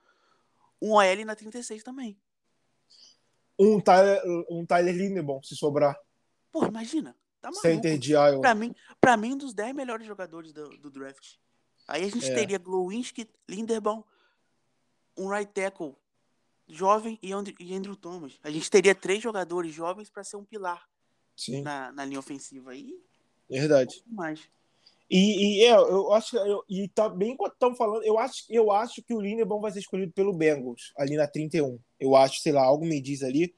um 0.81 0.93
OL 0.93 1.25
na 1.25 1.35
36 1.35 1.83
também. 1.83 2.19
Um 3.59 3.81
Tyler, 3.81 4.23
um 4.51 4.65
Tyler 4.65 4.95
Lindebaum, 4.95 5.43
se 5.43 5.57
sobrar. 5.57 5.99
Pô, 6.53 6.65
imagina. 6.67 7.17
Tá 7.41 7.53
Center 7.53 7.99
de 7.99 8.13
Iowa. 8.13 8.41
Pra 8.41 8.55
mim, 8.55 8.75
pra 9.01 9.17
mim, 9.17 9.35
um 9.35 9.37
dos 9.37 9.55
10 9.55 9.75
melhores 9.75 10.07
jogadores 10.07 10.53
do, 10.53 10.69
do 10.79 10.91
draft. 10.91 11.37
Aí 11.87 12.05
a 12.05 12.11
gente 12.11 12.31
é. 12.31 12.35
teria 12.35 12.59
Glowinski, 12.59 13.29
Linderbaum, 13.49 14.03
um 15.17 15.29
right 15.29 15.51
tackle 15.53 15.95
jovem 16.69 17.19
e 17.23 17.33
Andrew, 17.33 17.97
Thomas. 17.97 18.39
A 18.43 18.51
gente 18.51 18.71
teria 18.71 18.95
três 18.95 19.23
jogadores 19.23 19.73
jovens 19.73 20.11
para 20.11 20.25
ser 20.25 20.37
um 20.37 20.45
pilar 20.45 20.87
Sim. 21.37 21.63
Na, 21.63 21.93
na 21.93 22.05
linha 22.05 22.19
ofensiva. 22.19 22.73
aí. 22.73 22.95
Verdade. 23.49 24.03
Mais. 24.07 24.41
E, 25.09 25.61
e 25.61 25.65
é, 25.65 25.73
eu 25.73 26.13
acho 26.13 26.37
eu, 26.37 26.65
e 26.69 26.89
tá 26.89 27.09
bem 27.09 27.33
enquanto 27.33 27.53
estamos 27.53 27.79
falando, 27.79 28.03
eu 28.03 28.19
acho, 28.19 28.45
eu 28.51 28.73
acho 28.73 29.01
que 29.03 29.15
o 29.15 29.21
Linderbaum 29.21 29.61
vai 29.61 29.71
ser 29.71 29.79
escolhido 29.79 30.11
pelo 30.13 30.33
Bengals 30.33 30.93
ali 30.97 31.17
na 31.17 31.29
31. 31.29 31.79
Eu 32.01 32.17
acho, 32.17 32.41
sei 32.41 32.53
lá, 32.53 32.65
algo 32.65 32.85
me 32.85 33.01
diz 33.01 33.23
ali. 33.23 33.55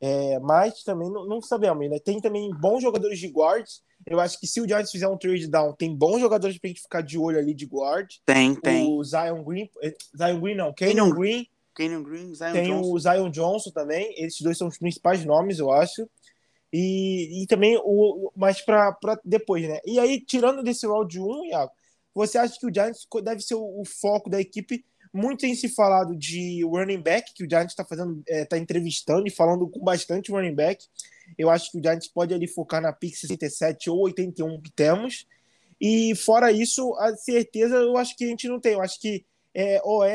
É, 0.00 0.38
mas 0.40 0.82
também 0.82 1.10
não, 1.10 1.24
não 1.24 1.40
sabemos. 1.40 1.88
Né? 1.88 1.98
Tem 1.98 2.20
também 2.20 2.50
bons 2.50 2.82
jogadores 2.82 3.18
de 3.18 3.28
guards. 3.28 3.82
Eu 4.04 4.20
acho 4.20 4.38
que 4.38 4.48
se 4.48 4.60
o 4.60 4.66
Giants 4.66 4.90
fizer 4.90 5.06
um 5.06 5.16
trade 5.16 5.46
down, 5.46 5.72
tem 5.74 5.94
bons 5.94 6.20
jogadores 6.20 6.58
pra 6.58 6.68
gente 6.68 6.82
ficar 6.82 7.02
de 7.02 7.16
olho 7.16 7.38
ali 7.38 7.54
de 7.54 7.66
guard. 7.66 8.16
Tem, 8.26 8.54
tem. 8.56 8.90
O 8.90 9.02
Zion 9.04 9.44
Green. 9.44 9.70
Eh, 9.80 9.94
Zion 10.16 10.40
Green 10.40 10.56
não, 10.56 10.72
Kenyon 10.72 11.10
Green. 11.10 11.46
Kenyon 11.74 12.02
Green, 12.02 12.34
Zion 12.34 12.52
tem 12.52 12.64
Johnson. 12.64 12.92
o 12.92 12.98
Zion 12.98 13.30
Johnson 13.30 13.70
também. 13.70 14.14
Esses 14.16 14.40
dois 14.40 14.58
são 14.58 14.68
os 14.68 14.78
principais 14.78 15.24
nomes, 15.24 15.58
eu 15.58 15.70
acho. 15.70 16.08
E, 16.72 17.42
e 17.42 17.46
também 17.46 17.78
o 17.84 18.32
mais 18.34 18.60
para 18.62 18.96
depois, 19.24 19.68
né? 19.68 19.78
E 19.84 19.98
aí, 19.98 20.20
tirando 20.20 20.62
desse 20.62 20.86
round 20.86 21.20
1, 21.20 21.46
Iago, 21.46 21.72
você 22.14 22.38
acha 22.38 22.58
que 22.58 22.66
o 22.66 22.72
Giants 22.72 23.06
deve 23.22 23.42
ser 23.42 23.54
o, 23.54 23.80
o 23.80 23.84
foco 23.84 24.30
da 24.30 24.40
equipe 24.40 24.84
muito 25.12 25.40
tem 25.40 25.54
se 25.54 25.68
falado 25.68 26.16
de 26.16 26.64
running 26.64 27.00
back, 27.00 27.34
que 27.34 27.44
o 27.44 27.48
Giants 27.48 27.72
está 27.72 27.84
fazendo, 27.84 28.22
está 28.26 28.56
é, 28.56 28.60
entrevistando 28.60 29.26
e 29.26 29.30
falando 29.30 29.68
com 29.68 29.80
bastante 29.80 30.32
running 30.32 30.54
back. 30.54 30.86
Eu 31.36 31.50
acho 31.50 31.70
que 31.70 31.78
o 31.78 31.82
Giants 31.82 32.08
pode 32.08 32.32
ali 32.32 32.48
focar 32.48 32.80
na 32.80 32.92
pick 32.92 33.14
67 33.14 33.90
ou 33.90 34.00
81 34.04 34.60
que 34.60 34.72
temos. 34.72 35.26
E 35.78 36.14
fora 36.14 36.50
isso, 36.50 36.94
a 36.98 37.14
certeza 37.16 37.76
eu 37.76 37.96
acho 37.98 38.16
que 38.16 38.24
a 38.24 38.28
gente 38.28 38.48
não 38.48 38.58
tem. 38.58 38.72
Eu 38.72 38.80
acho 38.80 38.98
que 38.98 39.26
é 39.54 39.82
OL 39.84 40.06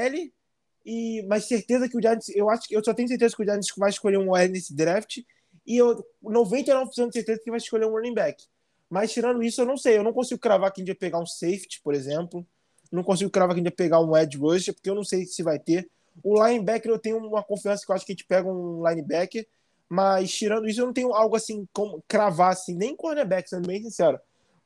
e 0.87 1.21
mas 1.23 1.43
certeza 1.43 1.89
que 1.89 1.97
o 1.97 2.01
Giants, 2.01 2.29
eu 2.29 2.49
acho 2.49 2.65
que 2.65 2.73
eu 2.73 2.81
só 2.81 2.93
tenho 2.93 3.09
certeza 3.09 3.35
que 3.35 3.41
o 3.41 3.45
Giants 3.45 3.67
vai 3.77 3.89
escolher 3.89 4.17
um 4.17 4.29
OL 4.29 4.47
nesse 4.47 4.73
draft 4.73 5.17
e 5.65 5.75
eu 5.75 6.01
99% 6.23 7.09
de 7.09 7.13
certeza 7.13 7.41
que 7.43 7.49
vai 7.49 7.57
escolher 7.57 7.85
um 7.85 7.91
running 7.91 8.13
back. 8.13 8.41
Mas 8.89 9.11
tirando 9.11 9.43
isso, 9.43 9.59
eu 9.59 9.65
não 9.65 9.75
sei, 9.75 9.97
eu 9.97 10.03
não 10.03 10.13
consigo 10.13 10.39
cravar 10.39 10.71
que 10.71 10.79
a 10.79 10.81
gente 10.81 10.93
vai 10.93 10.95
pegar 10.95 11.19
um 11.19 11.25
safety, 11.25 11.81
por 11.83 11.93
exemplo. 11.93 12.47
Não 12.89 13.03
consigo 13.03 13.29
cravar 13.29 13.53
que 13.53 13.59
a 13.59 13.63
gente 13.63 13.71
vai 13.71 13.75
pegar 13.75 13.99
um 13.99 14.15
edge 14.15 14.37
rusher, 14.37 14.73
porque 14.73 14.89
eu 14.89 14.95
não 14.95 15.03
sei 15.03 15.25
se 15.25 15.43
vai 15.43 15.59
ter. 15.59 15.89
O 16.23 16.41
linebacker 16.41 16.89
eu 16.89 16.97
tenho 16.97 17.17
uma 17.17 17.43
confiança 17.43 17.85
que 17.85 17.91
eu 17.91 17.95
acho 17.95 18.05
que 18.05 18.13
a 18.13 18.15
gente 18.15 18.25
pega 18.25 18.47
um 18.47 18.81
linebacker, 18.87 19.45
mas 19.89 20.31
tirando 20.31 20.69
isso 20.69 20.79
eu 20.79 20.85
não 20.85 20.93
tenho 20.93 21.13
algo 21.13 21.35
assim 21.35 21.67
como 21.73 22.01
cravar 22.07 22.53
assim, 22.53 22.73
nem 22.73 22.95
cornerback, 22.95 23.49
sendo 23.49 23.67
bem 23.67 23.83
sincero. 23.83 24.17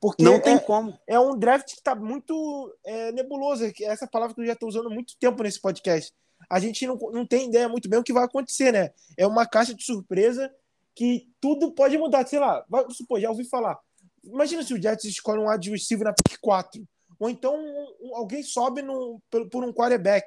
Porque 0.02 0.24
não 0.24 0.42
tem 0.42 0.56
é, 0.56 0.60
como. 0.60 0.98
É 1.08 1.20
um 1.20 1.38
draft 1.38 1.68
que 1.68 1.80
está 1.80 1.94
muito 1.94 2.76
é, 2.84 3.12
nebuloso, 3.12 3.72
essa 3.84 4.08
palavra 4.08 4.34
que 4.34 4.42
eu 4.42 4.46
já 4.48 4.54
estou 4.54 4.68
usando 4.68 4.88
há 4.88 4.94
muito 4.94 5.16
tempo 5.20 5.44
nesse 5.44 5.62
podcast. 5.62 6.12
A 6.50 6.60
gente 6.60 6.88
não, 6.88 6.98
não 7.14 7.26
tem 7.26 7.48
ideia 7.48 7.70
muito 7.70 7.88
bem 7.88 8.00
o 8.00 8.04
que 8.04 8.12
vai 8.12 8.24
acontecer, 8.24 8.74
né? 8.74 8.90
É 9.16 9.28
uma 9.28 9.46
caixa 9.46 9.76
de 9.76 9.84
surpresa 9.84 10.52
que 10.96 11.30
tudo 11.40 11.72
pode 11.72 11.98
mudar. 12.00 12.26
Sei 12.26 12.40
lá, 12.40 12.66
vai, 12.68 12.84
supor, 12.90 13.22
já 13.22 13.30
ouvi 13.30 13.48
falar. 13.48 13.78
Imagina 14.24 14.64
se 14.64 14.74
o 14.74 14.82
Jets 14.82 15.06
escolhe 15.06 15.40
um 15.40 15.48
receiver 15.48 16.06
na 16.06 16.14
pick 16.14 16.40
4 16.42 16.84
ou 17.22 17.30
então 17.30 17.56
um, 17.56 18.16
alguém 18.16 18.42
sobe 18.42 18.82
no, 18.82 19.22
por, 19.30 19.48
por, 19.48 19.64
um 19.64 19.72
quarterback 19.72 20.26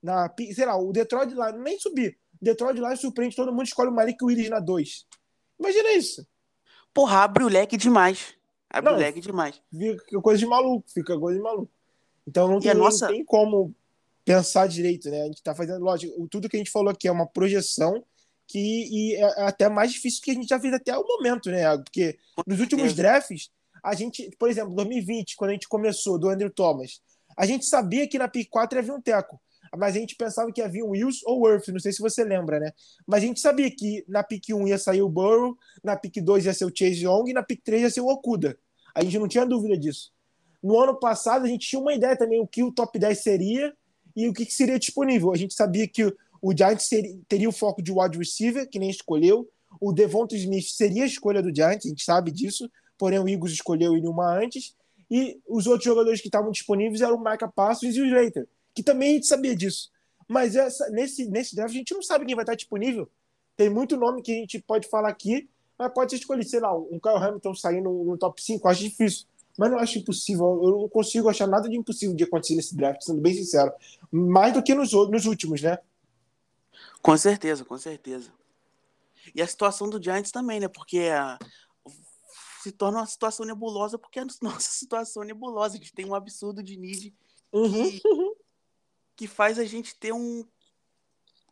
na, 0.00 0.32
sei 0.54 0.64
lá, 0.64 0.76
o 0.76 0.92
Detroit 0.92 1.34
lá, 1.34 1.50
nem 1.50 1.76
subir. 1.80 2.16
Detroit 2.40 2.78
lá 2.78 2.94
surpreende 2.94 3.34
todo 3.34 3.52
mundo, 3.52 3.64
escolhe 3.64 3.90
o 3.90 3.92
Malik 3.92 4.24
Willis 4.24 4.48
na 4.48 4.60
2. 4.60 5.04
Imagina 5.58 5.92
isso. 5.94 6.24
Porra, 6.94 7.24
abre 7.24 7.42
o 7.42 7.48
leque 7.48 7.76
demais. 7.76 8.37
Abre 8.70 8.92
não, 8.92 8.98
leque 8.98 9.20
demais. 9.20 9.60
Fica 9.70 10.20
coisa 10.20 10.38
de 10.38 10.46
maluco, 10.46 10.88
fica 10.90 11.18
coisa 11.18 11.38
de 11.38 11.42
maluco. 11.42 11.70
Então 12.26 12.48
não 12.48 12.60
tem, 12.60 12.74
nossa... 12.74 13.06
não 13.06 13.14
tem 13.14 13.24
como 13.24 13.74
pensar 14.24 14.66
direito, 14.66 15.10
né? 15.10 15.22
A 15.22 15.26
gente 15.26 15.42
tá 15.42 15.54
fazendo, 15.54 15.82
lógico, 15.82 16.28
tudo 16.28 16.48
que 16.48 16.56
a 16.56 16.58
gente 16.58 16.70
falou 16.70 16.90
aqui 16.90 17.08
é 17.08 17.12
uma 17.12 17.26
projeção 17.26 18.04
que 18.46 18.58
e 18.58 19.14
é 19.14 19.42
até 19.42 19.68
mais 19.68 19.92
difícil 19.92 20.22
que 20.22 20.30
a 20.30 20.34
gente 20.34 20.48
já 20.48 20.60
fez 20.60 20.74
até 20.74 20.96
o 20.96 21.06
momento, 21.06 21.50
né? 21.50 21.76
Porque 21.78 22.18
nos 22.46 22.60
últimos 22.60 22.94
drafts, 22.94 23.50
a 23.82 23.94
gente, 23.94 24.30
por 24.38 24.50
exemplo, 24.50 24.74
2020, 24.74 25.36
quando 25.36 25.50
a 25.50 25.52
gente 25.54 25.68
começou 25.68 26.18
do 26.18 26.28
Andrew 26.28 26.50
Thomas, 26.50 27.00
a 27.36 27.46
gente 27.46 27.64
sabia 27.64 28.08
que 28.08 28.18
na 28.18 28.28
pick 28.28 28.48
4 28.50 28.78
havia 28.78 28.94
um 28.94 29.00
teco, 29.00 29.40
mas 29.76 29.96
a 29.96 29.98
gente 29.98 30.14
pensava 30.16 30.52
que 30.52 30.62
havia 30.62 30.84
um 30.84 30.90
Wills 30.90 31.20
ou 31.24 31.40
Worth, 31.40 31.68
não 31.68 31.80
sei 31.80 31.92
se 31.92 32.00
você 32.00 32.24
lembra, 32.24 32.58
né? 32.60 32.72
Mas 33.06 33.22
a 33.22 33.26
gente 33.26 33.40
sabia 33.40 33.70
que 33.70 34.04
na 34.08 34.22
pick 34.22 34.50
1 34.50 34.68
ia 34.68 34.78
sair 34.78 35.02
o 35.02 35.08
Burrow, 35.08 35.56
na 35.82 35.96
pick 35.96 36.22
2 36.22 36.46
ia 36.46 36.54
ser 36.54 36.64
o 36.64 36.72
Chase 36.74 37.04
Young 37.04 37.30
e 37.30 37.32
na 37.32 37.42
pick 37.42 37.62
3 37.62 37.82
ia 37.82 37.90
ser 37.90 38.00
o 38.00 38.08
Okuda. 38.08 38.58
A 38.94 39.02
gente 39.02 39.18
não 39.18 39.28
tinha 39.28 39.44
dúvida 39.44 39.76
disso. 39.76 40.12
No 40.62 40.78
ano 40.78 40.98
passado, 40.98 41.44
a 41.44 41.48
gente 41.48 41.68
tinha 41.68 41.80
uma 41.80 41.94
ideia 41.94 42.16
também 42.16 42.40
o 42.40 42.46
que 42.46 42.62
o 42.62 42.72
top 42.72 42.98
10 42.98 43.22
seria 43.22 43.72
e 44.16 44.28
o 44.28 44.32
que, 44.32 44.44
seria 44.46 44.78
disponível. 44.78 45.32
A 45.32 45.36
gente 45.36 45.54
sabia 45.54 45.86
que 45.86 46.04
o 46.42 46.56
Giants 46.56 46.88
teria 47.28 47.48
o 47.48 47.52
foco 47.52 47.82
de 47.82 47.92
wide 47.92 48.18
receiver, 48.18 48.68
que 48.68 48.78
nem 48.78 48.90
escolheu. 48.90 49.48
O 49.80 49.92
Devonta 49.92 50.34
Smith 50.34 50.66
seria 50.70 51.04
a 51.04 51.06
escolha 51.06 51.42
do 51.42 51.54
Giants, 51.54 51.86
a 51.86 51.88
gente 51.88 52.02
sabe 52.02 52.30
disso. 52.30 52.68
Porém, 52.96 53.20
o 53.20 53.28
Eagles 53.28 53.52
escolheu 53.52 53.96
ele 53.96 54.08
uma 54.08 54.36
antes. 54.36 54.74
E 55.10 55.40
os 55.48 55.66
outros 55.66 55.84
jogadores 55.84 56.20
que 56.20 56.28
estavam 56.28 56.50
disponíveis 56.50 57.00
eram 57.00 57.16
o 57.16 57.24
Micah 57.24 57.48
Parsons 57.48 57.94
e 57.94 58.00
o 58.00 58.06
Slater, 58.06 58.46
que 58.78 58.82
também 58.84 59.10
a 59.10 59.14
gente 59.14 59.26
sabia 59.26 59.56
disso. 59.56 59.90
Mas 60.28 60.54
essa, 60.54 60.88
nesse, 60.90 61.26
nesse 61.26 61.56
draft 61.56 61.74
a 61.74 61.78
gente 61.78 61.94
não 61.94 62.02
sabe 62.02 62.24
quem 62.24 62.36
vai 62.36 62.44
estar 62.44 62.54
disponível. 62.54 63.10
Tem 63.56 63.68
muito 63.68 63.96
nome 63.96 64.22
que 64.22 64.30
a 64.30 64.36
gente 64.36 64.60
pode 64.60 64.88
falar 64.88 65.08
aqui, 65.08 65.48
mas 65.76 65.92
pode 65.92 66.12
ser 66.12 66.18
escolhido, 66.18 66.48
sei 66.48 66.60
lá, 66.60 66.72
um 66.76 67.00
Kyle 67.00 67.16
Hamilton 67.16 67.54
saindo 67.54 67.90
no, 67.90 68.04
no 68.04 68.16
top 68.16 68.40
5, 68.42 68.68
acho 68.68 68.82
difícil 68.82 69.26
mas 69.58 69.72
não 69.72 69.78
acho 69.80 69.98
impossível. 69.98 70.46
Eu 70.62 70.70
não 70.82 70.88
consigo 70.88 71.28
achar 71.28 71.48
nada 71.48 71.68
de 71.68 71.76
impossível 71.76 72.14
de 72.14 72.22
acontecer 72.22 72.54
nesse 72.54 72.76
draft, 72.76 73.02
sendo 73.02 73.20
bem 73.20 73.34
sincero. 73.34 73.72
Mais 74.08 74.54
do 74.54 74.62
que 74.62 74.72
nos, 74.72 74.92
nos 74.92 75.26
últimos, 75.26 75.60
né? 75.60 75.78
Com 77.02 77.16
certeza, 77.16 77.64
com 77.64 77.76
certeza. 77.76 78.32
E 79.34 79.42
a 79.42 79.46
situação 79.48 79.90
do 79.90 80.00
Giants 80.00 80.30
também, 80.30 80.60
né? 80.60 80.68
Porque 80.68 81.00
a, 81.12 81.36
se 82.62 82.70
torna 82.70 82.98
uma 82.98 83.06
situação 83.06 83.44
nebulosa, 83.44 83.98
porque 83.98 84.20
a 84.20 84.26
nossa 84.40 84.70
situação 84.70 85.24
é 85.24 85.26
nebulosa. 85.26 85.74
A 85.74 85.78
gente 85.78 85.92
tem 85.92 86.06
um 86.06 86.14
absurdo 86.14 86.62
de 86.62 86.76
need 86.76 87.12
uhum. 87.52 87.90
que, 87.90 88.00
que 89.18 89.26
faz 89.26 89.58
a 89.58 89.64
gente 89.64 89.96
ter 89.96 90.12
um, 90.12 90.44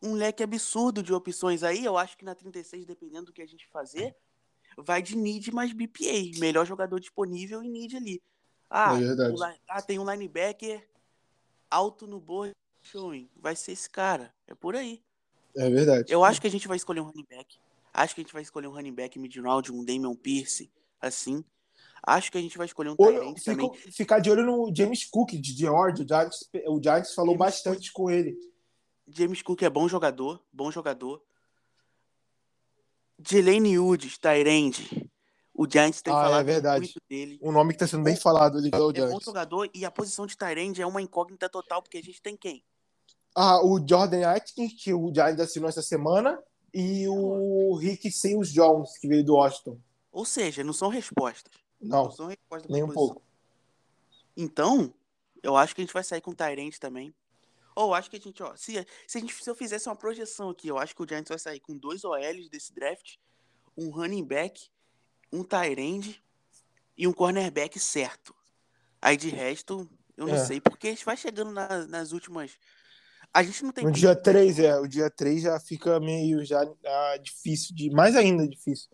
um 0.01 0.13
leque 0.13 0.41
absurdo 0.41 1.03
de 1.03 1.13
opções 1.13 1.63
aí. 1.63 1.83
Eu 1.83 1.97
acho 1.97 2.17
que 2.17 2.23
na 2.23 2.33
36, 2.33 2.85
dependendo 2.85 3.25
do 3.25 3.33
que 3.33 3.41
a 3.41 3.45
gente 3.45 3.67
fazer, 3.67 4.15
vai 4.77 5.01
de 5.01 5.17
need 5.17 5.53
mais 5.53 5.73
BPA. 5.73 6.39
Melhor 6.39 6.65
jogador 6.65 6.97
disponível 6.97 7.61
e 7.61 7.67
need 7.67 7.97
ali. 7.97 8.23
Ah, 8.69 8.97
é 8.97 9.59
ah 9.67 9.81
tem 9.81 9.99
um 9.99 10.09
linebacker 10.09 10.87
alto 11.69 12.07
no 12.07 12.21
board 12.21 12.55
showing. 12.81 13.29
Vai 13.35 13.53
ser 13.53 13.73
esse 13.73 13.89
cara. 13.89 14.33
É 14.47 14.55
por 14.55 14.73
aí. 14.73 15.03
É 15.53 15.69
verdade. 15.69 16.13
Eu 16.13 16.23
acho 16.23 16.39
que 16.39 16.47
a 16.47 16.51
gente 16.51 16.69
vai 16.69 16.77
escolher 16.77 17.01
um 17.01 17.07
running 17.07 17.27
back. 17.29 17.59
Acho 17.93 18.15
que 18.15 18.21
a 18.21 18.23
gente 18.23 18.33
vai 18.33 18.43
escolher 18.43 18.67
um 18.67 18.71
running 18.71 18.93
back 18.93 19.19
mid-round, 19.19 19.73
um 19.73 19.83
Damian 19.83 20.15
Pierce, 20.15 20.71
assim. 21.01 21.43
Acho 22.05 22.31
que 22.31 22.37
a 22.37 22.41
gente 22.41 22.57
vai 22.57 22.65
escolher 22.65 22.89
um 22.89 22.95
Tyrant 22.95 23.37
também. 23.43 23.73
Ficar 23.91 24.19
de 24.19 24.29
olho 24.29 24.45
no 24.45 24.73
James 24.75 25.05
Cook, 25.05 25.31
de 25.31 25.53
George. 25.53 26.03
O 26.03 26.07
Giants, 26.07 26.49
o 26.67 26.81
Giants 26.81 27.13
falou 27.13 27.33
James 27.33 27.39
bastante 27.39 27.91
Cook. 27.91 28.05
com 28.05 28.11
ele. 28.11 28.37
James 29.07 29.41
Cook 29.41 29.61
é 29.63 29.69
bom 29.69 29.87
jogador, 29.87 30.41
bom 30.51 30.71
jogador. 30.71 31.21
Delaney 33.17 33.79
Woods, 33.79 34.17
Tyrande. 34.17 35.09
O 35.53 35.67
Giants 35.67 36.01
tem 36.01 36.13
ah, 36.13 36.17
é 36.17 36.23
falado 36.23 36.41
é 36.41 36.43
verdade. 36.43 36.79
muito 36.81 37.01
dele. 37.09 37.39
Um 37.41 37.51
nome 37.51 37.69
que 37.71 37.75
está 37.83 37.87
sendo 37.87 38.03
bem 38.03 38.15
falado 38.15 38.57
ali 38.57 38.69
pelo 38.69 38.91
é 38.91 38.95
Giants. 38.95 39.11
É 39.11 39.13
bom 39.15 39.21
jogador 39.21 39.69
e 39.73 39.85
a 39.85 39.89
posição 39.89 40.27
de 40.27 40.37
Tyrande 40.37 40.81
é 40.81 40.85
uma 40.85 41.01
incógnita 41.01 41.49
total, 41.49 41.81
porque 41.81 41.97
a 41.97 42.01
gente 42.01 42.21
tem 42.21 42.37
quem? 42.37 42.63
Ah, 43.35 43.63
o 43.63 43.79
Jordan 43.87 44.27
Atkins, 44.27 44.73
que 44.73 44.93
o 44.93 45.11
Giants 45.13 45.39
assinou 45.39 45.69
essa 45.69 45.81
semana, 45.81 46.39
e 46.73 47.07
o 47.07 47.75
Rick 47.75 48.11
Sales 48.11 48.51
Jones, 48.51 48.97
que 48.99 49.07
veio 49.07 49.23
do 49.23 49.35
Washington. 49.35 49.79
Ou 50.11 50.25
seja, 50.25 50.63
não 50.63 50.73
são 50.73 50.89
respostas. 50.89 51.51
Não, 51.79 52.13
não 52.17 52.29
nem 52.69 52.83
um 52.83 52.89
pouco. 52.89 53.21
Então, 54.35 54.93
eu 55.41 55.55
acho 55.55 55.73
que 55.75 55.81
a 55.81 55.83
gente 55.83 55.93
vai 55.93 56.03
sair 56.03 56.21
com 56.21 56.31
o 56.31 56.35
Tyrande 56.35 56.79
também. 56.79 57.13
Ou 57.75 57.93
acho 57.93 58.09
que 58.09 58.17
a 58.17 58.19
gente, 58.19 58.41
ó, 58.41 58.55
se, 58.55 58.73
se, 59.05 59.17
a 59.17 59.21
gente, 59.21 59.33
se 59.33 59.49
eu 59.49 59.55
fizesse 59.55 59.87
uma 59.87 59.95
projeção 59.95 60.49
aqui, 60.49 60.67
eu 60.67 60.79
acho 60.79 60.95
que 60.95 61.01
o 61.03 61.07
Giants 61.07 61.29
vai 61.29 61.37
sair 61.37 61.59
com 61.59 61.77
dois 61.77 62.03
OLs 62.03 62.49
desse 62.49 62.73
draft, 62.73 63.17
um 63.77 63.91
running 63.91 64.23
back, 64.23 64.69
um 65.31 65.45
end 65.77 66.23
e 66.97 67.07
um 67.07 67.13
cornerback 67.13 67.79
certo. 67.79 68.35
Aí 68.99 69.15
de 69.15 69.29
resto, 69.29 69.87
eu 70.15 70.27
não 70.27 70.35
é. 70.35 70.45
sei, 70.45 70.59
porque 70.59 70.87
a 70.87 70.89
gente 70.89 71.05
vai 71.05 71.15
chegando 71.15 71.51
na, 71.51 71.85
nas 71.85 72.11
últimas. 72.11 72.57
A 73.31 73.43
gente 73.43 73.63
não 73.63 73.71
tem. 73.71 73.85
No 73.85 73.91
dia 73.91 74.15
3, 74.15 74.59
é. 74.59 74.79
O 74.79 74.87
dia 74.87 75.09
3 75.09 75.43
já 75.43 75.59
fica 75.59 75.99
meio 75.99 76.43
já 76.43 76.61
ah, 76.61 77.17
difícil, 77.21 77.75
de, 77.75 77.91
mais 77.91 78.15
ainda 78.15 78.47
difícil. 78.47 78.89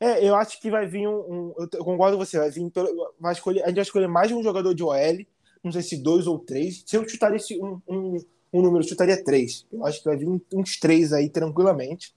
É, 0.00 0.26
eu 0.26 0.34
acho 0.34 0.60
que 0.60 0.70
vai 0.70 0.86
vir 0.86 1.06
um. 1.06 1.52
um 1.58 1.68
eu 1.72 1.84
concordo 1.84 2.16
com 2.16 2.24
você, 2.24 2.38
vai 2.38 2.50
vir 2.50 2.70
pelo, 2.70 3.14
vai 3.20 3.34
escolher, 3.34 3.62
a 3.62 3.66
gente 3.66 3.76
vai 3.76 3.84
escolher 3.84 4.08
mais 4.08 4.32
um 4.32 4.42
jogador 4.42 4.74
de 4.74 4.82
OL 4.82 4.96
não 5.62 5.70
sei 5.70 5.82
se 5.82 5.96
dois 5.98 6.26
ou 6.26 6.38
três. 6.38 6.82
Se 6.86 6.96
eu 6.96 7.06
chutaria 7.08 7.38
um, 7.62 7.80
um, 7.86 8.16
um 8.52 8.62
número, 8.62 8.82
eu 8.82 8.88
chutaria 8.88 9.22
três. 9.22 9.66
Eu 9.70 9.84
acho 9.84 9.98
que 9.98 10.06
vai 10.06 10.16
vir 10.16 10.28
uns 10.54 10.78
três 10.78 11.12
aí 11.12 11.28
tranquilamente. 11.28 12.14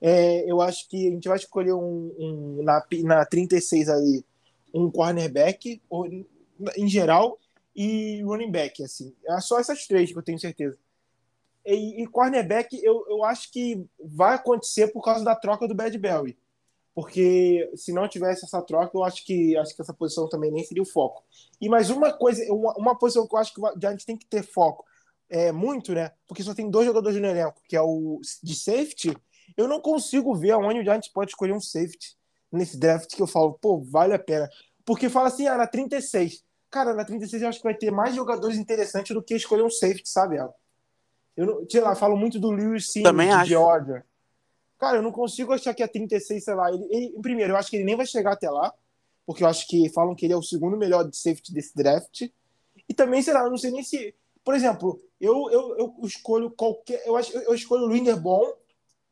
É, 0.00 0.50
eu 0.50 0.60
acho 0.60 0.88
que 0.88 1.08
a 1.08 1.10
gente 1.10 1.28
vai 1.28 1.36
escolher 1.36 1.72
um, 1.72 2.14
um 2.18 2.62
na, 2.62 2.84
na 3.02 3.24
36 3.24 3.88
ali 3.88 4.24
um 4.72 4.90
cornerback, 4.90 5.80
ou, 5.88 6.06
em 6.06 6.88
geral, 6.88 7.38
e 7.74 8.22
running 8.22 8.50
back, 8.50 8.82
assim. 8.82 9.14
É 9.26 9.40
só 9.40 9.58
essas 9.58 9.86
três 9.86 10.12
que 10.12 10.18
eu 10.18 10.22
tenho 10.22 10.38
certeza. 10.38 10.78
E, 11.64 12.02
e 12.02 12.06
cornerback, 12.06 12.78
eu, 12.84 13.04
eu 13.08 13.24
acho 13.24 13.50
que 13.50 13.84
vai 13.98 14.34
acontecer 14.34 14.88
por 14.88 15.02
causa 15.02 15.24
da 15.24 15.34
troca 15.34 15.66
do 15.66 15.74
Bad 15.74 15.96
Belly 15.98 16.36
porque 16.96 17.70
se 17.74 17.92
não 17.92 18.08
tivesse 18.08 18.46
essa 18.46 18.62
troca, 18.62 18.96
eu 18.96 19.04
acho 19.04 19.22
que 19.22 19.54
acho 19.54 19.76
que 19.76 19.82
essa 19.82 19.92
posição 19.92 20.26
também 20.30 20.50
nem 20.50 20.64
seria 20.64 20.82
o 20.82 20.86
foco. 20.86 21.22
E 21.60 21.68
mais 21.68 21.90
uma 21.90 22.10
coisa, 22.10 22.42
uma, 22.50 22.72
uma 22.72 22.98
posição 22.98 23.28
que 23.28 23.34
eu 23.34 23.38
acho 23.38 23.52
que 23.52 23.86
a 23.86 23.90
gente 23.90 24.06
tem 24.06 24.16
que 24.16 24.24
ter 24.24 24.42
foco 24.42 24.82
é 25.28 25.52
muito, 25.52 25.92
né? 25.92 26.12
Porque 26.26 26.42
só 26.42 26.54
tem 26.54 26.70
dois 26.70 26.86
jogadores 26.86 27.20
no 27.20 27.26
elenco, 27.26 27.60
que 27.68 27.76
é 27.76 27.82
o 27.82 28.18
de 28.42 28.54
safety. 28.54 29.14
Eu 29.58 29.68
não 29.68 29.78
consigo 29.78 30.34
ver 30.34 30.52
aonde 30.52 30.80
o 30.80 30.82
Giants 30.82 31.08
pode 31.08 31.32
escolher 31.32 31.52
um 31.52 31.60
safety 31.60 32.16
nesse 32.50 32.78
draft 32.78 33.14
que 33.14 33.20
eu 33.20 33.26
falo, 33.26 33.58
pô, 33.60 33.78
vale 33.78 34.14
a 34.14 34.18
pena. 34.18 34.48
Porque 34.82 35.10
fala 35.10 35.28
assim, 35.28 35.46
ah, 35.46 35.58
na 35.58 35.66
36. 35.66 36.42
Cara, 36.70 36.94
na 36.94 37.04
36 37.04 37.42
eu 37.42 37.48
acho 37.50 37.58
que 37.58 37.64
vai 37.64 37.74
ter 37.74 37.90
mais 37.90 38.14
jogadores 38.14 38.56
interessantes 38.56 39.14
do 39.14 39.22
que 39.22 39.34
escolher 39.34 39.64
um 39.64 39.70
safety, 39.70 40.08
sabe, 40.08 40.38
ela? 40.38 40.54
Eu 41.36 41.44
não, 41.44 41.68
sei 41.68 41.82
lá, 41.82 41.94
falo 41.94 42.16
muito 42.16 42.40
do 42.40 42.50
Lewis 42.50 42.90
Sim, 42.90 43.02
Também 43.02 43.28
de 43.28 43.34
acho. 43.34 43.50
Georgia. 43.50 44.02
Cara, 44.78 44.98
eu 44.98 45.02
não 45.02 45.12
consigo 45.12 45.52
achar 45.52 45.74
que 45.74 45.82
é 45.82 45.86
36, 45.86 46.44
sei 46.44 46.54
lá. 46.54 46.70
Ele, 46.70 46.86
ele, 46.90 47.20
primeiro, 47.20 47.52
eu 47.52 47.56
acho 47.56 47.70
que 47.70 47.76
ele 47.76 47.84
nem 47.84 47.96
vai 47.96 48.06
chegar 48.06 48.32
até 48.32 48.50
lá, 48.50 48.72
porque 49.24 49.42
eu 49.42 49.48
acho 49.48 49.66
que 49.66 49.88
falam 49.90 50.14
que 50.14 50.26
ele 50.26 50.34
é 50.34 50.36
o 50.36 50.42
segundo 50.42 50.76
melhor 50.76 51.08
de 51.08 51.16
safety 51.16 51.52
desse 51.52 51.74
draft. 51.74 52.28
E 52.88 52.94
também, 52.94 53.22
sei 53.22 53.34
lá, 53.34 53.40
eu 53.40 53.50
não 53.50 53.58
sei 53.58 53.70
nem 53.70 53.82
se. 53.82 54.14
Por 54.44 54.54
exemplo, 54.54 55.00
eu, 55.20 55.50
eu, 55.50 55.76
eu 55.78 55.94
escolho 56.04 56.50
qualquer. 56.50 57.02
Eu, 57.06 57.16
acho, 57.16 57.36
eu 57.36 57.54
escolho 57.54 57.84
o 57.84 57.88
Linderbaum 57.88 58.52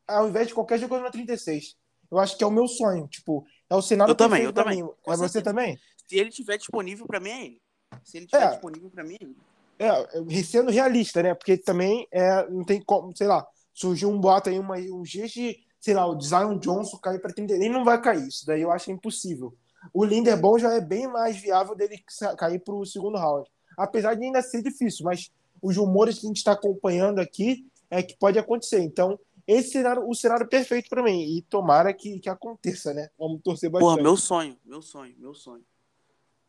ao 0.07 0.29
invés 0.29 0.47
de 0.47 0.53
qualquer 0.53 0.79
jogador 0.79 1.03
na 1.03 1.11
36. 1.11 1.75
Eu 2.11 2.19
acho 2.19 2.37
que 2.37 2.43
é 2.43 2.47
o 2.47 2.51
meu 2.51 2.67
sonho. 2.67 3.07
Tipo, 3.07 3.45
é 3.69 3.75
o 3.75 3.81
cenário 3.81 4.11
eu 4.11 4.15
também, 4.15 4.43
eu 4.43 4.53
também. 4.53 4.83
Mim. 4.83 4.89
É 5.07 5.17
você 5.17 5.41
também? 5.41 5.77
Se 6.07 6.17
ele 6.17 6.29
tiver 6.29 6.57
disponível 6.57 7.07
para 7.07 7.19
mim, 7.19 7.29
é 7.29 7.45
ele. 7.45 7.61
Se 8.03 8.17
ele 8.17 8.27
tiver 8.27 8.43
é, 8.43 8.49
disponível 8.49 8.89
para 8.89 9.03
mim, 9.03 9.17
é 9.19 9.23
ele. 9.23 9.35
É, 9.77 10.43
sendo 10.43 10.71
realista, 10.71 11.23
né? 11.23 11.33
Porque 11.33 11.57
também 11.57 12.07
é, 12.11 12.47
não 12.49 12.63
tem 12.63 12.81
como, 12.81 13.15
sei 13.15 13.27
lá, 13.27 13.45
surgiu 13.75 14.09
um 14.09 14.19
boato 14.19 14.49
aí, 14.49 14.57
uma, 14.57 14.77
um 14.77 15.03
dia 15.03 15.27
de, 15.27 15.59
sei 15.79 15.93
lá, 15.93 16.07
o 16.07 16.19
Zion 16.19 16.57
Johnson 16.57 16.97
cair 16.97 17.21
para 17.21 17.33
30. 17.33 17.53
Ele 17.53 17.69
não 17.69 17.83
vai 17.83 18.01
cair, 18.01 18.27
isso 18.27 18.45
daí 18.47 18.61
eu 18.61 18.71
acho 18.71 18.89
impossível. 18.89 19.53
O 19.93 20.03
Linderbaum 20.03 20.57
já 20.57 20.73
é 20.73 20.81
bem 20.81 21.07
mais 21.07 21.37
viável 21.37 21.75
dele 21.75 22.03
cair 22.37 22.59
para 22.59 22.73
o 22.73 22.85
segundo 22.85 23.17
round. 23.17 23.47
Apesar 23.77 24.15
de 24.15 24.23
ainda 24.23 24.41
ser 24.41 24.63
difícil, 24.63 25.05
mas 25.05 25.29
os 25.61 25.75
rumores 25.77 26.17
que 26.17 26.25
a 26.25 26.29
gente 26.29 26.37
está 26.37 26.53
acompanhando 26.53 27.19
aqui 27.19 27.67
é 27.91 28.01
que 28.01 28.17
pode 28.17 28.39
acontecer. 28.39 28.79
Então, 28.79 29.19
esse 29.45 29.71
cenário, 29.71 30.07
o 30.07 30.15
cenário 30.15 30.47
perfeito 30.47 30.89
para 30.89 31.03
mim. 31.03 31.21
E 31.37 31.41
tomara 31.43 31.93
que, 31.93 32.19
que 32.19 32.29
aconteça, 32.29 32.93
né? 32.93 33.09
Vamos 33.19 33.41
torcer 33.43 33.69
bastante. 33.69 33.89
Porra, 33.89 34.01
meu 34.01 34.17
sonho, 34.17 34.57
meu 34.65 34.81
sonho, 34.81 35.13
meu 35.19 35.33
sonho. 35.35 35.63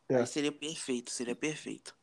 É. 0.09 0.17
Aí 0.17 0.27
seria 0.27 0.53
perfeito, 0.53 1.11
seria 1.11 1.35
perfeito. 1.35 1.95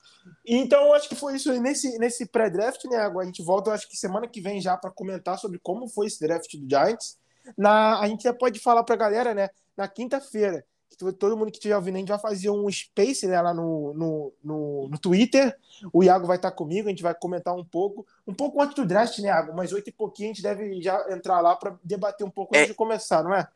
Então, 0.45 0.93
acho 0.93 1.09
que 1.09 1.15
foi 1.15 1.35
isso 1.35 1.51
aí 1.51 1.59
nesse, 1.59 1.97
nesse 1.97 2.25
pré-draft, 2.25 2.83
né? 2.85 2.97
Agora 2.97 3.23
a 3.23 3.27
gente 3.27 3.43
volta, 3.43 3.71
acho 3.71 3.89
que 3.89 3.97
semana 3.97 4.27
que 4.27 4.41
vem 4.41 4.61
já 4.61 4.77
para 4.77 4.91
comentar 4.91 5.37
sobre 5.37 5.59
como 5.59 5.87
foi 5.87 6.07
esse 6.07 6.19
draft 6.19 6.55
do 6.55 6.69
Giants. 6.69 7.17
Na, 7.57 7.99
a 7.99 8.07
gente 8.07 8.23
já 8.23 8.33
pode 8.33 8.59
falar 8.59 8.83
para 8.83 8.95
a 8.95 8.97
galera, 8.97 9.33
né? 9.33 9.49
Na 9.75 9.87
quinta-feira, 9.87 10.65
todo 10.95 11.35
mundo 11.35 11.51
que 11.51 11.57
estiver 11.57 11.75
ouvindo, 11.75 11.95
a 11.95 11.99
gente 11.99 12.09
vai 12.09 12.19
fazer 12.19 12.49
um 12.49 12.69
space 12.69 13.27
né, 13.27 13.41
lá 13.41 13.53
no, 13.53 13.93
no, 13.93 14.33
no, 14.43 14.89
no, 14.89 14.97
Twitter. 14.99 15.57
O 15.91 16.03
Iago 16.03 16.27
vai 16.27 16.37
estar 16.37 16.51
comigo, 16.51 16.87
a 16.87 16.91
gente 16.91 17.03
vai 17.03 17.15
comentar 17.15 17.55
um 17.55 17.65
pouco. 17.65 18.05
Um 18.27 18.33
pouco 18.33 18.61
antes 18.61 18.75
do 18.75 18.85
draft, 18.85 19.17
né, 19.19 19.27
Iago? 19.27 19.53
Mas 19.55 19.73
oito 19.73 19.89
e 19.89 19.93
pouquinho 19.93 20.31
a 20.31 20.33
gente 20.33 20.43
deve 20.43 20.81
já 20.81 21.11
entrar 21.11 21.41
lá 21.41 21.55
para 21.55 21.77
debater 21.83 22.25
um 22.25 22.31
pouco 22.31 22.55
é. 22.55 22.59
antes 22.59 22.69
de 22.71 22.75
começar, 22.75 23.23
não 23.23 23.33
é? 23.33 23.47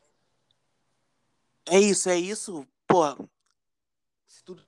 É 1.70 1.78
isso, 1.78 2.08
é 2.08 2.16
isso. 2.16 2.66
Pô, 2.86 3.04
se 4.26 4.42
tudo 4.44 4.62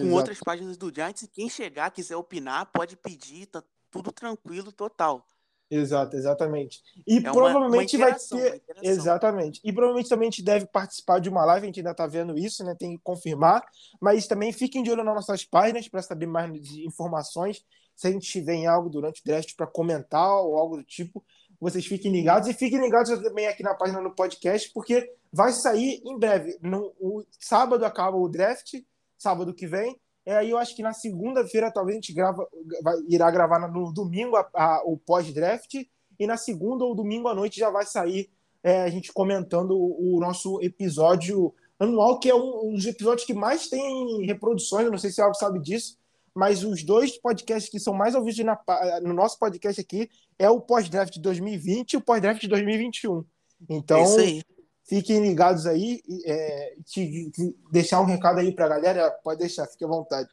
com 0.00 0.12
outras 0.12 0.38
páginas 0.40 0.76
do 0.76 0.92
Giants. 0.94 1.22
E 1.22 1.28
quem 1.28 1.48
chegar, 1.48 1.90
quiser 1.90 2.16
opinar, 2.16 2.66
pode 2.72 2.96
pedir, 2.96 3.46
tá 3.46 3.62
tudo 3.90 4.12
tranquilo, 4.12 4.72
total. 4.72 5.26
Exato, 5.68 6.16
exatamente. 6.16 6.80
E 7.06 7.18
é 7.18 7.20
provavelmente 7.20 7.96
uma, 7.96 8.06
uma 8.06 8.12
vai 8.12 8.20
ter. 8.20 8.62
Exatamente. 8.82 9.60
E 9.64 9.72
provavelmente 9.72 10.08
também 10.08 10.28
a 10.28 10.30
gente 10.30 10.42
deve 10.42 10.66
participar 10.66 11.18
de 11.18 11.28
uma 11.28 11.44
live, 11.44 11.64
a 11.64 11.66
gente 11.66 11.80
ainda 11.80 11.90
está 11.90 12.06
vendo 12.06 12.38
isso, 12.38 12.64
né? 12.64 12.74
Tem 12.78 12.96
que 12.96 13.02
confirmar. 13.02 13.64
Mas 14.00 14.28
também 14.28 14.52
fiquem 14.52 14.82
de 14.82 14.90
olho 14.90 15.02
nas 15.02 15.14
nossas 15.14 15.44
páginas 15.44 15.88
para 15.88 16.02
saber 16.02 16.26
mais 16.26 16.52
informações. 16.76 17.64
Se 17.96 18.06
a 18.06 18.12
gente 18.12 18.30
tiver 18.30 18.54
em 18.54 18.66
algo 18.66 18.88
durante 18.88 19.20
o 19.20 19.24
draft 19.24 19.56
para 19.56 19.66
comentar 19.66 20.36
ou 20.36 20.56
algo 20.56 20.76
do 20.76 20.84
tipo, 20.84 21.24
vocês 21.60 21.84
fiquem 21.84 22.12
ligados. 22.12 22.48
E 22.48 22.54
fiquem 22.54 22.80
ligados 22.80 23.10
também 23.20 23.48
aqui 23.48 23.62
na 23.62 23.74
página 23.74 24.00
do 24.00 24.14
podcast, 24.14 24.70
porque 24.72 25.10
vai 25.32 25.52
sair 25.52 26.00
em 26.04 26.16
breve. 26.16 26.56
No 26.62 26.94
o 27.00 27.24
sábado 27.40 27.84
acaba 27.84 28.16
o 28.16 28.28
draft, 28.28 28.74
sábado 29.18 29.54
que 29.54 29.66
vem. 29.66 29.98
É, 30.24 30.36
aí 30.36 30.50
eu 30.50 30.58
acho 30.58 30.74
que 30.74 30.82
na 30.82 30.92
segunda-feira 30.92 31.70
talvez 31.70 31.96
a 31.96 32.00
gente 32.00 32.12
grava, 32.12 32.46
vai, 32.82 32.96
irá 33.08 33.30
gravar 33.30 33.68
no 33.68 33.92
domingo 33.92 34.36
a, 34.36 34.48
a, 34.52 34.82
o 34.84 34.96
pós-draft 34.96 35.74
e 36.18 36.26
na 36.26 36.36
segunda 36.36 36.84
ou 36.84 36.94
domingo 36.94 37.28
à 37.28 37.34
noite 37.34 37.60
já 37.60 37.70
vai 37.70 37.86
sair 37.86 38.28
é, 38.62 38.82
a 38.82 38.88
gente 38.88 39.12
comentando 39.12 39.78
o, 39.78 40.16
o, 40.16 40.20
nosso 40.20 40.60
episódio 40.60 41.54
anual, 41.78 42.18
que 42.18 42.28
é 42.28 42.34
um, 42.34 42.70
um, 42.70 42.74
dos 42.74 42.84
episódios 42.84 43.24
que 43.24 43.34
mais 43.34 43.68
tem 43.68 44.26
reproduções, 44.26 44.90
não 44.90 44.98
sei 44.98 45.10
se 45.10 45.20
algo 45.20 45.36
sabe 45.36 45.60
disso, 45.60 45.96
mas 46.34 46.64
os 46.64 46.82
dois 46.82 47.16
podcasts 47.16 47.70
que 47.70 47.78
são 47.78 47.94
mais 47.94 48.16
ouvidos 48.16 48.44
na, 48.44 48.58
no 49.02 49.14
nosso 49.14 49.38
podcast 49.38 49.80
aqui 49.80 50.10
é 50.36 50.50
o 50.50 50.60
pós-draft 50.60 51.14
de 51.14 51.20
2020 51.20 51.92
e 51.92 51.96
o 51.96 52.00
pós-draft 52.00 52.40
de 52.40 52.48
2021. 52.48 53.24
Então, 53.70 53.98
é 53.98 54.40
Fiquem 54.86 55.20
ligados 55.20 55.66
aí. 55.66 56.02
É, 56.24 56.76
te, 56.84 57.30
te 57.30 57.58
deixar 57.70 58.00
um 58.00 58.04
recado 58.04 58.38
aí 58.38 58.54
para 58.54 58.66
a 58.66 58.68
galera, 58.68 59.10
pode 59.10 59.40
deixar, 59.40 59.66
fique 59.66 59.84
à 59.84 59.88
vontade. 59.88 60.30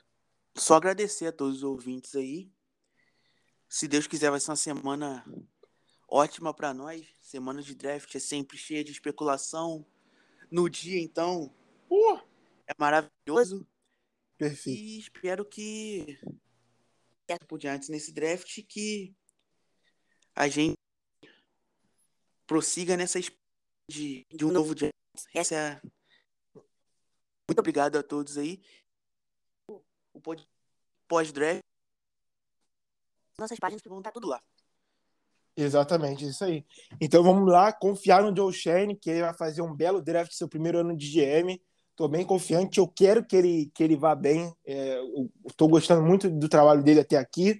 Só 0.55 0.75
agradecer 0.75 1.27
a 1.27 1.31
todos 1.31 1.57
os 1.57 1.63
ouvintes 1.63 2.15
aí. 2.15 2.51
Se 3.67 3.87
Deus 3.87 4.05
quiser, 4.05 4.29
vai 4.29 4.39
ser 4.39 4.51
uma 4.51 4.55
semana 4.55 5.25
ótima 6.07 6.53
para 6.53 6.73
nós. 6.73 7.03
Semana 7.21 7.61
de 7.63 7.73
draft 7.73 8.13
é 8.13 8.19
sempre 8.19 8.55
cheia 8.55 8.83
de 8.83 8.91
especulação. 8.91 9.83
No 10.51 10.69
dia, 10.69 11.01
então, 11.01 11.51
uh, 11.89 12.19
é 12.67 12.73
maravilhoso. 12.77 13.67
Perfeito. 14.37 14.79
E 14.79 14.99
espero 14.99 15.43
que 15.43 16.19
por 17.47 17.57
diante 17.57 17.89
nesse 17.89 18.11
draft 18.11 18.61
que 18.67 19.15
a 20.35 20.47
gente 20.47 20.77
prossiga 22.45 22.95
nessa 22.95 23.19
de, 23.89 24.25
de 24.31 24.45
um 24.45 24.51
novo 24.51 24.77
Giants. 24.77 24.93
Essa 25.33 25.55
é... 25.55 25.81
Muito 27.47 27.59
obrigado 27.59 27.97
a 27.97 28.03
todos 28.03 28.37
aí. 28.37 28.61
O 29.67 30.21
pós-draft. 31.07 31.61
Nossas 33.37 33.59
páginas 33.59 33.81
vão 33.85 33.97
estar 33.99 34.11
tudo 34.11 34.27
lá. 34.27 34.41
Exatamente, 35.55 36.25
isso 36.25 36.43
aí. 36.43 36.65
Então 36.99 37.23
vamos 37.23 37.51
lá, 37.51 37.71
confiar 37.71 38.23
no 38.23 38.35
Joe 38.35 38.51
Shane, 38.51 38.95
que 38.95 39.09
ele 39.09 39.21
vai 39.21 39.33
fazer 39.33 39.61
um 39.61 39.75
belo 39.75 40.01
draft 40.01 40.31
seu 40.31 40.47
primeiro 40.47 40.79
ano 40.79 40.95
de 40.95 41.11
GM. 41.11 41.61
Estou 41.91 42.07
bem 42.07 42.25
confiante, 42.25 42.79
eu 42.79 42.87
quero 42.87 43.23
que 43.23 43.35
ele, 43.35 43.71
que 43.73 43.83
ele 43.83 43.95
vá 43.95 44.15
bem. 44.15 44.51
É, 44.65 44.99
Estou 45.47 45.67
gostando 45.67 46.01
muito 46.01 46.29
do 46.29 46.49
trabalho 46.49 46.83
dele 46.83 47.01
até 47.01 47.17
aqui. 47.17 47.59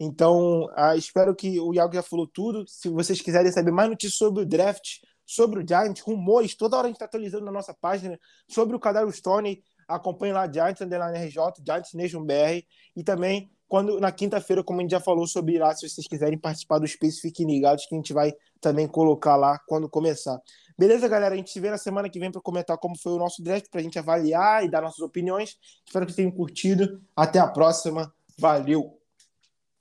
Então, 0.00 0.68
ah, 0.74 0.96
espero 0.96 1.34
que 1.34 1.60
o 1.60 1.72
Iago 1.74 1.94
já 1.94 2.02
falou 2.02 2.26
tudo. 2.26 2.64
Se 2.66 2.88
vocês 2.88 3.20
quiserem 3.20 3.52
saber 3.52 3.70
mais 3.70 3.88
notícias 3.88 4.18
sobre 4.18 4.42
o 4.42 4.46
draft, 4.46 4.98
sobre 5.28 5.62
o 5.62 5.66
Giants, 5.66 6.00
rumores, 6.00 6.54
toda 6.54 6.78
hora 6.78 6.86
a 6.86 6.88
gente 6.88 6.96
está 6.96 7.04
atualizando 7.04 7.44
na 7.44 7.52
nossa 7.52 7.74
página 7.74 8.18
sobre 8.48 8.74
o 8.74 8.80
Cadaro 8.80 9.12
Stone. 9.12 9.62
Acompanhe 9.86 10.32
lá 10.32 10.50
Giants 10.50 10.80
Underline 10.80 11.18
RJ, 11.18 11.36
Giants 11.64 11.92
Nation 11.92 12.24
BR 12.24 12.64
e 12.96 13.04
também 13.04 13.50
quando 13.68 14.00
na 14.00 14.10
quinta-feira, 14.10 14.64
como 14.64 14.80
a 14.80 14.82
gente 14.82 14.92
já 14.92 15.00
falou 15.00 15.26
sobre 15.26 15.58
lá, 15.58 15.74
se 15.74 15.86
vocês 15.86 16.08
quiserem 16.08 16.38
participar 16.38 16.78
do 16.78 16.88
Space, 16.88 17.20
fiquem 17.20 17.46
ligados 17.46 17.84
que 17.84 17.94
a 17.94 17.98
gente 17.98 18.14
vai 18.14 18.32
também 18.58 18.88
colocar 18.88 19.36
lá 19.36 19.58
quando 19.66 19.86
começar. 19.90 20.40
Beleza, 20.78 21.06
galera? 21.06 21.34
A 21.34 21.36
gente 21.36 21.50
se 21.50 21.60
vê 21.60 21.70
na 21.70 21.76
semana 21.76 22.08
que 22.08 22.18
vem 22.18 22.32
para 22.32 22.40
comentar 22.40 22.78
como 22.78 22.96
foi 22.96 23.12
o 23.12 23.18
nosso 23.18 23.42
draft, 23.42 23.68
para 23.70 23.80
a 23.80 23.84
gente 23.84 23.98
avaliar 23.98 24.64
e 24.64 24.70
dar 24.70 24.80
nossas 24.80 25.00
opiniões. 25.00 25.58
Espero 25.84 26.06
que 26.06 26.14
tenham 26.14 26.30
curtido. 26.30 27.02
Até 27.14 27.38
a 27.38 27.46
próxima. 27.46 28.10
Valeu! 28.38 28.97